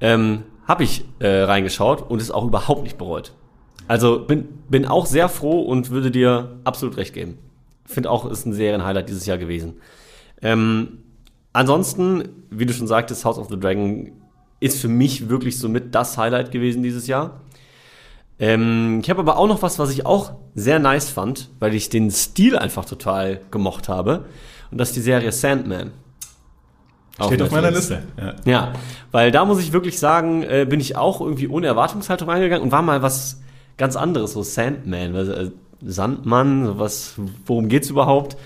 Ähm, 0.00 0.42
habe 0.66 0.84
ich 0.84 1.04
äh, 1.18 1.42
reingeschaut 1.42 2.08
und 2.08 2.20
ist 2.20 2.30
auch 2.30 2.44
überhaupt 2.44 2.82
nicht 2.82 2.98
bereut. 2.98 3.32
Also 3.88 4.20
bin, 4.20 4.48
bin 4.68 4.86
auch 4.86 5.06
sehr 5.06 5.28
froh 5.28 5.62
und 5.62 5.90
würde 5.90 6.10
dir 6.10 6.58
absolut 6.64 6.96
recht 6.96 7.12
geben. 7.12 7.38
Finde 7.84 8.10
auch, 8.10 8.24
ist 8.30 8.46
ein 8.46 8.52
Serienhighlight 8.52 9.08
dieses 9.08 9.26
Jahr 9.26 9.38
gewesen. 9.38 9.80
Ähm, 10.42 10.98
ansonsten, 11.52 12.28
wie 12.50 12.66
du 12.66 12.72
schon 12.72 12.86
sagtest, 12.86 13.24
House 13.24 13.38
of 13.38 13.48
the 13.48 13.58
Dragon 13.58 14.12
ist 14.60 14.80
für 14.80 14.88
mich 14.88 15.28
wirklich 15.28 15.58
somit 15.58 15.94
das 15.94 16.18
Highlight 16.18 16.50
gewesen 16.50 16.82
dieses 16.82 17.06
Jahr. 17.06 17.40
Ähm, 18.38 19.00
ich 19.02 19.10
habe 19.10 19.20
aber 19.20 19.36
auch 19.36 19.46
noch 19.46 19.62
was, 19.62 19.78
was 19.78 19.90
ich 19.90 20.06
auch 20.06 20.32
sehr 20.54 20.78
nice 20.78 21.10
fand, 21.10 21.50
weil 21.58 21.74
ich 21.74 21.88
den 21.88 22.10
Stil 22.10 22.56
einfach 22.56 22.84
total 22.84 23.40
gemocht 23.50 23.88
habe. 23.88 24.26
Und 24.70 24.78
das 24.78 24.90
ist 24.90 24.96
die 24.96 25.02
Serie 25.02 25.32
Sandman. 25.32 25.92
Steht 27.26 27.42
auf 27.42 27.50
meiner. 27.50 27.70
Liste. 27.70 28.02
Ja. 28.18 28.34
Ja, 28.44 28.72
weil 29.10 29.30
da 29.30 29.44
muss 29.44 29.60
ich 29.60 29.72
wirklich 29.72 29.98
sagen, 29.98 30.42
äh, 30.42 30.66
bin 30.68 30.80
ich 30.80 30.96
auch 30.96 31.20
irgendwie 31.20 31.48
ohne 31.48 31.66
Erwartungshaltung 31.66 32.30
reingegangen 32.30 32.62
und 32.62 32.72
war 32.72 32.80
mal 32.80 33.02
was 33.02 33.42
ganz 33.76 33.96
anderes, 33.96 34.32
so 34.32 34.42
Sandman, 34.42 35.14
also, 35.14 35.32
äh, 35.32 35.50
Sandmann, 35.82 36.64
so 36.64 36.78
was, 36.78 37.14
worum 37.46 37.68
geht's 37.68 37.90
überhaupt? 37.90 38.36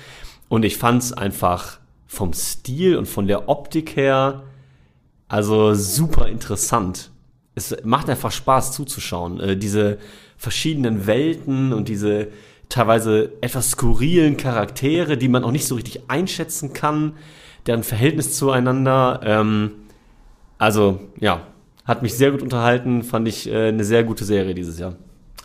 Und 0.49 0.64
ich 0.64 0.76
fand's 0.76 1.12
einfach 1.12 1.78
vom 2.14 2.32
Stil 2.32 2.96
und 2.96 3.06
von 3.06 3.26
der 3.26 3.48
Optik 3.48 3.96
her, 3.96 4.44
also 5.28 5.74
super 5.74 6.28
interessant. 6.28 7.10
Es 7.54 7.76
macht 7.84 8.08
einfach 8.08 8.32
Spaß 8.32 8.72
zuzuschauen. 8.72 9.40
Äh, 9.40 9.56
diese 9.56 9.98
verschiedenen 10.36 11.06
Welten 11.06 11.72
und 11.72 11.88
diese 11.88 12.28
teilweise 12.68 13.32
etwas 13.40 13.70
skurrilen 13.72 14.36
Charaktere, 14.36 15.16
die 15.16 15.28
man 15.28 15.44
auch 15.44 15.52
nicht 15.52 15.66
so 15.66 15.74
richtig 15.74 16.08
einschätzen 16.08 16.72
kann, 16.72 17.14
deren 17.66 17.82
Verhältnis 17.82 18.36
zueinander. 18.36 19.20
Ähm, 19.22 19.72
also, 20.58 21.00
ja, 21.20 21.46
hat 21.84 22.02
mich 22.02 22.14
sehr 22.14 22.30
gut 22.30 22.42
unterhalten, 22.42 23.02
fand 23.02 23.28
ich 23.28 23.48
äh, 23.48 23.68
eine 23.68 23.84
sehr 23.84 24.04
gute 24.04 24.24
Serie 24.24 24.54
dieses 24.54 24.78
Jahr. 24.78 24.96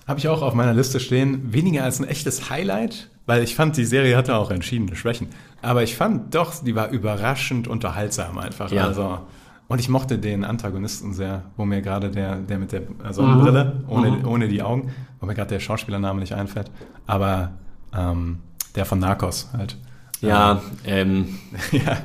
Habe 0.07 0.19
ich 0.19 0.27
auch 0.27 0.41
auf 0.41 0.55
meiner 0.55 0.73
Liste 0.73 0.99
stehen. 0.99 1.53
Weniger 1.53 1.83
als 1.83 1.99
ein 1.99 2.07
echtes 2.07 2.49
Highlight, 2.49 3.09
weil 3.29 3.43
ich 3.43 3.53
fand, 3.53 3.77
die 3.77 3.85
Serie 3.85 4.17
hatte 4.17 4.35
auch 4.35 4.49
entschiedene 4.49 4.95
Schwächen. 4.95 5.27
Aber 5.61 5.83
ich 5.83 5.95
fand 5.95 6.33
doch, 6.33 6.63
die 6.63 6.73
war 6.73 6.89
überraschend 6.89 7.67
unterhaltsam 7.67 8.39
einfach. 8.39 8.71
Ja. 8.71 8.85
Also, 8.85 9.19
und 9.67 9.79
ich 9.79 9.87
mochte 9.87 10.17
den 10.17 10.43
Antagonisten 10.43 11.13
sehr, 11.13 11.43
wo 11.55 11.63
mir 11.63 11.83
gerade 11.83 12.09
der, 12.09 12.37
der 12.37 12.57
mit 12.57 12.71
der 12.71 12.81
Sonnenbrille, 13.11 13.83
ohne, 13.87 14.27
ohne 14.27 14.47
die 14.47 14.63
Augen, 14.63 14.91
wo 15.19 15.27
mir 15.27 15.35
gerade 15.35 15.49
der 15.49 15.59
Schauspielername 15.59 16.19
nicht 16.19 16.33
einfällt, 16.33 16.71
aber 17.05 17.51
ähm, 17.95 18.39
der 18.75 18.85
von 18.85 18.97
Narcos 18.97 19.49
halt. 19.55 19.77
Ja, 20.21 20.63
ähm, 20.83 21.37
ja. 21.71 21.97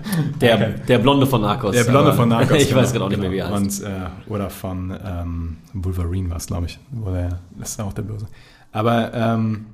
der, 0.42 0.54
Okay. 0.56 0.74
der 0.86 0.98
Blonde 0.98 1.26
von 1.26 1.40
Narcos. 1.40 1.74
Der 1.74 1.84
Blonde 1.84 2.12
von 2.12 2.28
Narcos. 2.28 2.58
ich 2.62 2.74
weiß 2.74 2.92
genau, 2.92 3.06
auch 3.06 3.08
nicht 3.08 3.18
mehr, 3.18 3.30
wie 3.30 3.38
er 3.38 3.50
heißt. 3.50 3.82
Und, 3.82 3.88
äh, 3.88 4.10
oder 4.30 4.50
von 4.50 4.94
ähm, 5.02 5.56
Wolverine 5.72 6.28
war 6.28 6.36
es, 6.36 6.46
glaube 6.46 6.66
ich. 6.66 6.78
Wo 6.90 7.10
der, 7.10 7.40
das 7.58 7.70
ist 7.70 7.80
auch 7.80 7.94
der 7.94 8.02
Böse. 8.02 8.28
Aber 8.72 9.14
ähm, 9.14 9.66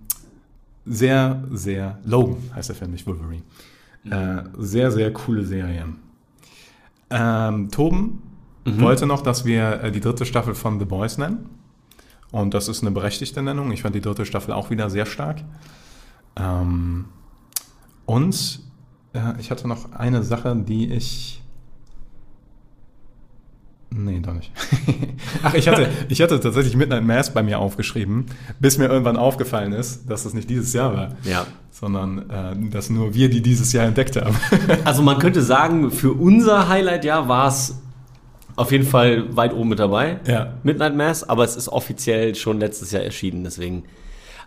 sehr, 0.87 1.45
sehr, 1.51 1.99
Logan 2.05 2.39
heißt 2.55 2.70
der 2.70 2.76
Film, 2.76 2.91
nicht 2.93 3.07
Wolverine. 3.07 3.43
Äh, 4.09 4.45
sehr, 4.59 4.91
sehr 4.91 5.12
coole 5.12 5.45
Serie. 5.45 5.87
Ähm, 7.11 7.70
Toben 7.70 8.22
wollte 8.64 9.07
noch, 9.07 9.22
dass 9.22 9.45
wir 9.45 9.83
äh, 9.83 9.93
die 9.93 10.01
dritte 10.01 10.24
Staffel 10.24 10.55
von 10.55 10.78
The 10.78 10.85
Boys 10.85 11.18
nennen. 11.18 11.47
Und 12.31 12.55
das 12.55 12.68
ist 12.68 12.83
eine 12.83 12.93
berechtigte 12.93 13.43
Nennung. 13.43 13.72
Ich 13.72 13.83
fand 13.83 13.95
die 13.95 14.01
dritte 14.01 14.24
Staffel 14.24 14.53
auch 14.53 14.70
wieder 14.70 14.89
sehr 14.91 15.07
stark. 15.07 15.43
Ähm, 16.37 17.07
und 18.07 18.61
äh, 19.12 19.41
ich 19.41 19.51
hatte 19.51 19.66
noch 19.66 19.93
eine 19.93 20.22
Sache, 20.22 20.55
die 20.57 20.93
ich. 20.93 21.39
Nee, 23.93 24.20
doch 24.20 24.34
nicht. 24.34 24.53
Ach, 25.43 25.53
ich 25.55 25.66
hatte, 25.68 25.88
ich 26.09 26.22
hatte 26.22 26.38
tatsächlich 26.38 26.76
Midnight 26.76 27.03
Mass 27.05 27.34
bei 27.34 27.43
mir 27.43 27.59
aufgeschrieben, 27.59 28.26
bis 28.61 28.78
mir 28.78 28.86
irgendwann 28.88 29.16
aufgefallen 29.16 29.72
ist, 29.72 30.09
dass 30.09 30.22
das 30.22 30.32
nicht 30.32 30.49
dieses 30.49 30.72
Jahr 30.72 30.95
war, 30.95 31.16
Ja. 31.24 31.45
sondern 31.72 32.30
äh, 32.30 32.70
dass 32.70 32.88
nur 32.88 33.14
wir 33.14 33.28
die 33.28 33.43
dieses 33.43 33.72
Jahr 33.72 33.86
entdeckt 33.86 34.14
haben. 34.16 34.36
Also 34.84 35.03
man 35.03 35.18
könnte 35.18 35.43
sagen, 35.43 35.91
für 35.91 36.12
unser 36.12 36.68
Highlight-Jahr 36.68 37.28
war 37.28 37.49
es 37.49 37.80
auf 38.57 38.70
jeden 38.72 38.86
Fall 38.86 39.34
weit 39.36 39.53
oben 39.55 39.70
mit 39.70 39.78
dabei. 39.80 40.20
Ja. 40.26 40.55
Midnight 40.62 40.95
Mass, 40.97 41.28
aber 41.28 41.43
es 41.45 41.57
ist 41.57 41.68
offiziell 41.68 42.34
schon 42.36 42.61
letztes 42.61 42.93
Jahr 42.93 43.03
erschienen, 43.03 43.43
deswegen. 43.43 43.84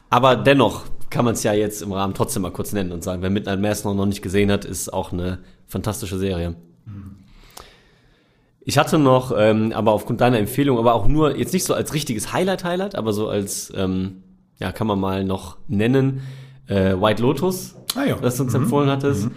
Aber 0.09 0.35
dennoch 0.37 0.83
kann 1.09 1.25
man 1.25 1.33
es 1.33 1.43
ja 1.43 1.51
jetzt 1.53 1.81
im 1.81 1.91
Rahmen 1.91 2.13
trotzdem 2.13 2.43
mal 2.43 2.51
kurz 2.51 2.71
nennen 2.73 2.91
und 2.91 3.03
sagen, 3.03 3.21
wer 3.21 3.29
Midnight 3.29 3.59
Mass 3.59 3.83
noch, 3.83 3.93
noch 3.93 4.05
nicht 4.05 4.21
gesehen 4.21 4.51
hat, 4.51 4.63
ist 4.63 4.93
auch 4.93 5.11
eine 5.11 5.39
fantastische 5.67 6.17
Serie. 6.17 6.55
Ich 8.65 8.77
hatte 8.77 8.97
noch, 8.97 9.33
ähm, 9.37 9.73
aber 9.73 9.91
aufgrund 9.91 10.21
deiner 10.21 10.39
Empfehlung, 10.39 10.77
aber 10.77 10.93
auch 10.93 11.07
nur, 11.07 11.37
jetzt 11.37 11.53
nicht 11.53 11.65
so 11.65 11.73
als 11.73 11.93
richtiges 11.93 12.31
Highlight-Highlight, 12.31 12.95
aber 12.95 13.11
so 13.11 13.27
als, 13.27 13.71
ähm, 13.75 14.23
ja, 14.59 14.71
kann 14.71 14.87
man 14.87 14.99
mal 14.99 15.25
noch 15.25 15.57
nennen, 15.67 16.21
äh, 16.67 16.93
White 16.93 17.21
Lotus, 17.21 17.75
Ah 17.95 18.05
ja. 18.05 18.15
das 18.15 18.37
du 18.37 18.43
uns 18.43 18.53
empfohlen 18.53 18.89
hattest. 18.89 19.29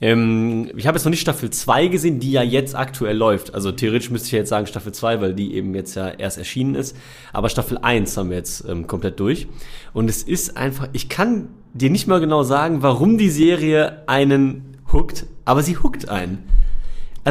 Ähm, 0.00 0.70
ich 0.76 0.86
habe 0.86 0.96
jetzt 0.96 1.04
noch 1.04 1.10
nicht 1.10 1.20
Staffel 1.20 1.50
2 1.50 1.88
gesehen, 1.88 2.20
die 2.20 2.30
ja 2.30 2.42
jetzt 2.42 2.76
aktuell 2.76 3.16
läuft. 3.16 3.54
Also 3.54 3.72
theoretisch 3.72 4.10
müsste 4.10 4.26
ich 4.26 4.32
jetzt 4.32 4.48
sagen 4.48 4.66
Staffel 4.66 4.92
2, 4.92 5.20
weil 5.20 5.34
die 5.34 5.54
eben 5.54 5.74
jetzt 5.74 5.96
ja 5.96 6.08
erst 6.08 6.38
erschienen 6.38 6.76
ist. 6.76 6.96
Aber 7.32 7.48
Staffel 7.48 7.78
1 7.78 8.16
haben 8.16 8.30
wir 8.30 8.36
jetzt 8.36 8.64
ähm, 8.68 8.86
komplett 8.86 9.18
durch. 9.18 9.48
Und 9.92 10.08
es 10.08 10.22
ist 10.22 10.56
einfach, 10.56 10.88
ich 10.92 11.08
kann 11.08 11.48
dir 11.74 11.90
nicht 11.90 12.06
mal 12.06 12.20
genau 12.20 12.44
sagen, 12.44 12.82
warum 12.82 13.18
die 13.18 13.30
Serie 13.30 14.04
einen 14.06 14.76
hookt, 14.92 15.26
aber 15.44 15.62
sie 15.62 15.76
hookt 15.78 16.08
einen. 16.08 16.44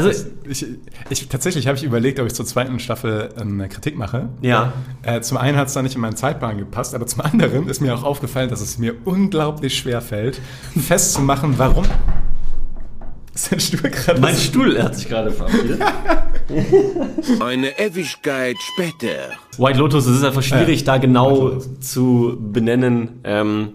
Also, 0.06 0.26
Ich, 0.48 0.66
ich, 1.10 1.28
tatsächlich 1.30 1.68
habe 1.68 1.78
ich 1.78 1.84
überlegt, 1.84 2.20
ob 2.20 2.28
ich 2.28 2.34
zur 2.34 2.45
zweiten 2.45 2.80
Staffel 2.80 3.30
eine 3.39 3.68
Kritik 3.70 3.98
mache. 3.98 4.30
ja. 4.41 4.74
Äh, 5.04 5.22
zum 5.22 5.38
einen 5.38 5.58
hat 5.58 5.68
es 5.68 5.74
da 5.74 5.82
nicht 5.82 5.95
in 5.95 6.02
meinen 6.02 6.16
Zeitplan 6.16 6.58
gepasst, 6.58 6.93
aber 6.95 7.06
zum 7.08 7.22
anderen 7.22 7.68
ist 7.70 7.82
mir 7.82 7.93
auch 7.95 8.04
aufgefallen, 8.04 8.50
dass 8.50 8.62
es 8.62 8.78
mir 8.78 8.95
unglaublich 9.06 9.78
schwer 9.78 10.02
fällt, 10.02 10.39
festzumachen, 10.80 11.54
warum. 11.58 11.86
Ist 13.34 13.52
dein 13.52 13.60
Stuhl 13.60 13.89
gerade 13.91 14.20
Mein 14.20 14.36
Stuhl 14.36 14.82
hat 14.82 14.95
sich 14.95 15.08
gerade 15.08 15.30
verabschiedet. 15.32 15.80
Eine 17.39 17.78
Ewigkeit 17.80 18.56
später. 18.74 19.30
White 19.60 19.78
Lotus, 19.78 20.08
es 20.08 20.18
ist 20.18 20.24
einfach 20.24 20.41
schwierig, 20.41 20.82
Äh, 20.82 20.86
da 20.86 20.98
genau 20.98 21.60
zu 21.80 22.36
benennen, 22.39 23.20
ähm, 23.24 23.74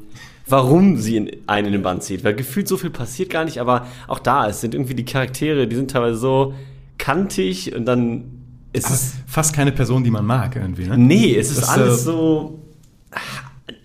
warum 0.53 0.99
sie 0.99 1.17
in, 1.17 1.31
einen 1.49 1.67
in 1.69 1.73
den 1.73 1.83
Band 1.83 2.03
zieht. 2.05 2.23
Weil 2.23 2.35
gefühlt 2.35 2.69
so 2.69 2.77
viel 2.77 2.91
passiert 2.91 3.31
gar 3.31 3.45
nicht, 3.45 3.59
aber 3.59 3.87
auch 4.07 4.19
da, 4.21 4.47
es 4.49 4.61
sind 4.61 4.75
irgendwie 4.75 4.95
die 4.95 5.05
Charaktere, 5.05 5.67
die 5.67 5.75
sind 5.75 5.91
teilweise 5.91 6.17
so 6.17 6.55
kantig 6.99 7.75
und 7.75 7.85
dann 7.87 8.25
ist 8.73 8.87
Aber 8.87 8.95
es. 8.95 9.15
fast 9.27 9.55
keine 9.55 9.73
Person, 9.73 10.05
die 10.05 10.11
man 10.11 10.25
mag 10.25 10.55
irgendwie, 10.57 10.87
ne? 10.87 10.97
Nee, 10.97 11.35
es 11.37 11.51
ist 11.51 11.63
Das, 11.63 11.69
alles 11.71 12.01
äh, 12.01 12.05
so. 12.05 12.59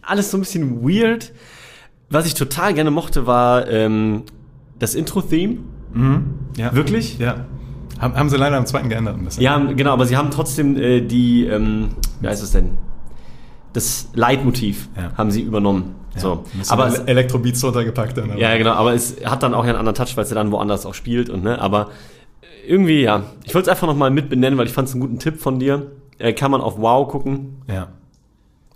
Alles 0.01 0.32
so 0.32 0.38
ein 0.38 0.41
bisschen 0.41 0.82
weird. 0.88 1.34
Was 2.09 2.26
ich 2.26 2.36
total 2.36 2.74
gerne 2.74 2.91
mochte, 2.91 3.26
war 3.28 3.68
ähm, 3.68 4.24
das 4.80 4.95
Intro-Theme. 4.95 5.57
Ja. 6.57 6.74
Wirklich? 6.76 7.18
Ja. 7.18 7.45
Haben, 7.99 8.15
haben 8.15 8.30
sie 8.30 8.38
leider 8.38 8.55
am 8.57 8.65
zweiten 8.65 8.88
geändert 8.89 9.18
ein 9.18 9.26
bisschen. 9.26 9.41
Ja, 9.43 9.57
genau, 9.57 9.91
aber 9.93 10.05
sie 10.05 10.15
haben 10.15 10.30
trotzdem 10.32 10.78
äh, 10.78 11.01
die, 11.01 11.45
ähm, 11.45 11.89
wie 12.22 12.28
heißt 12.28 12.43
es 12.43 12.51
denn? 12.51 12.78
Das 13.74 14.09
Leitmotiv 14.13 14.88
Ja. 14.95 15.11
haben 15.18 15.32
sie 15.32 15.41
übernommen. 15.41 15.95
Ja. 16.18 16.22
So. 16.22 16.43
Aber 16.70 17.07
Elektrobeats 17.07 17.63
runtergepackt 17.63 18.18
dann. 18.18 18.32
aber- 18.32 18.39
ja, 18.39 18.57
genau, 18.57 18.72
aber 18.74 18.93
es 18.93 19.15
hat 19.26 19.43
dann 19.43 19.53
auch 19.53 19.63
einen 19.63 19.76
anderen 19.76 19.95
Touch, 19.95 20.15
weil 20.18 20.24
es 20.24 20.30
ja 20.30 20.36
dann 20.36 20.51
woanders 20.51 20.86
auch 20.86 20.93
spielt 20.93 21.30
und 21.30 21.43
ne, 21.43 21.59
aber 21.61 21.89
irgendwie, 22.68 23.01
ja. 23.03 23.24
Ich 23.45 23.55
wollte 23.55 23.70
es 23.70 23.76
einfach 23.76 23.88
nochmal 23.88 24.11
mit 24.11 24.30
benennen, 24.30 24.57
weil 24.59 24.68
ich 24.68 24.74
fand 24.74 24.88
es 24.89 24.93
einen 24.93 25.01
guten 25.01 25.20
Tipp 25.20 25.39
von 25.39 25.57
dir. 25.59 25.91
Äh, 26.20 26.34
kann 26.34 26.51
man 26.51 26.59
auf 26.61 26.78
Wow 26.80 27.07
gucken. 27.07 27.61
Ja. 27.68 27.89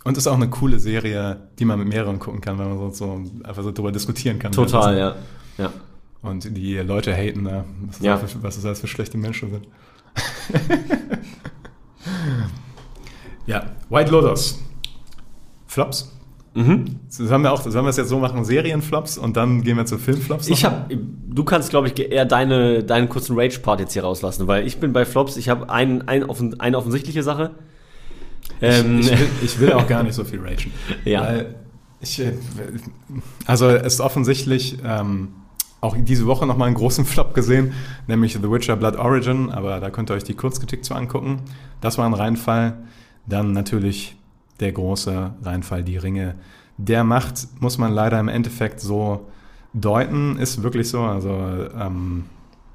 Und 0.04 0.16
ist 0.16 0.26
auch 0.26 0.34
eine 0.34 0.48
coole 0.48 0.78
Serie, 0.78 1.40
die 1.58 1.64
man 1.64 1.78
mit 1.78 1.88
mehreren 1.88 2.18
gucken 2.18 2.40
kann, 2.40 2.58
weil 2.58 2.66
man 2.68 2.92
so, 2.92 3.20
einfach 3.44 3.62
so 3.62 3.70
drüber 3.70 3.92
diskutieren 3.92 4.38
kann. 4.38 4.50
Total, 4.52 4.96
ja. 4.98 5.14
Ja. 5.58 5.72
Und 6.22 6.56
die 6.56 6.76
Leute 6.78 7.12
haten, 7.14 7.42
ne? 7.42 7.64
was, 7.86 7.98
das 7.98 8.06
Ja. 8.06 8.16
alles 8.16 8.32
für, 8.32 8.42
was 8.42 8.54
das 8.56 8.64
alles 8.64 8.80
für 8.80 8.86
schlechte 8.86 9.18
Menschen 9.18 9.50
sind. 9.50 9.66
ja, 13.46 13.64
White 13.90 14.10
Lotus. 14.10 14.58
Flops. 15.66 16.10
Mhm. 16.54 17.00
Sollen 17.08 17.42
wir, 17.42 17.52
auch, 17.52 17.62
sollen 17.62 17.84
wir 17.84 17.90
es 17.90 17.96
jetzt 17.96 18.10
so 18.10 18.18
machen, 18.18 18.44
Serienflops 18.44 19.16
und 19.16 19.36
dann 19.36 19.62
gehen 19.62 19.76
wir 19.76 19.86
zu 19.86 19.96
Filmflops? 19.96 20.48
Ich 20.48 20.64
habe, 20.64 20.94
du 20.94 21.44
kannst, 21.44 21.70
glaube 21.70 21.88
ich, 21.88 21.98
eher 21.98 22.26
deine, 22.26 22.84
deinen 22.84 23.08
kurzen 23.08 23.38
Rage-Part 23.38 23.80
jetzt 23.80 23.94
hier 23.94 24.02
rauslassen, 24.02 24.46
weil 24.46 24.66
ich 24.66 24.78
bin 24.78 24.92
bei 24.92 25.06
Flops, 25.06 25.36
ich 25.36 25.48
habe 25.48 25.70
ein, 25.70 26.06
ein 26.08 26.24
offen, 26.24 26.60
eine 26.60 26.76
offensichtliche 26.76 27.22
Sache. 27.22 27.52
Ähm, 28.60 29.00
ich, 29.00 29.10
will, 29.10 29.28
ich 29.42 29.60
will 29.60 29.72
auch 29.72 29.86
gar 29.86 30.02
nicht 30.02 30.14
so 30.14 30.24
viel 30.24 30.40
ragen. 30.40 30.72
Ja. 31.04 31.42
Ich, 32.00 32.20
äh, 32.20 32.32
also 33.46 33.68
es 33.68 33.94
ist 33.94 34.00
offensichtlich 34.00 34.76
ähm, 34.84 35.28
auch 35.80 35.96
diese 35.98 36.26
Woche 36.26 36.46
nochmal 36.46 36.66
einen 36.66 36.76
großen 36.76 37.04
Flop 37.06 37.34
gesehen, 37.34 37.72
nämlich 38.08 38.34
The 38.34 38.50
Witcher 38.50 38.76
Blood 38.76 38.96
Origin, 38.96 39.50
aber 39.50 39.80
da 39.80 39.88
könnt 39.88 40.10
ihr 40.10 40.14
euch 40.14 40.24
die 40.24 40.34
Kurzkritik 40.34 40.84
zu 40.84 40.94
angucken. 40.94 41.42
Das 41.80 41.96
war 41.96 42.04
ein 42.04 42.14
Reinfall. 42.14 42.74
Dann 43.26 43.52
natürlich 43.52 44.16
der 44.60 44.72
große 44.72 45.34
Reinfall, 45.42 45.82
die 45.82 45.96
Ringe 45.96 46.34
der 46.76 47.04
Macht, 47.04 47.48
muss 47.60 47.78
man 47.78 47.92
leider 47.92 48.18
im 48.18 48.28
Endeffekt 48.28 48.80
so 48.80 49.28
deuten, 49.74 50.36
ist 50.38 50.62
wirklich 50.62 50.88
so. 50.88 51.00
Also 51.02 51.30
ähm, 51.30 52.24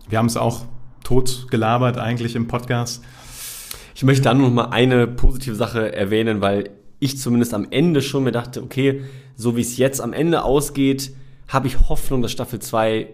wir 0.10 0.18
haben 0.18 0.28
es 0.28 0.38
auch 0.38 0.66
tot 1.04 1.48
gelabert 1.50 1.98
eigentlich 1.98 2.36
im 2.36 2.48
Podcast. 2.48 3.04
Ich 3.96 4.04
möchte 4.04 4.24
dann 4.24 4.40
noch 4.40 4.52
mal 4.52 4.70
eine 4.70 5.08
positive 5.08 5.56
Sache 5.56 5.94
erwähnen, 5.94 6.42
weil 6.42 6.70
ich 7.00 7.20
zumindest 7.20 7.54
am 7.54 7.68
Ende 7.70 8.02
schon 8.02 8.24
mir 8.24 8.32
dachte, 8.32 8.62
okay, 8.62 9.04
so 9.36 9.56
wie 9.56 9.62
es 9.62 9.78
jetzt 9.78 10.02
am 10.02 10.14
Ende 10.14 10.44
ausgeht, 10.44 11.12
habe 11.48 11.68
ich 11.68 11.90
Hoffnung, 11.90 12.22
dass 12.22 12.32
Staffel 12.32 12.60
2 12.60 13.08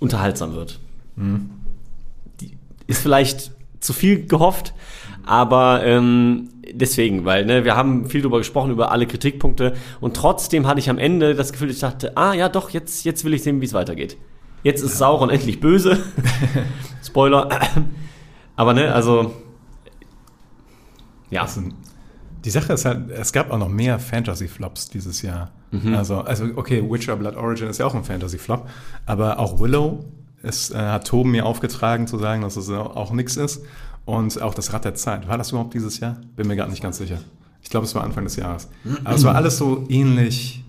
unterhaltsam 0.00 0.54
wird. 0.54 0.80
Die 2.40 2.56
ist 2.86 3.00
vielleicht 3.00 3.52
zu 3.80 3.92
viel 3.92 4.26
gehofft, 4.26 4.74
aber 5.24 5.84
ähm, 5.84 6.50
deswegen, 6.72 7.24
weil 7.24 7.44
ne, 7.46 7.64
wir 7.64 7.76
haben 7.76 8.06
viel 8.08 8.22
darüber 8.22 8.38
gesprochen, 8.38 8.70
über 8.70 8.90
alle 8.92 9.06
Kritikpunkte 9.06 9.74
und 10.00 10.16
trotzdem 10.16 10.66
hatte 10.66 10.80
ich 10.80 10.88
am 10.90 10.98
Ende 10.98 11.34
das 11.34 11.52
Gefühl, 11.52 11.70
ich 11.70 11.80
dachte, 11.80 12.16
ah 12.16 12.32
ja 12.34 12.48
doch, 12.48 12.70
jetzt, 12.70 13.04
jetzt 13.04 13.24
will 13.24 13.34
ich 13.34 13.42
sehen, 13.42 13.60
wie 13.60 13.66
es 13.66 13.72
weitergeht. 13.74 14.16
Jetzt 14.62 14.82
ist 14.82 14.96
Sauron 14.98 15.28
endlich 15.30 15.60
böse. 15.60 15.98
Spoiler. 17.04 17.48
Aber 18.56 18.72
ne, 18.72 18.94
also 18.94 19.34
ja. 21.30 21.46
Sind- 21.46 21.74
Die 22.44 22.50
Sache 22.50 22.72
ist 22.74 22.84
halt, 22.84 23.10
es 23.10 23.32
gab 23.32 23.50
auch 23.50 23.58
noch 23.58 23.68
mehr 23.68 23.98
Fantasy-Flops 23.98 24.90
dieses 24.90 25.22
Jahr. 25.22 25.50
Mhm. 25.70 25.94
Also, 25.94 26.18
also, 26.20 26.44
okay, 26.56 26.82
Witcher 26.88 27.16
Blood 27.16 27.36
Origin 27.36 27.68
ist 27.68 27.78
ja 27.78 27.86
auch 27.86 27.94
ein 27.94 28.04
Fantasy-Flop, 28.04 28.68
aber 29.06 29.38
auch 29.38 29.58
Willow 29.60 30.04
ist, 30.42 30.70
äh, 30.72 30.76
hat 30.76 31.06
Toben 31.06 31.30
mir 31.30 31.46
aufgetragen 31.46 32.06
zu 32.06 32.18
sagen, 32.18 32.42
dass 32.42 32.56
es 32.56 32.68
auch 32.70 33.12
nichts 33.12 33.36
ist. 33.36 33.64
Und 34.04 34.40
auch 34.42 34.54
das 34.54 34.72
Rad 34.72 34.84
der 34.84 34.94
Zeit. 34.94 35.28
War 35.28 35.38
das 35.38 35.50
überhaupt 35.50 35.74
dieses 35.74 36.00
Jahr? 36.00 36.16
Bin 36.36 36.46
mir 36.46 36.56
gar 36.56 36.68
nicht 36.68 36.82
ganz 36.82 36.98
sicher. 36.98 37.18
Ich 37.62 37.70
glaube, 37.70 37.86
es 37.86 37.94
war 37.94 38.04
Anfang 38.04 38.24
des 38.24 38.36
Jahres. 38.36 38.68
Aber 39.04 39.14
es 39.14 39.24
war 39.24 39.34
alles 39.34 39.56
so 39.56 39.86
ähnlich 39.88 40.62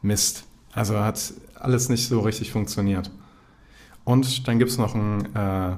Mist. 0.00 0.44
Also 0.72 0.98
hat 0.98 1.32
alles 1.54 1.88
nicht 1.88 2.08
so 2.08 2.20
richtig 2.20 2.52
funktioniert. 2.52 3.10
Und 4.04 4.46
dann 4.48 4.58
gibt 4.58 4.70
es 4.70 4.78
noch 4.78 4.94
einen 4.94 5.34
äh, 5.34 5.76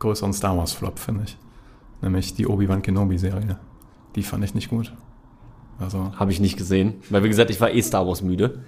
größeren 0.00 0.32
Star 0.32 0.56
Wars-Flop, 0.56 0.98
finde 0.98 1.24
ich. 1.24 1.36
Nämlich 2.00 2.34
die 2.34 2.46
Obi-Wan 2.46 2.82
Kenobi-Serie. 2.82 3.58
Die 4.16 4.22
fand 4.22 4.44
ich 4.44 4.54
nicht 4.54 4.68
gut. 4.68 4.92
Also, 5.78 6.12
Habe 6.16 6.32
ich 6.32 6.40
nicht 6.40 6.56
gesehen. 6.56 6.94
Weil, 7.10 7.24
wie 7.24 7.28
gesagt, 7.28 7.50
ich 7.50 7.60
war 7.60 7.70
eh 7.70 7.82
Star 7.82 8.06
Wars 8.06 8.22
müde. 8.22 8.60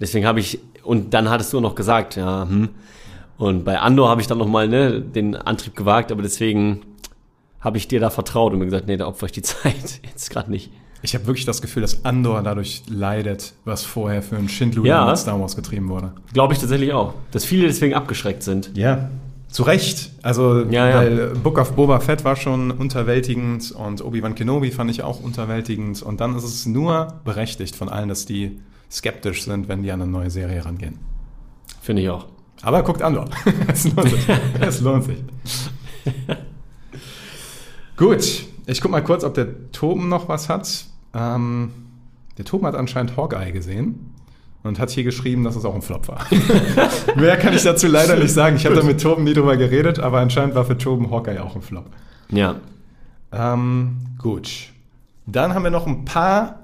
Deswegen 0.00 0.26
habe 0.26 0.40
ich, 0.40 0.60
und 0.84 1.12
dann 1.14 1.28
hattest 1.28 1.52
du 1.52 1.60
noch 1.60 1.74
gesagt, 1.74 2.16
ja, 2.16 2.48
hm. 2.48 2.70
Und 3.38 3.64
bei 3.64 3.78
Andor 3.78 4.08
habe 4.10 4.20
ich 4.20 4.26
dann 4.26 4.38
nochmal 4.38 4.68
ne, 4.68 5.00
den 5.00 5.36
Antrieb 5.36 5.76
gewagt, 5.76 6.10
aber 6.12 6.22
deswegen 6.22 6.80
habe 7.60 7.76
ich 7.78 7.88
dir 7.88 8.00
da 8.00 8.10
vertraut 8.10 8.52
und 8.52 8.58
mir 8.58 8.64
gesagt, 8.66 8.86
nee, 8.86 8.96
da 8.96 9.06
opfer 9.06 9.26
ich 9.26 9.32
die 9.32 9.42
Zeit. 9.42 10.00
Jetzt 10.04 10.30
gerade 10.30 10.50
nicht. 10.50 10.70
ich 11.02 11.14
habe 11.14 11.26
wirklich 11.26 11.44
das 11.46 11.62
Gefühl, 11.62 11.82
dass 11.82 12.04
Andor 12.04 12.42
dadurch 12.42 12.82
leidet, 12.88 13.54
was 13.64 13.84
vorher 13.84 14.22
für 14.22 14.36
ein 14.36 14.48
Schindluder 14.48 14.88
Ja. 14.88 15.06
mit 15.06 15.16
Star 15.18 15.40
Wars 15.40 15.54
getrieben 15.56 15.88
wurde. 15.88 16.12
Glaube 16.32 16.52
ich 16.54 16.58
tatsächlich 16.58 16.92
auch. 16.92 17.14
Dass 17.30 17.44
viele 17.44 17.66
deswegen 17.68 17.94
abgeschreckt 17.94 18.42
sind. 18.42 18.72
Ja. 18.76 19.08
Zu 19.48 19.62
Recht. 19.62 20.10
Also, 20.22 20.64
Ja, 20.64 20.88
ja. 20.88 20.96
weil 20.96 21.28
Book 21.30 21.58
of 21.58 21.72
Boba 21.72 22.00
Fett 22.00 22.24
war 22.24 22.36
schon 22.36 22.70
unterwältigend 22.72 23.70
und 23.72 24.04
Obi-Wan 24.04 24.34
Kenobi 24.34 24.70
fand 24.72 24.90
ich 24.90 25.02
auch 25.04 25.20
unterwältigend. 25.22 26.02
Und 26.02 26.20
dann 26.20 26.36
ist 26.36 26.44
es 26.44 26.66
nur 26.66 27.14
berechtigt 27.24 27.74
von 27.76 27.88
allen, 27.88 28.08
dass 28.08 28.26
die 28.26 28.58
skeptisch 28.90 29.44
sind, 29.44 29.68
wenn 29.68 29.82
die 29.82 29.90
an 29.92 30.02
eine 30.02 30.10
neue 30.10 30.30
Serie 30.30 30.64
rangehen. 30.64 30.98
Finde 31.80 32.02
ich 32.02 32.10
auch. 32.10 32.26
Aber 32.62 32.82
guckt 32.82 33.02
Andor. 33.02 33.28
es 33.68 33.84
lohnt 33.84 34.10
sich. 34.10 34.28
es 34.60 34.80
lohnt 34.80 35.04
sich. 35.04 35.18
Gut, 37.96 38.46
ich 38.66 38.80
guck 38.80 38.90
mal 38.90 39.02
kurz, 39.02 39.24
ob 39.24 39.34
der 39.34 39.70
Toben 39.72 40.08
noch 40.08 40.28
was 40.28 40.48
hat. 40.48 40.86
Ähm, 41.14 41.70
der 42.36 42.44
Toben 42.44 42.66
hat 42.66 42.74
anscheinend 42.74 43.16
Hawkeye 43.16 43.50
gesehen 43.52 44.14
und 44.62 44.78
hat 44.78 44.90
hier 44.90 45.04
geschrieben, 45.04 45.44
dass 45.44 45.56
es 45.56 45.64
auch 45.64 45.74
ein 45.74 45.82
Flop 45.82 46.08
war. 46.08 46.26
Mehr 47.16 47.36
kann 47.36 47.54
ich 47.54 47.62
dazu 47.62 47.86
leider 47.86 48.16
nicht 48.16 48.32
sagen. 48.32 48.56
Ich 48.56 48.66
habe 48.66 48.76
da 48.76 48.82
mit 48.82 49.00
Toben 49.00 49.24
nie 49.24 49.34
drüber 49.34 49.56
geredet, 49.56 49.98
aber 49.98 50.20
anscheinend 50.20 50.54
war 50.54 50.64
für 50.64 50.78
Toben 50.78 51.10
Hawkeye 51.10 51.40
auch 51.40 51.56
ein 51.56 51.62
Flop. 51.62 51.86
Ja. 52.30 52.56
Ähm, 53.32 53.98
gut. 54.18 54.68
Dann 55.26 55.54
haben 55.54 55.64
wir 55.64 55.70
noch 55.70 55.86
ein 55.86 56.04
paar 56.04 56.60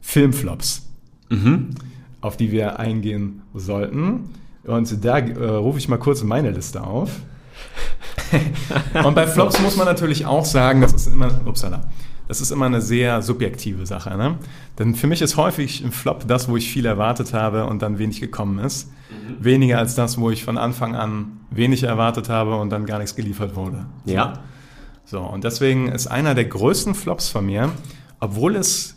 Filmflops, 0.00 0.86
auf 2.20 2.36
die 2.36 2.50
wir 2.52 2.78
eingehen 2.78 3.42
sollten. 3.54 4.30
Und 4.64 5.04
da 5.04 5.18
äh, 5.18 5.44
rufe 5.44 5.78
ich 5.78 5.88
mal 5.88 5.98
kurz 5.98 6.22
meine 6.22 6.50
Liste 6.50 6.82
auf. 6.82 7.10
Und 9.04 9.14
bei 9.14 9.26
Flops 9.26 9.60
muss 9.60 9.76
man 9.76 9.86
natürlich 9.86 10.26
auch 10.26 10.44
sagen, 10.44 10.80
das 10.80 10.92
ist 10.92 11.06
immer, 11.06 11.30
upsala, 11.46 11.88
das 12.28 12.40
ist 12.40 12.50
immer 12.50 12.66
eine 12.66 12.80
sehr 12.80 13.22
subjektive 13.22 13.86
Sache. 13.86 14.16
Ne? 14.16 14.38
Denn 14.78 14.94
für 14.94 15.06
mich 15.06 15.22
ist 15.22 15.36
häufig 15.36 15.84
ein 15.84 15.92
Flop 15.92 16.26
das, 16.26 16.48
wo 16.48 16.56
ich 16.56 16.70
viel 16.70 16.86
erwartet 16.86 17.32
habe 17.32 17.66
und 17.66 17.82
dann 17.82 17.98
wenig 17.98 18.20
gekommen 18.20 18.58
ist. 18.58 18.90
Weniger 19.38 19.78
als 19.78 19.94
das, 19.94 20.18
wo 20.18 20.30
ich 20.30 20.44
von 20.44 20.56
Anfang 20.58 20.94
an 20.94 21.40
wenig 21.50 21.82
erwartet 21.82 22.28
habe 22.28 22.56
und 22.56 22.70
dann 22.70 22.86
gar 22.86 22.98
nichts 22.98 23.14
geliefert 23.14 23.54
wurde. 23.56 23.86
Ja. 24.04 24.40
So, 25.04 25.20
und 25.20 25.44
deswegen 25.44 25.88
ist 25.88 26.06
einer 26.06 26.34
der 26.34 26.46
größten 26.46 26.94
Flops 26.94 27.28
von 27.28 27.44
mir, 27.44 27.70
obwohl 28.20 28.56
es 28.56 28.96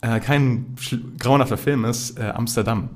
äh, 0.00 0.20
kein 0.20 0.76
grauenhafter 1.18 1.56
Film 1.56 1.84
ist, 1.84 2.18
äh, 2.18 2.30
Amsterdam. 2.34 2.90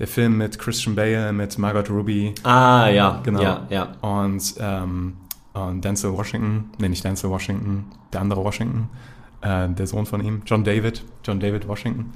Der 0.00 0.08
Film 0.08 0.38
mit 0.38 0.58
Christian 0.58 0.96
Bale, 0.96 1.30
mit 1.32 1.56
Margot 1.58 1.88
Ruby. 1.90 2.34
Ah, 2.42 2.88
ja, 2.88 3.20
Genau. 3.22 3.42
ja, 3.42 3.66
ja. 3.68 3.82
Und, 4.00 4.54
ähm, 4.58 5.18
und 5.52 5.84
Denzel 5.84 6.12
Washington, 6.16 6.70
nee, 6.78 6.88
nicht 6.88 7.04
Denzel 7.04 7.28
Washington, 7.30 7.84
der 8.12 8.22
andere 8.22 8.42
Washington, 8.42 8.88
äh, 9.42 9.68
der 9.68 9.86
Sohn 9.86 10.06
von 10.06 10.24
ihm, 10.24 10.40
John 10.46 10.64
David, 10.64 11.04
John 11.22 11.38
David 11.38 11.68
Washington. 11.68 12.12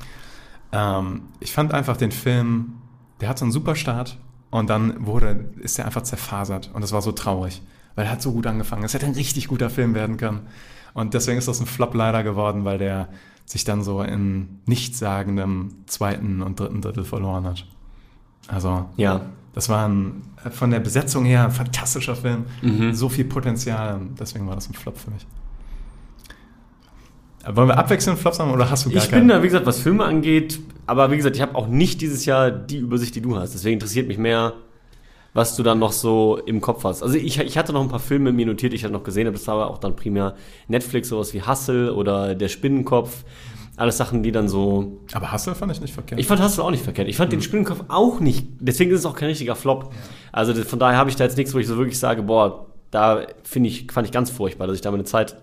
Ähm, 0.73 1.23
ich 1.41 1.53
fand 1.53 1.75
einfach 1.75 1.99
den 1.99 2.11
Film, 2.11 2.73
der 3.21 3.29
hat 3.29 3.39
so 3.39 3.45
einen 3.45 3.53
super 3.53 3.77
Start 3.77 4.19
und 4.51 4.71
dann 4.71 5.07
wurde, 5.07 5.51
ist 5.61 5.79
er 5.79 5.85
einfach 5.85 6.03
zerfasert 6.03 6.71
und 6.73 6.81
das 6.81 6.93
war 6.93 7.03
so 7.03 7.13
traurig, 7.13 7.61
weil 7.95 8.07
er 8.07 8.13
hat 8.13 8.23
so 8.23 8.33
gut 8.33 8.47
angefangen. 8.47 8.85
Es 8.85 8.95
hätte 8.95 9.07
ein 9.07 9.13
richtig 9.15 9.49
guter 9.49 9.71
Film 9.71 9.95
werden 9.95 10.17
können. 10.17 10.41
Und 10.95 11.15
deswegen 11.15 11.39
ist 11.39 11.49
das 11.49 11.61
ein 11.61 11.67
Flop 11.67 11.95
leider 11.95 12.23
geworden, 12.23 12.65
weil 12.65 12.79
der 12.79 13.09
sich 13.47 13.65
dann 13.65 13.83
so 13.83 14.03
in 14.03 14.61
nichtssagendem 14.67 15.71
zweiten 15.87 16.41
und 16.43 16.59
dritten 16.61 16.81
Drittel 16.81 17.05
verloren 17.05 17.45
hat. 17.45 17.67
Also, 18.49 18.87
Ja. 18.97 19.23
das 19.55 19.69
war 19.69 19.89
ein, 19.89 20.23
von 20.51 20.71
der 20.71 20.81
Besetzung 20.81 21.25
her 21.25 21.45
ein 21.45 21.51
fantastischer 21.51 22.17
Film. 22.17 22.45
So 22.93 23.09
viel 23.09 23.25
Potenzial. 23.25 24.01
Deswegen 24.19 24.47
war 24.47 24.55
das 24.55 24.69
ein 24.69 24.75
Flop 24.75 24.97
für 24.99 25.11
mich. 25.11 25.27
Wollen 27.47 27.69
wir 27.69 27.77
abwechselnd 27.77 28.19
Flops 28.19 28.39
haben 28.41 28.51
oder 28.53 28.71
hast 28.71 28.87
du 28.87 28.91
gar 28.91 29.03
Ich 29.03 29.11
bin 29.11 29.29
da, 29.29 29.43
wie 29.43 29.47
gesagt, 29.49 29.67
was 29.67 29.79
Filme 29.79 30.05
angeht, 30.05 30.61
aber 30.87 31.11
wie 31.11 31.17
gesagt, 31.19 31.37
ich 31.37 31.43
habe 31.43 31.55
auch 31.57 31.67
nicht 31.67 32.01
dieses 32.01 32.25
Jahr 32.25 32.51
die 32.51 32.79
Übersicht, 32.79 33.15
die 33.17 33.21
du 33.21 33.37
hast. 33.37 33.53
Deswegen 33.53 33.75
interessiert 33.75 34.09
mich 34.09 34.17
mehr, 34.17 34.55
was 35.35 35.57
du 35.57 35.65
dann 35.65 35.81
noch 35.81 35.93
so 35.93 36.39
im 36.47 36.61
Kopf 36.61 36.85
hast. 36.85 37.03
Also 37.03 37.17
ich, 37.17 37.39
ich 37.39 37.59
hatte 37.59 37.73
noch 37.73 37.83
ein 37.83 37.89
paar 37.89 37.99
Filme 37.99 38.33
mir 38.33 38.47
notiert, 38.47 38.73
die 38.73 38.77
ich 38.77 38.85
halt 38.85 38.93
noch 38.93 39.03
gesehen 39.03 39.27
habe. 39.27 39.37
Das 39.37 39.47
war 39.49 39.57
aber 39.57 39.71
auch 39.71 39.79
dann 39.79 39.97
primär 39.97 40.37
Netflix, 40.69 41.09
sowas 41.09 41.35
wie 41.35 41.43
Hustle 41.43 41.93
oder 41.93 42.35
Der 42.35 42.49
Spinnenkopf. 42.49 43.25
Alles 43.77 43.97
Sachen, 43.97 44.23
die 44.23 44.31
dann 44.31 44.49
so. 44.49 45.01
Aber 45.13 45.33
Hustle 45.33 45.57
fand 45.57 45.73
ich 45.73 45.81
nicht 45.81 45.93
verkehrt. 45.93 46.21
Ich 46.21 46.29
fand 46.29 46.41
Hustle 46.41 46.63
auch 46.63 46.71
nicht 46.71 46.85
verkehrt. 46.85 47.09
Ich 47.09 47.17
fand 47.17 47.33
den 47.33 47.43
Spinnenkopf 47.43 47.85
auch 47.89 48.21
nicht. 48.21 48.47
Deswegen 48.61 48.93
ist 48.93 49.01
es 49.01 49.07
auch 49.07 49.17
kein 49.17 49.29
richtiger 49.29 49.57
Flop. 49.57 49.93
Also 50.31 50.55
von 50.55 50.79
daher 50.79 50.97
habe 50.97 51.11
ich 51.11 51.17
da 51.17 51.25
jetzt 51.25 51.37
nichts, 51.37 51.53
wo 51.53 51.59
ich 51.59 51.67
so 51.67 51.77
wirklich 51.77 51.99
sage, 51.99 52.23
boah, 52.23 52.67
da 52.93 53.27
finde 53.43 53.69
ich, 53.69 53.91
fand 53.91 54.07
ich 54.07 54.13
ganz 54.13 54.31
furchtbar, 54.31 54.69
dass 54.69 54.77
ich 54.77 54.83
da 54.83 54.93
meine 54.93 55.03
Zeit 55.03 55.37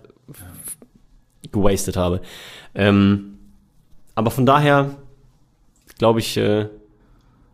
gewastet 1.50 1.98
habe. 1.98 2.22
Ähm, 2.74 3.38
aber 4.14 4.30
von 4.30 4.46
daher, 4.46 4.96
glaube 5.98 6.20
ich, 6.20 6.38
äh, 6.38 6.68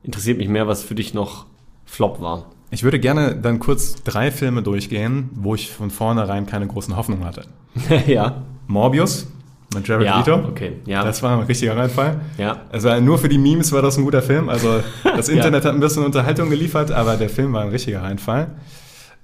interessiert 0.04 0.38
mich 0.38 0.48
mehr, 0.48 0.68
was 0.68 0.84
für 0.84 0.94
dich 0.94 1.12
noch 1.12 1.47
Flop 1.88 2.20
war. 2.20 2.46
ich 2.70 2.82
würde 2.84 3.00
gerne 3.00 3.34
dann 3.34 3.58
kurz 3.58 3.96
drei 4.04 4.30
Filme 4.30 4.62
durchgehen, 4.62 5.30
wo 5.34 5.54
ich 5.54 5.70
von 5.70 5.90
vornherein 5.90 6.46
keine 6.46 6.66
großen 6.66 6.96
Hoffnungen 6.96 7.24
hatte. 7.24 7.42
ja. 8.06 8.42
Morbius 8.66 9.26
mit 9.74 9.88
Jared 9.88 10.06
Ja, 10.06 10.18
Leto. 10.18 10.34
okay, 10.48 10.72
ja. 10.86 11.02
Das 11.02 11.22
war 11.22 11.38
ein 11.38 11.46
richtiger 11.46 11.76
Reinfall. 11.76 12.20
Ja. 12.36 12.62
Also 12.70 13.00
nur 13.00 13.18
für 13.18 13.28
die 13.28 13.38
Memes 13.38 13.72
war 13.72 13.82
das 13.82 13.96
ein 13.98 14.04
guter 14.04 14.22
Film. 14.22 14.48
Also 14.48 14.82
das 15.04 15.28
Internet 15.28 15.64
hat 15.64 15.74
ein 15.74 15.80
bisschen 15.80 16.04
Unterhaltung 16.04 16.50
geliefert, 16.50 16.90
aber 16.92 17.16
der 17.16 17.30
Film 17.30 17.52
war 17.54 17.62
ein 17.62 17.70
richtiger 17.70 18.02
Reinfall. 18.02 18.50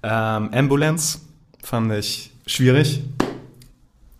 Ähm, 0.02 0.50
Ambulance 0.52 1.18
fand 1.62 1.92
ich 1.92 2.30
schwierig. 2.46 3.02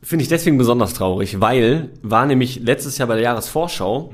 Finde 0.03 0.23
ich 0.23 0.29
deswegen 0.29 0.59
besonders 0.59 0.93
traurig, 0.95 1.41
weil 1.41 1.89
war 2.03 2.27
nämlich 2.27 2.61
letztes 2.61 2.99
Jahr 2.99 3.09
bei 3.09 3.15
der 3.15 3.25
Jahresvorschau 3.25 4.13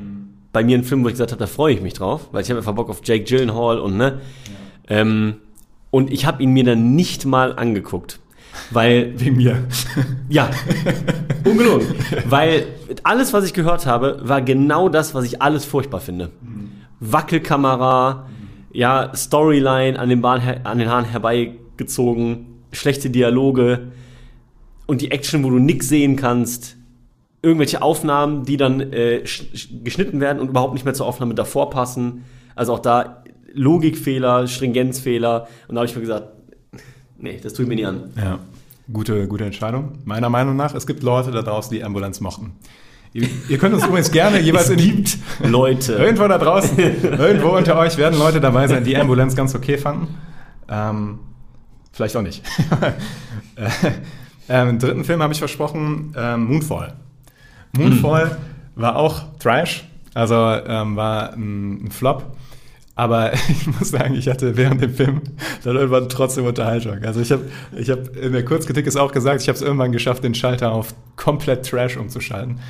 bei 0.53 0.65
mir 0.65 0.79
ein 0.79 0.85
Film, 0.85 1.05
wo 1.05 1.09
ich 1.09 1.15
gesagt 1.15 1.33
habe, 1.33 1.39
da 1.39 1.47
freue 1.47 1.75
ich 1.75 1.81
mich 1.81 1.95
drauf, 1.95 2.29
weil 2.33 2.43
ich 2.43 2.51
habe 2.51 2.59
einfach 2.59 2.75
Bock 2.75 2.91
auf 2.91 3.01
Jake 3.05 3.25
Gyllenhaal 3.25 3.79
und 3.79 3.97
ne. 3.97 4.21
Ähm, 4.89 5.37
und 5.91 6.13
ich 6.13 6.27
habe 6.27 6.43
ihn 6.43 6.53
mir 6.53 6.65
dann 6.65 6.95
nicht 6.95 7.25
mal 7.25 7.55
angeguckt. 7.57 8.21
Weil, 8.71 9.13
Wegen 9.19 9.37
mir. 9.37 9.65
ja, 10.29 10.51
ungelogen. 11.45 11.87
Weil 12.27 12.67
alles, 13.03 13.33
was 13.33 13.45
ich 13.45 13.53
gehört 13.53 13.87
habe, 13.87 14.21
war 14.23 14.43
genau 14.43 14.89
das, 14.89 15.15
was 15.15 15.25
ich 15.25 15.41
alles 15.41 15.65
furchtbar 15.65 16.01
finde. 16.01 16.31
Wackelkamera, 16.99 18.29
ja, 18.73 19.13
Storyline 19.15 19.99
an 19.99 20.09
den, 20.09 20.21
Bahn, 20.21 20.43
an 20.65 20.79
den 20.79 20.89
Haaren 20.89 21.07
herbeigezogen, 21.07 22.47
schlechte 22.73 23.11
Dialoge 23.11 23.93
und 24.87 25.01
die 25.01 25.11
Action, 25.11 25.43
wo 25.45 25.51
du 25.51 25.59
nix 25.59 25.89
sehen 25.89 26.17
kannst. 26.17 26.77
Irgendwelche 27.43 27.81
Aufnahmen, 27.83 28.45
die 28.45 28.57
dann 28.57 28.81
äh, 28.93 29.27
sch 29.27 29.45
sch- 29.55 29.83
geschnitten 29.83 30.21
werden 30.21 30.41
und 30.41 30.49
überhaupt 30.49 30.75
nicht 30.75 30.85
mehr 30.85 30.95
zur 30.95 31.07
Aufnahme 31.07 31.35
davor 31.35 31.71
passen. 31.71 32.25
Also 32.55 32.75
auch 32.75 32.81
da 32.81 33.25
Logikfehler, 33.55 34.47
Stringenzfehler. 34.47 35.49
Und 35.69 35.75
da 35.75 35.81
habe 35.81 35.87
ich 35.89 35.95
mir 35.95 36.03
gesagt, 36.03 36.29
nee, 37.19 37.39
das 37.43 37.55
tue 37.55 37.65
ich 37.65 37.69
mir 37.69 37.77
nie 37.77 37.87
an. 37.87 38.11
Ja, 38.17 38.39
gute, 38.93 39.27
gute 39.27 39.45
Entscheidung. 39.45 39.93
Meiner 40.05 40.29
Meinung 40.29 40.57
nach, 40.57 40.75
es 40.75 40.87
gibt 40.87 41.03
Leute 41.03 41.31
da 41.31 41.43
draußen, 41.43 41.75
die 41.75 41.83
Ambulance 41.83 42.23
mochten. 42.23 42.53
Ihr, 43.13 43.27
ihr 43.49 43.59
könnt 43.59 43.75
uns 43.75 43.85
übrigens 43.85 44.13
gerne 44.13 44.39
jeweils 44.43 44.71
in 44.71 44.79
die... 44.79 45.05
Leute. 45.43 45.95
Irgendwo 45.95 46.29
da 46.29 46.39
draußen, 46.39 46.79
irgendwo 47.03 47.57
unter 47.57 47.77
euch 47.79 47.97
werden 47.97 48.19
Leute 48.19 48.41
dabei 48.41 48.69
sein, 48.69 48.85
die 48.85 48.97
Ambulance 48.97 49.35
ganz 49.37 49.55
okay 49.55 49.79
fanden. 49.79 50.09
Ähm, 50.69 51.19
vielleicht 51.91 52.17
auch 52.17 52.23
nicht. 52.23 52.45
äh, 53.57 53.69
ähm, 54.49 54.69
den 54.69 54.79
dritten 54.79 55.05
Film 55.05 55.23
habe 55.23 55.33
ich 55.33 55.39
versprochen, 55.41 56.15
ähm, 56.17 56.45
Moonfall. 56.45 56.95
Moonfall 57.77 58.37
war 58.75 58.97
auch 58.97 59.23
Trash, 59.39 59.85
also 60.15 60.35
ähm, 60.35 60.97
war 60.97 61.35
ein, 61.35 61.85
ein 61.85 61.91
Flop. 61.91 62.37
Aber 62.95 63.33
ich 63.49 63.67
muss 63.67 63.91
sagen, 63.91 64.15
ich 64.15 64.29
hatte 64.29 64.57
während 64.57 64.83
dem 64.83 64.95
Film 64.95 65.23
dann 65.65 65.77
irgendwann 65.77 66.09
trotzdem 66.09 66.45
Unterhaltung. 66.45 67.03
Also 67.05 67.21
ich 67.21 67.33
habe 67.33 67.45
ich 67.77 67.91
hab 67.91 68.15
in 68.17 68.33
der 68.33 68.45
Kurzkritik 68.45 68.87
ist 68.87 68.97
auch 68.97 69.13
gesagt, 69.13 69.41
ich 69.41 69.49
habe 69.49 69.57
es 69.57 69.63
irgendwann 69.63 69.93
geschafft, 69.93 70.23
den 70.25 70.35
Schalter 70.35 70.73
auf 70.73 70.95
komplett 71.17 71.67
Trash 71.67 71.97
umzuschalten. 71.97 72.61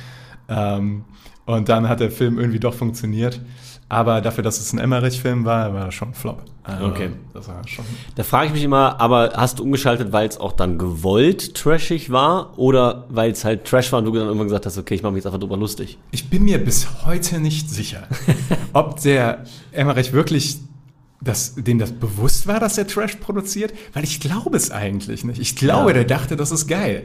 Ähm, 0.47 1.03
und 1.45 1.69
dann 1.69 1.89
hat 1.89 1.99
der 1.99 2.11
Film 2.11 2.39
irgendwie 2.39 2.59
doch 2.59 2.73
funktioniert. 2.73 3.41
Aber 3.91 4.21
dafür, 4.21 4.41
dass 4.41 4.57
es 4.57 4.71
ein 4.71 4.79
Emmerich-Film 4.79 5.43
war, 5.43 5.73
war 5.73 5.87
das 5.87 5.93
schon 5.93 6.09
ein 6.09 6.13
Flop. 6.13 6.43
Also, 6.63 6.85
Okay. 6.85 7.09
Das 7.33 7.49
war 7.49 7.67
schon. 7.67 7.83
Da 8.15 8.23
frage 8.23 8.47
ich 8.47 8.53
mich 8.53 8.63
immer, 8.63 9.01
aber 9.01 9.33
hast 9.35 9.59
du 9.59 9.63
umgeschaltet, 9.63 10.13
weil 10.13 10.29
es 10.29 10.39
auch 10.39 10.53
dann 10.53 10.77
gewollt 10.77 11.55
trashig 11.55 12.09
war 12.09 12.57
oder 12.57 13.03
weil 13.09 13.31
es 13.31 13.43
halt 13.43 13.65
Trash 13.65 13.91
war 13.91 13.99
und 13.99 14.05
du 14.05 14.13
dann 14.13 14.27
irgendwann 14.27 14.47
gesagt 14.47 14.65
hast, 14.65 14.77
okay, 14.77 14.93
ich 14.95 15.03
mache 15.03 15.11
mich 15.11 15.19
jetzt 15.19 15.25
einfach 15.25 15.41
drüber 15.41 15.57
lustig? 15.57 15.97
Ich 16.11 16.29
bin 16.29 16.43
mir 16.43 16.63
bis 16.63 16.87
heute 17.05 17.41
nicht 17.41 17.69
sicher, 17.69 18.07
ob 18.73 19.01
der 19.01 19.43
Emmerich 19.73 20.13
wirklich 20.13 20.59
das, 21.23 21.53
dem 21.55 21.77
das 21.77 21.91
bewusst 21.91 22.47
war, 22.47 22.59
dass 22.59 22.77
er 22.79 22.87
Trash 22.87 23.15
produziert, 23.17 23.71
weil 23.93 24.03
ich 24.03 24.19
glaube 24.19 24.57
es 24.57 24.71
eigentlich 24.71 25.23
nicht. 25.23 25.39
Ich 25.39 25.55
glaube, 25.55 25.91
Ja. 25.91 25.93
der 25.93 26.05
dachte, 26.05 26.35
das 26.35 26.51
ist 26.51 26.67
geil. 26.67 27.03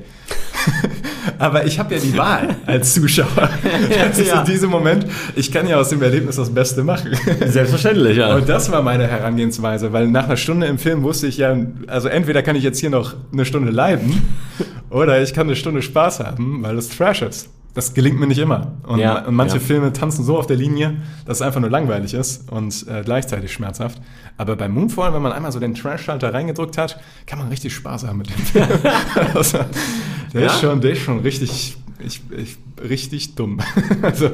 Aber 1.39 1.67
ich 1.67 1.79
habe 1.79 1.95
ja 1.95 2.01
die 2.01 2.17
Wahl 2.17 2.57
als 2.67 2.95
Zuschauer. 2.95 3.51
Das 4.09 4.19
ist 4.19 4.29
Ja. 4.29 4.41
in 4.41 4.47
diesem 4.47 4.71
Moment, 4.71 5.07
ich 5.35 5.53
kann 5.53 5.69
ja 5.69 5.77
aus 5.77 5.91
dem 5.91 6.03
Erlebnis 6.03 6.37
das 6.37 6.51
Beste 6.53 6.83
machen. 6.83 7.11
Selbstverständlich, 7.47 8.17
ja. 8.17 8.35
Und 8.35 8.49
das 8.49 8.71
war 8.71 8.83
meine 8.83 9.07
Herangehensweise, 9.07 9.93
weil 9.93 10.09
nach 10.09 10.25
einer 10.25 10.37
Stunde 10.37 10.67
im 10.67 10.79
Film 10.79 11.03
wusste 11.03 11.27
ich 11.27 11.37
ja, 11.37 11.57
also 11.87 12.09
entweder 12.09 12.43
kann 12.43 12.57
ich 12.57 12.63
jetzt 12.63 12.79
hier 12.79 12.91
noch 12.91 13.15
eine 13.33 13.45
Stunde 13.45 13.71
leiden 13.71 14.23
oder 14.91 15.23
ich 15.23 15.35
kann 15.35 15.47
eine 15.47 15.57
Stunde 15.57 15.83
Spaß 15.83 16.21
haben, 16.21 16.63
weil 16.63 16.79
es 16.79 16.89
Trash 16.89 17.23
ist. 17.23 17.49
Das 17.77 17.93
gelingt 17.93 18.19
mir 18.19 18.27
nicht 18.27 18.39
immer. 18.39 18.73
Und, 18.85 19.01
Ja, 19.01 19.27
und 19.27 19.35
manche 19.35 19.57
ja. 19.57 19.61
Filme 19.61 19.93
tanzen 19.93 20.25
so 20.25 20.39
auf 20.39 20.47
der 20.47 20.57
Linie, 20.57 20.97
dass 21.27 21.39
es 21.39 21.43
einfach 21.43 21.61
nur 21.61 21.69
langweilig 21.69 22.15
ist 22.15 22.51
und 22.51 22.87
äh, 22.89 23.03
gleichzeitig 23.05 23.53
schmerzhaft. 23.53 24.01
Aber 24.39 24.57
bei 24.57 24.67
Moonfall, 24.67 25.13
wenn 25.13 25.21
man 25.21 25.31
einmal 25.31 25.53
so 25.53 25.61
den 25.61 25.75
Trash-Schalter 25.75 26.33
reingedrückt 26.33 26.79
hat, 26.79 26.99
kann 27.27 27.39
man 27.39 27.49
richtig 27.49 27.75
Spaß 27.75 28.07
haben 28.07 28.17
mit 28.17 28.31
dem 28.31 28.37
Film. 28.39 28.67
also, 29.35 29.59
der, 30.33 30.41
Ja? 30.41 30.47
ist 30.47 30.61
schon, 30.63 30.81
der 30.81 30.93
ist 30.93 31.01
schon 31.03 31.19
richtig, 31.19 31.77
ich, 31.99 32.23
ich, 32.31 32.57
richtig 32.83 33.35
dumm. 33.35 33.61
also, 34.01 34.31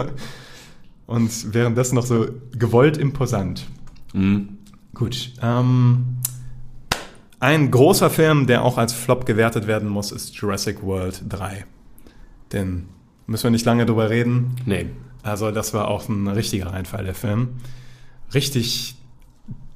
und 1.07 1.53
währenddessen 1.53 1.97
noch 1.97 2.07
so 2.07 2.27
gewollt 2.57 2.97
imposant. 2.97 3.67
Mhm. 4.13 4.51
Gut. 4.95 5.33
Ähm, 5.43 6.19
ein 7.41 7.73
großer 7.73 8.09
Film, 8.09 8.47
der 8.47 8.63
auch 8.63 8.79
als 8.79 8.93
Flop 8.93 9.27
gewertet 9.27 9.67
werden 9.67 9.89
muss, 9.89 10.13
ist 10.13 10.33
Jurassic 10.37 10.85
World 10.85 11.25
3. 11.29 11.65
Den 12.53 12.87
müssen 13.33 13.45
wir 13.45 13.51
nicht 13.51 13.67
lange 13.67 13.85
drüber 13.87 14.09
reden. 14.11 14.55
Nee. 14.67 14.87
Also 15.25 15.51
das 15.51 15.75
war 15.75 15.89
auch 15.89 16.09
ein 16.09 16.29
richtiger 16.29 16.73
Einfall, 16.73 17.05
der 17.05 17.15
Film. 17.15 17.49
Richtig 18.35 18.95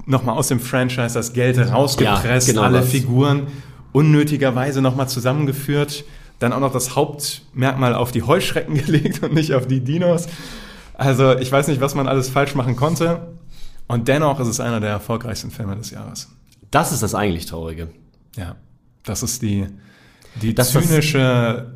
nochmal 0.07 0.37
aus 0.37 0.49
dem 0.49 0.61
Franchise 0.61 1.15
das 1.15 1.33
Geld 1.33 1.59
rausgepresst, 1.59 2.49
Ja, 2.49 2.53
genau 2.55 2.63
alle 2.67 2.81
das. 2.81 2.91
Figuren 2.91 3.49
unnötigerweise 3.93 4.83
nochmal 4.83 5.09
zusammengeführt, 5.09 6.05
dann 6.39 6.53
auch 6.53 6.61
noch 6.61 6.73
das 6.73 6.95
Hauptmerkmal 6.95 7.95
auf 7.95 8.13
die 8.13 8.23
Heuschrecken 8.23 8.75
gelegt 8.87 9.23
und 9.23 9.33
nicht 9.35 9.55
auf 9.55 9.67
die 9.67 9.81
Dinos. 9.81 10.27
Also 10.95 11.37
ich 11.39 11.51
weiß 11.51 11.69
nicht, 11.69 11.81
was 11.81 11.95
man 11.95 12.07
alles 12.09 12.29
falsch 12.29 12.55
machen 12.55 12.77
konnte. 12.77 13.29
Und 13.89 14.09
dennoch 14.09 14.39
ist 14.41 14.49
es 14.49 14.61
einer 14.61 14.81
der 14.81 14.91
erfolgreichsten 14.91 15.51
Filme 15.51 15.77
des 15.77 15.91
Jahres. 15.91 16.29
Das 16.71 16.93
ist 16.93 17.03
das 17.03 17.15
eigentlich 17.15 17.47
Traurige. 17.47 17.89
Ja, 18.37 18.57
das 19.05 19.23
ist 19.23 19.41
die, 19.43 19.67
die 20.43 20.55
Das- 20.55 20.73
das- 20.73 20.87
zynische 20.89 21.73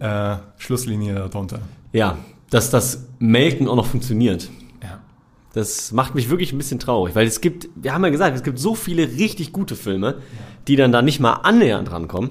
äh, 0.00 0.36
Schlusslinie 0.58 1.14
darunter. 1.14 1.60
Ja, 1.92 2.18
dass 2.50 2.70
das 2.70 3.06
Melken 3.18 3.68
auch 3.68 3.76
noch 3.76 3.86
funktioniert. 3.86 4.50
Ja. 4.82 5.00
Das 5.52 5.92
macht 5.92 6.14
mich 6.14 6.30
wirklich 6.30 6.52
ein 6.52 6.58
bisschen 6.58 6.78
traurig, 6.78 7.14
weil 7.14 7.26
es 7.26 7.40
gibt, 7.40 7.68
wir 7.74 7.94
haben 7.94 8.04
ja 8.04 8.10
gesagt, 8.10 8.36
es 8.36 8.42
gibt 8.42 8.58
so 8.58 8.74
viele 8.74 9.02
richtig 9.08 9.52
gute 9.52 9.76
Filme, 9.76 10.16
die 10.68 10.76
dann 10.76 10.92
da 10.92 11.02
nicht 11.02 11.20
mal 11.20 11.32
annähernd 11.34 11.90
rankommen. 11.90 12.30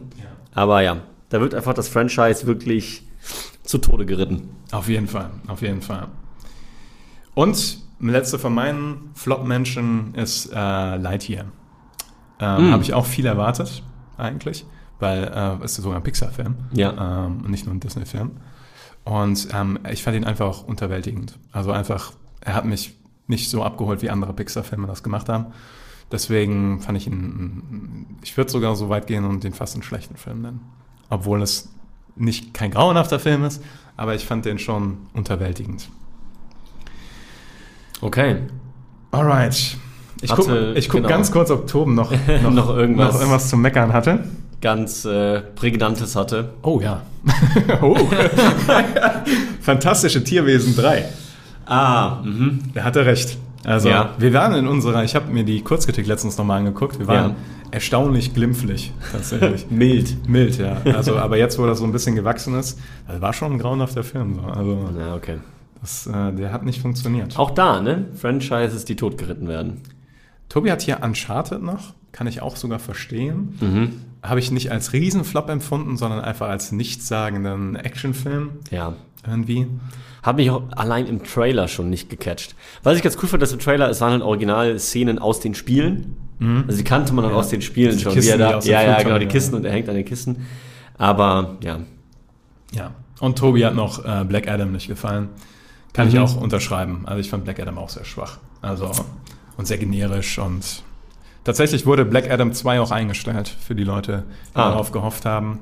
Aber 0.54 0.82
ja, 0.82 0.98
da 1.30 1.42
wird 1.42 1.56
einfach 1.56 1.74
das 1.74 1.88
Franchise 1.88 2.46
wirklich 2.46 3.04
zu 3.64 3.78
Tode 3.80 4.06
geritten. 4.06 4.50
Auf 4.72 4.88
jeden 4.88 5.08
Fall, 5.08 5.30
auf 5.48 5.62
jeden 5.62 5.82
Fall. 5.82 6.08
Und 7.34 7.80
letzte 8.00 8.38
von 8.38 8.54
meinen 8.54 9.12
Flop-Menschen 9.16 10.14
ist 10.16 10.52
äh, 10.54 10.98
Lightyear. 10.98 11.46
Ähm, 12.40 12.70
Mm. 12.70 12.72
Habe 12.72 12.84
ich 12.84 12.94
auch 12.94 13.06
viel 13.06 13.26
erwartet, 13.26 13.84
eigentlich, 14.18 14.66
weil 15.04 15.26
äh, 15.26 15.64
es 15.64 15.78
ist 15.78 15.84
sogar 15.84 15.98
ein 16.00 16.04
Pixar-Film 16.04 16.56
Ja. 16.74 17.26
ähm, 17.28 17.42
und 17.44 17.52
nicht 17.52 17.66
nur 17.68 17.76
ein 17.76 17.80
Disney-Film. 17.80 18.32
Und 19.04 19.50
ähm, 19.54 19.78
ich 19.92 20.02
fand 20.02 20.16
ihn 20.18 20.24
einfach 20.24 20.64
unterwältigend. 20.64 21.38
Also 21.52 21.72
einfach, 21.72 22.14
er 22.42 22.56
hat 22.56 22.66
mich 22.66 22.96
nicht 23.28 23.50
so 23.50 23.64
abgeholt, 23.64 24.02
wie 24.02 24.10
andere 24.10 24.34
Pixar-Filme 24.34 24.88
das 24.88 25.04
gemacht 25.04 25.30
haben. 25.30 25.48
Deswegen 26.12 26.80
fand 26.82 26.98
ich 26.98 27.08
ihn, 27.08 28.18
ich 28.24 28.36
würde 28.38 28.52
sogar 28.52 28.76
so 28.76 28.90
weit 28.90 29.08
gehen 29.08 29.26
und 29.26 29.44
den 29.44 29.54
fast 29.54 29.74
einen 29.76 29.84
schlechten 29.84 30.16
Film 30.16 30.42
nennen. 30.42 30.62
Obwohl 31.10 31.42
es 31.42 31.70
nicht 32.16 32.54
kein 32.54 32.72
grauenhafter 32.72 33.20
Film 33.20 33.44
ist, 33.44 33.62
aber 33.98 34.14
ich 34.16 34.26
fand 34.26 34.46
den 34.46 34.60
schon 34.60 34.98
unterwältigend. 35.14 35.90
Okay. 38.02 38.38
Alright. 39.12 39.78
Ich 40.22 40.32
gucke 40.32 40.74
ich 40.74 40.88
guck 40.88 40.98
genau. 40.98 41.10
ganz 41.10 41.32
kurz, 41.32 41.52
ob 41.52 41.68
Toben 41.68 41.96
noch, 41.96 42.12
noch, 42.44 42.52
Noch 42.52 42.70
irgendwas- 42.70 43.14
noch 43.14 43.20
irgendwas 43.20 43.50
zu 43.50 43.58
meckern 43.58 43.92
hatte. 43.94 44.24
Ganz 44.64 45.04
äh, 45.04 45.42
Prägnantes 45.42 46.16
hatte. 46.16 46.54
Oh 46.62 46.80
ja. 46.82 47.02
oh. 47.82 47.98
Fantastische 49.62 50.24
Tierwesen 50.24 50.74
3. 50.76 51.04
Ah, 51.66 52.22
mhm. 52.24 52.60
Er 52.74 52.86
hatte 52.86 53.06
recht. 53.06 53.38
Also, 53.66 53.90
Ja. 53.90 54.12
wir 54.18 54.32
waren 54.34 54.54
in 54.56 54.66
unserer, 54.68 55.04
ich 55.04 55.16
habe 55.16 55.30
mir 55.34 55.44
die 55.44 55.62
Kurzkritik 55.62 56.08
letztens 56.08 56.38
nochmal 56.38 56.60
angeguckt, 56.60 56.98
wir 56.98 57.08
waren 57.08 57.32
Ja. 57.32 57.36
erstaunlich 57.72 58.34
glimpflich, 58.34 58.94
tatsächlich. 59.12 59.68
Mild. 59.70 60.30
Mild, 60.30 60.58
ja. 60.58 60.78
Also, 60.94 61.18
aber 61.18 61.38
jetzt, 61.38 61.60
wo 61.60 61.66
das 61.66 61.80
so 61.80 61.84
ein 61.84 61.92
bisschen 61.92 62.16
gewachsen 62.16 62.56
ist, 62.58 62.80
war 63.20 63.34
schon 63.34 63.52
ein 63.54 63.60
grauenhafter 63.60 64.04
Film. 64.04 64.36
So. 64.36 64.42
Also, 64.50 64.90
Ja, 64.98 65.16
okay. 65.16 65.40
das, 65.82 66.08
äh, 66.08 66.32
der 66.34 66.54
hat 66.54 66.64
nicht 66.64 66.82
funktioniert. 66.82 67.38
Auch 67.38 67.52
da, 67.52 67.82
ne? 67.82 68.06
Franchises, 68.16 68.86
die 68.86 68.96
totgeritten 68.96 69.50
werden. 69.50 69.82
Tobi 70.48 70.72
hat 70.72 70.82
hier 70.84 71.00
Uncharted 71.02 71.62
noch, 71.62 71.94
kann 72.14 72.28
ich 72.28 72.42
auch 72.42 72.56
sogar 72.56 72.80
verstehen. 72.80 73.58
Mhm. 73.60 73.92
Habe 74.24 74.40
ich 74.40 74.52
nicht 74.52 74.72
als 74.72 74.94
Riesenflop 74.94 75.50
empfunden, 75.50 75.98
sondern 75.98 76.22
einfach 76.22 76.48
als 76.48 76.72
nichtssagenden 76.72 77.76
Actionfilm 77.76 78.52
Ja. 78.72 78.94
irgendwie. 79.28 79.68
Hat 80.22 80.38
mich 80.38 80.50
auch 80.52 80.64
allein 80.72 81.08
im 81.08 81.24
Trailer 81.24 81.68
schon 81.68 81.90
nicht 81.90 82.10
gecatcht. 82.10 82.56
Was 82.84 82.96
ich 82.96 83.04
ganz 83.04 83.18
cool 83.22 83.28
fand, 83.28 83.44
dass 83.44 83.52
im 83.52 83.60
Trailer, 83.60 83.90
es 83.90 84.00
waren 84.00 84.12
halt 84.14 84.22
Original-Szenen 84.22 85.20
aus 85.20 85.42
den 85.42 85.54
Spielen. 85.54 86.16
Also 86.68 86.78
die 86.78 86.84
kannte 86.84 87.14
man 87.14 87.24
dann 87.24 87.34
Ja. 87.34 87.40
aus 87.40 87.50
den 87.50 87.62
Spielen 87.62 87.92
Diese 87.92 88.04
schon. 88.04 88.14
Er 88.16 88.22
die 88.22 88.38
da, 88.38 88.60
ja, 88.60 88.82
ja, 88.84 89.02
genau, 89.02 89.18
die 89.18 89.26
ja. 89.26 89.32
Kisten 89.32 89.56
und 89.56 89.66
er 89.66 89.72
hängt 89.72 89.88
an 89.90 89.96
den 89.96 90.06
Kisten. 90.06 90.46
Aber 90.98 91.58
ja, 91.64 91.80
Ja. 92.74 92.92
Und 93.20 93.38
Tobi 93.38 93.64
hat 93.66 93.76
noch 93.76 94.04
äh, 94.04 94.26
Black 94.26 94.48
Adam 94.50 94.72
nicht 94.72 94.88
gefallen. 94.88 95.30
Kann 95.94 96.08
ich 96.10 96.16
Mhm. 96.16 96.22
auch 96.22 96.36
unterschreiben. 96.36 97.04
Also 97.06 97.20
ich 97.20 97.30
fand 97.30 97.44
Black 97.46 97.60
Adam 97.60 97.78
auch 97.78 97.90
sehr 97.90 98.04
schwach. 98.04 98.38
Also 98.62 98.92
und 99.58 99.68
sehr 99.68 99.78
generisch 99.78 100.38
und 100.40 100.84
tatsächlich 101.44 101.86
wurde 101.86 102.06
Black 102.06 102.30
Adam 102.30 102.54
2 102.54 102.80
auch 102.80 102.92
eingestellt 102.92 103.48
für 103.48 103.76
die 103.76 103.84
Leute, 103.84 104.24
die 104.54 104.58
Ah. 104.60 104.70
darauf 104.70 104.92
gehofft 104.92 105.26
haben. 105.26 105.60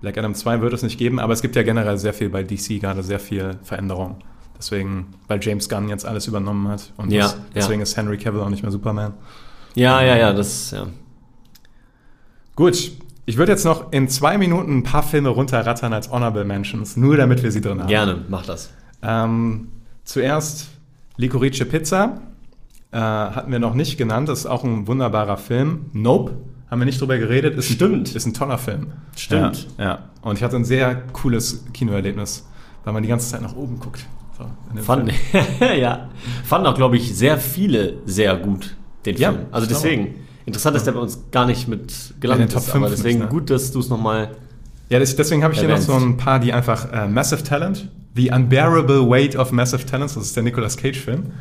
Black 0.00 0.16
Adam 0.16 0.34
2 0.34 0.60
wird 0.60 0.72
es 0.72 0.82
nicht 0.82 0.98
geben, 0.98 1.18
aber 1.18 1.32
es 1.32 1.42
gibt 1.42 1.56
ja 1.56 1.62
generell 1.62 1.98
sehr 1.98 2.14
viel 2.14 2.28
bei 2.28 2.42
DC, 2.44 2.78
gerade 2.80 3.02
sehr 3.02 3.18
viel 3.20 3.58
Veränderung. 3.64 4.16
Deswegen, 4.56 5.06
weil 5.28 5.38
James 5.42 5.68
Gunn 5.68 5.88
jetzt 5.88 6.04
alles 6.06 6.26
übernommen 6.26 6.68
hat 6.68 6.92
und 6.96 7.10
Ja, 7.12 7.22
das, 7.22 7.32
ja. 7.34 7.38
deswegen 7.54 7.82
ist 7.82 7.96
Henry 7.96 8.16
Cavill 8.18 8.40
auch 8.40 8.48
nicht 8.48 8.62
mehr 8.62 8.72
Superman. 8.72 9.14
ja, 9.74 10.00
ja, 10.02 10.16
ja, 10.16 10.32
das, 10.32 10.70
ja. 10.72 10.86
Gut, 12.56 12.92
ich 13.26 13.36
würde 13.36 13.52
jetzt 13.52 13.64
noch 13.64 13.92
in 13.92 14.08
zwei 14.08 14.36
Minuten 14.38 14.78
ein 14.78 14.82
paar 14.82 15.02
Filme 15.02 15.28
runterrattern 15.28 15.92
als 15.92 16.10
Honorable 16.10 16.44
Mentions, 16.44 16.96
nur 16.96 17.16
damit 17.16 17.42
wir 17.42 17.52
sie 17.52 17.60
drin 17.60 17.78
haben. 17.80 17.88
Gerne, 17.88 18.24
mach 18.28 18.44
das. 18.46 18.70
Ähm, 19.02 19.68
zuerst 20.04 20.68
Licorice 21.16 21.64
Pizza. 21.66 22.20
Äh, 22.90 22.98
hatten 22.98 23.52
wir 23.52 23.58
noch 23.58 23.74
nicht 23.74 23.98
genannt. 23.98 24.28
Das 24.28 24.40
ist 24.40 24.46
auch 24.46 24.64
ein 24.64 24.86
wunderbarer 24.86 25.36
Film. 25.36 25.86
Nope. 25.92 26.36
Haben 26.70 26.80
wir 26.80 26.86
nicht 26.86 27.00
drüber 27.00 27.18
geredet. 27.18 27.56
Ist 27.56 27.70
Stimmt. 27.70 28.10
Ein, 28.10 28.16
ist 28.16 28.26
ein 28.26 28.34
toller 28.34 28.58
Film. 28.58 28.88
Stimmt. 29.16 29.66
Ja, 29.78 29.84
ja. 29.84 29.98
Und 30.22 30.36
ich 30.36 30.44
hatte 30.44 30.56
ein 30.56 30.64
sehr 30.64 30.94
cooles 31.12 31.64
Kinoerlebnis, 31.72 32.46
weil 32.84 32.92
man 32.92 33.02
die 33.02 33.08
ganze 33.08 33.28
Zeit 33.30 33.42
nach 33.42 33.56
oben 33.56 33.78
guckt. 33.78 34.04
So, 34.38 34.82
Fanden, 34.82 35.10
ja. 35.80 36.08
Fanden 36.44 36.66
auch, 36.66 36.74
glaube 36.74 36.96
ich, 36.96 37.16
sehr 37.16 37.38
viele 37.38 37.94
sehr 38.04 38.36
gut, 38.36 38.76
den 39.04 39.16
Ja, 39.16 39.32
Film. 39.32 39.46
Also 39.50 39.64
ich 39.64 39.70
glaube 39.70 39.88
deswegen, 39.88 40.14
interessant, 40.46 40.76
dass 40.76 40.84
der 40.84 40.92
bei 40.92 41.00
uns 41.00 41.18
gar 41.30 41.44
nicht 41.46 41.66
mit 41.66 42.12
In 42.14 42.20
gelandet 42.20 42.50
den 42.50 42.54
Top 42.54 42.62
ist, 42.62 42.70
aber 42.70 42.86
5 42.86 42.96
deswegen 42.96 43.18
nicht, 43.20 43.28
ne? 43.32 43.34
gut, 43.34 43.50
dass 43.50 43.72
du 43.72 43.80
es 43.80 43.88
nochmal 43.88 44.30
Ja, 44.90 44.98
das, 45.00 45.16
deswegen 45.16 45.42
habe 45.42 45.54
ich 45.54 45.60
hier 45.60 45.68
noch 45.68 45.78
so 45.78 45.94
ein 45.94 46.16
paar, 46.16 46.38
die 46.38 46.52
einfach 46.52 46.92
äh, 46.92 47.08
Massive 47.08 47.42
Talent, 47.42 47.88
The 48.14 48.30
Unbearable 48.30 49.08
Weight 49.10 49.34
of 49.34 49.50
Massive 49.50 49.84
Talents, 49.86 50.14
das 50.14 50.24
ist 50.24 50.36
der 50.36 50.44
Nicolas 50.44 50.76
Cage-Film. 50.76 51.32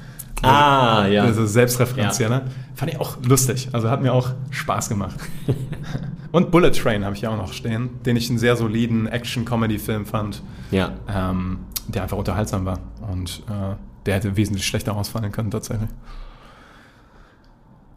Ah, 0.44 1.08
ja. 1.08 1.24
Also 1.24 1.46
selbstreferenzieller. 1.46 2.44
Fand 2.76 2.92
ich 2.92 3.00
auch 3.00 3.18
lustig. 3.24 3.70
Also 3.74 3.90
hat 3.90 4.02
mir 4.02 4.14
auch 4.14 4.32
Spaß 4.52 4.90
gemacht. 4.90 5.16
Und 6.32 6.52
Bullet 6.52 6.72
Train 6.72 7.04
habe 7.06 7.16
ich 7.16 7.22
ja 7.22 7.30
auch 7.32 7.38
noch 7.38 7.54
stehen, 7.54 7.90
den 8.06 8.16
ich 8.18 8.30
einen 8.30 8.38
sehr 8.38 8.56
soliden 8.56 9.08
Action-Comedy-Film 9.08 10.06
fand, 10.06 10.44
Ja. 10.72 10.92
ähm, 11.10 11.60
der 11.88 12.04
einfach 12.04 12.18
unterhaltsam 12.18 12.66
war. 12.66 12.80
Und 13.12 13.44
äh, 13.50 13.76
der 14.06 14.16
hätte 14.16 14.36
wesentlich 14.38 14.66
schlechter 14.66 14.96
ausfallen 14.96 15.32
können, 15.32 15.50
tatsächlich. 15.52 15.90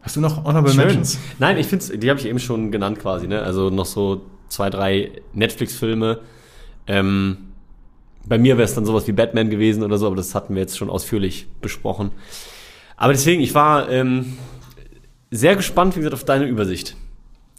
Hast 0.01 0.15
du 0.15 0.21
noch 0.21 0.43
Honorable 0.45 0.71
Schön. 0.71 0.85
Mentions? 0.85 1.19
Nein, 1.37 1.57
ich 1.57 1.67
finde 1.67 1.97
die 1.97 2.09
habe 2.09 2.19
ich 2.19 2.25
eben 2.25 2.39
schon 2.39 2.71
genannt 2.71 2.99
quasi, 2.99 3.27
ne? 3.27 3.43
Also 3.43 3.69
noch 3.69 3.85
so 3.85 4.25
zwei, 4.49 4.69
drei 4.71 5.11
Netflix-Filme. 5.33 6.19
Ähm, 6.87 7.37
bei 8.25 8.37
mir 8.37 8.57
wäre 8.57 8.65
es 8.65 8.75
dann 8.75 8.85
sowas 8.85 9.07
wie 9.07 9.11
Batman 9.11 9.49
gewesen 9.49 9.83
oder 9.83 9.97
so, 9.97 10.07
aber 10.07 10.15
das 10.15 10.35
hatten 10.35 10.55
wir 10.55 10.61
jetzt 10.61 10.77
schon 10.77 10.89
ausführlich 10.89 11.47
besprochen. 11.61 12.11
Aber 12.97 13.13
deswegen, 13.13 13.41
ich 13.41 13.55
war 13.55 13.89
ähm, 13.89 14.37
sehr 15.31 15.55
gespannt, 15.55 15.95
wie 15.95 15.99
gesagt, 15.99 16.13
auf 16.13 16.23
deine 16.23 16.45
Übersicht. 16.45 16.95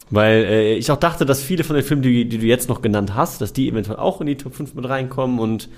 Weil 0.09 0.43
äh, 0.43 0.73
ich 0.75 0.91
auch 0.91 0.97
dachte, 0.97 1.25
dass 1.25 1.41
viele 1.41 1.63
von 1.63 1.75
den 1.75 1.83
Filmen, 1.83 2.03
die, 2.03 2.27
die 2.27 2.37
du 2.37 2.45
jetzt 2.45 2.69
noch 2.69 2.81
genannt 2.81 3.15
hast, 3.15 3.41
dass 3.41 3.51
die 3.51 3.67
eventuell 3.69 3.97
auch 3.97 4.21
in 4.21 4.27
die 4.27 4.37
Top 4.37 4.53
5 4.53 4.75
mit 4.75 4.87
reinkommen 4.87 5.39
und 5.39 5.69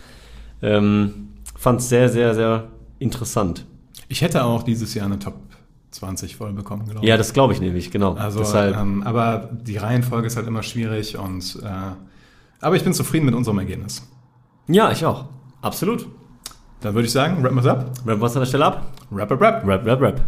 ähm, 0.61 1.29
fand 1.57 1.79
es 1.79 1.89
sehr, 1.89 2.09
sehr, 2.09 2.35
sehr 2.35 2.67
interessant. 2.99 3.65
Ich 4.07 4.21
hätte 4.21 4.43
auch 4.43 4.63
dieses 4.63 4.93
Jahr 4.93 5.05
eine 5.05 5.19
Top 5.19 5.35
20 5.91 6.35
voll 6.35 6.53
bekommen, 6.53 6.85
glaube 6.85 6.99
ich. 7.01 7.07
Ja, 7.07 7.17
das 7.17 7.33
glaube 7.33 7.53
ich 7.53 7.61
nämlich, 7.61 7.91
genau. 7.91 8.13
Also, 8.13 8.39
Deshalb, 8.39 8.75
ähm, 8.75 9.03
aber 9.03 9.49
die 9.51 9.77
Reihenfolge 9.77 10.27
ist 10.27 10.35
halt 10.35 10.47
immer 10.47 10.63
schwierig 10.63 11.17
und 11.17 11.59
äh, 11.63 11.67
aber 12.59 12.75
ich 12.75 12.83
bin 12.83 12.93
zufrieden 12.93 13.25
mit 13.25 13.35
unserem 13.35 13.59
Ergebnis. 13.59 14.07
Ja, 14.67 14.91
ich 14.91 15.05
auch. 15.05 15.25
Absolut. 15.61 16.07
Dann 16.81 16.93
würde 16.93 17.05
ich 17.07 17.11
sagen, 17.11 17.43
wrap 17.43 17.53
us 17.53 17.65
up. 17.65 17.91
Rap 18.05 18.19
was 18.21 18.35
an 18.35 18.41
der 18.41 18.47
Stelle 18.47 18.65
ab? 18.65 18.85
Wrap, 19.09 19.29
wrap, 19.29 19.41
wrap. 19.41 19.67
Rap, 19.67 19.85
rap, 19.85 20.01
rap. 20.01 20.21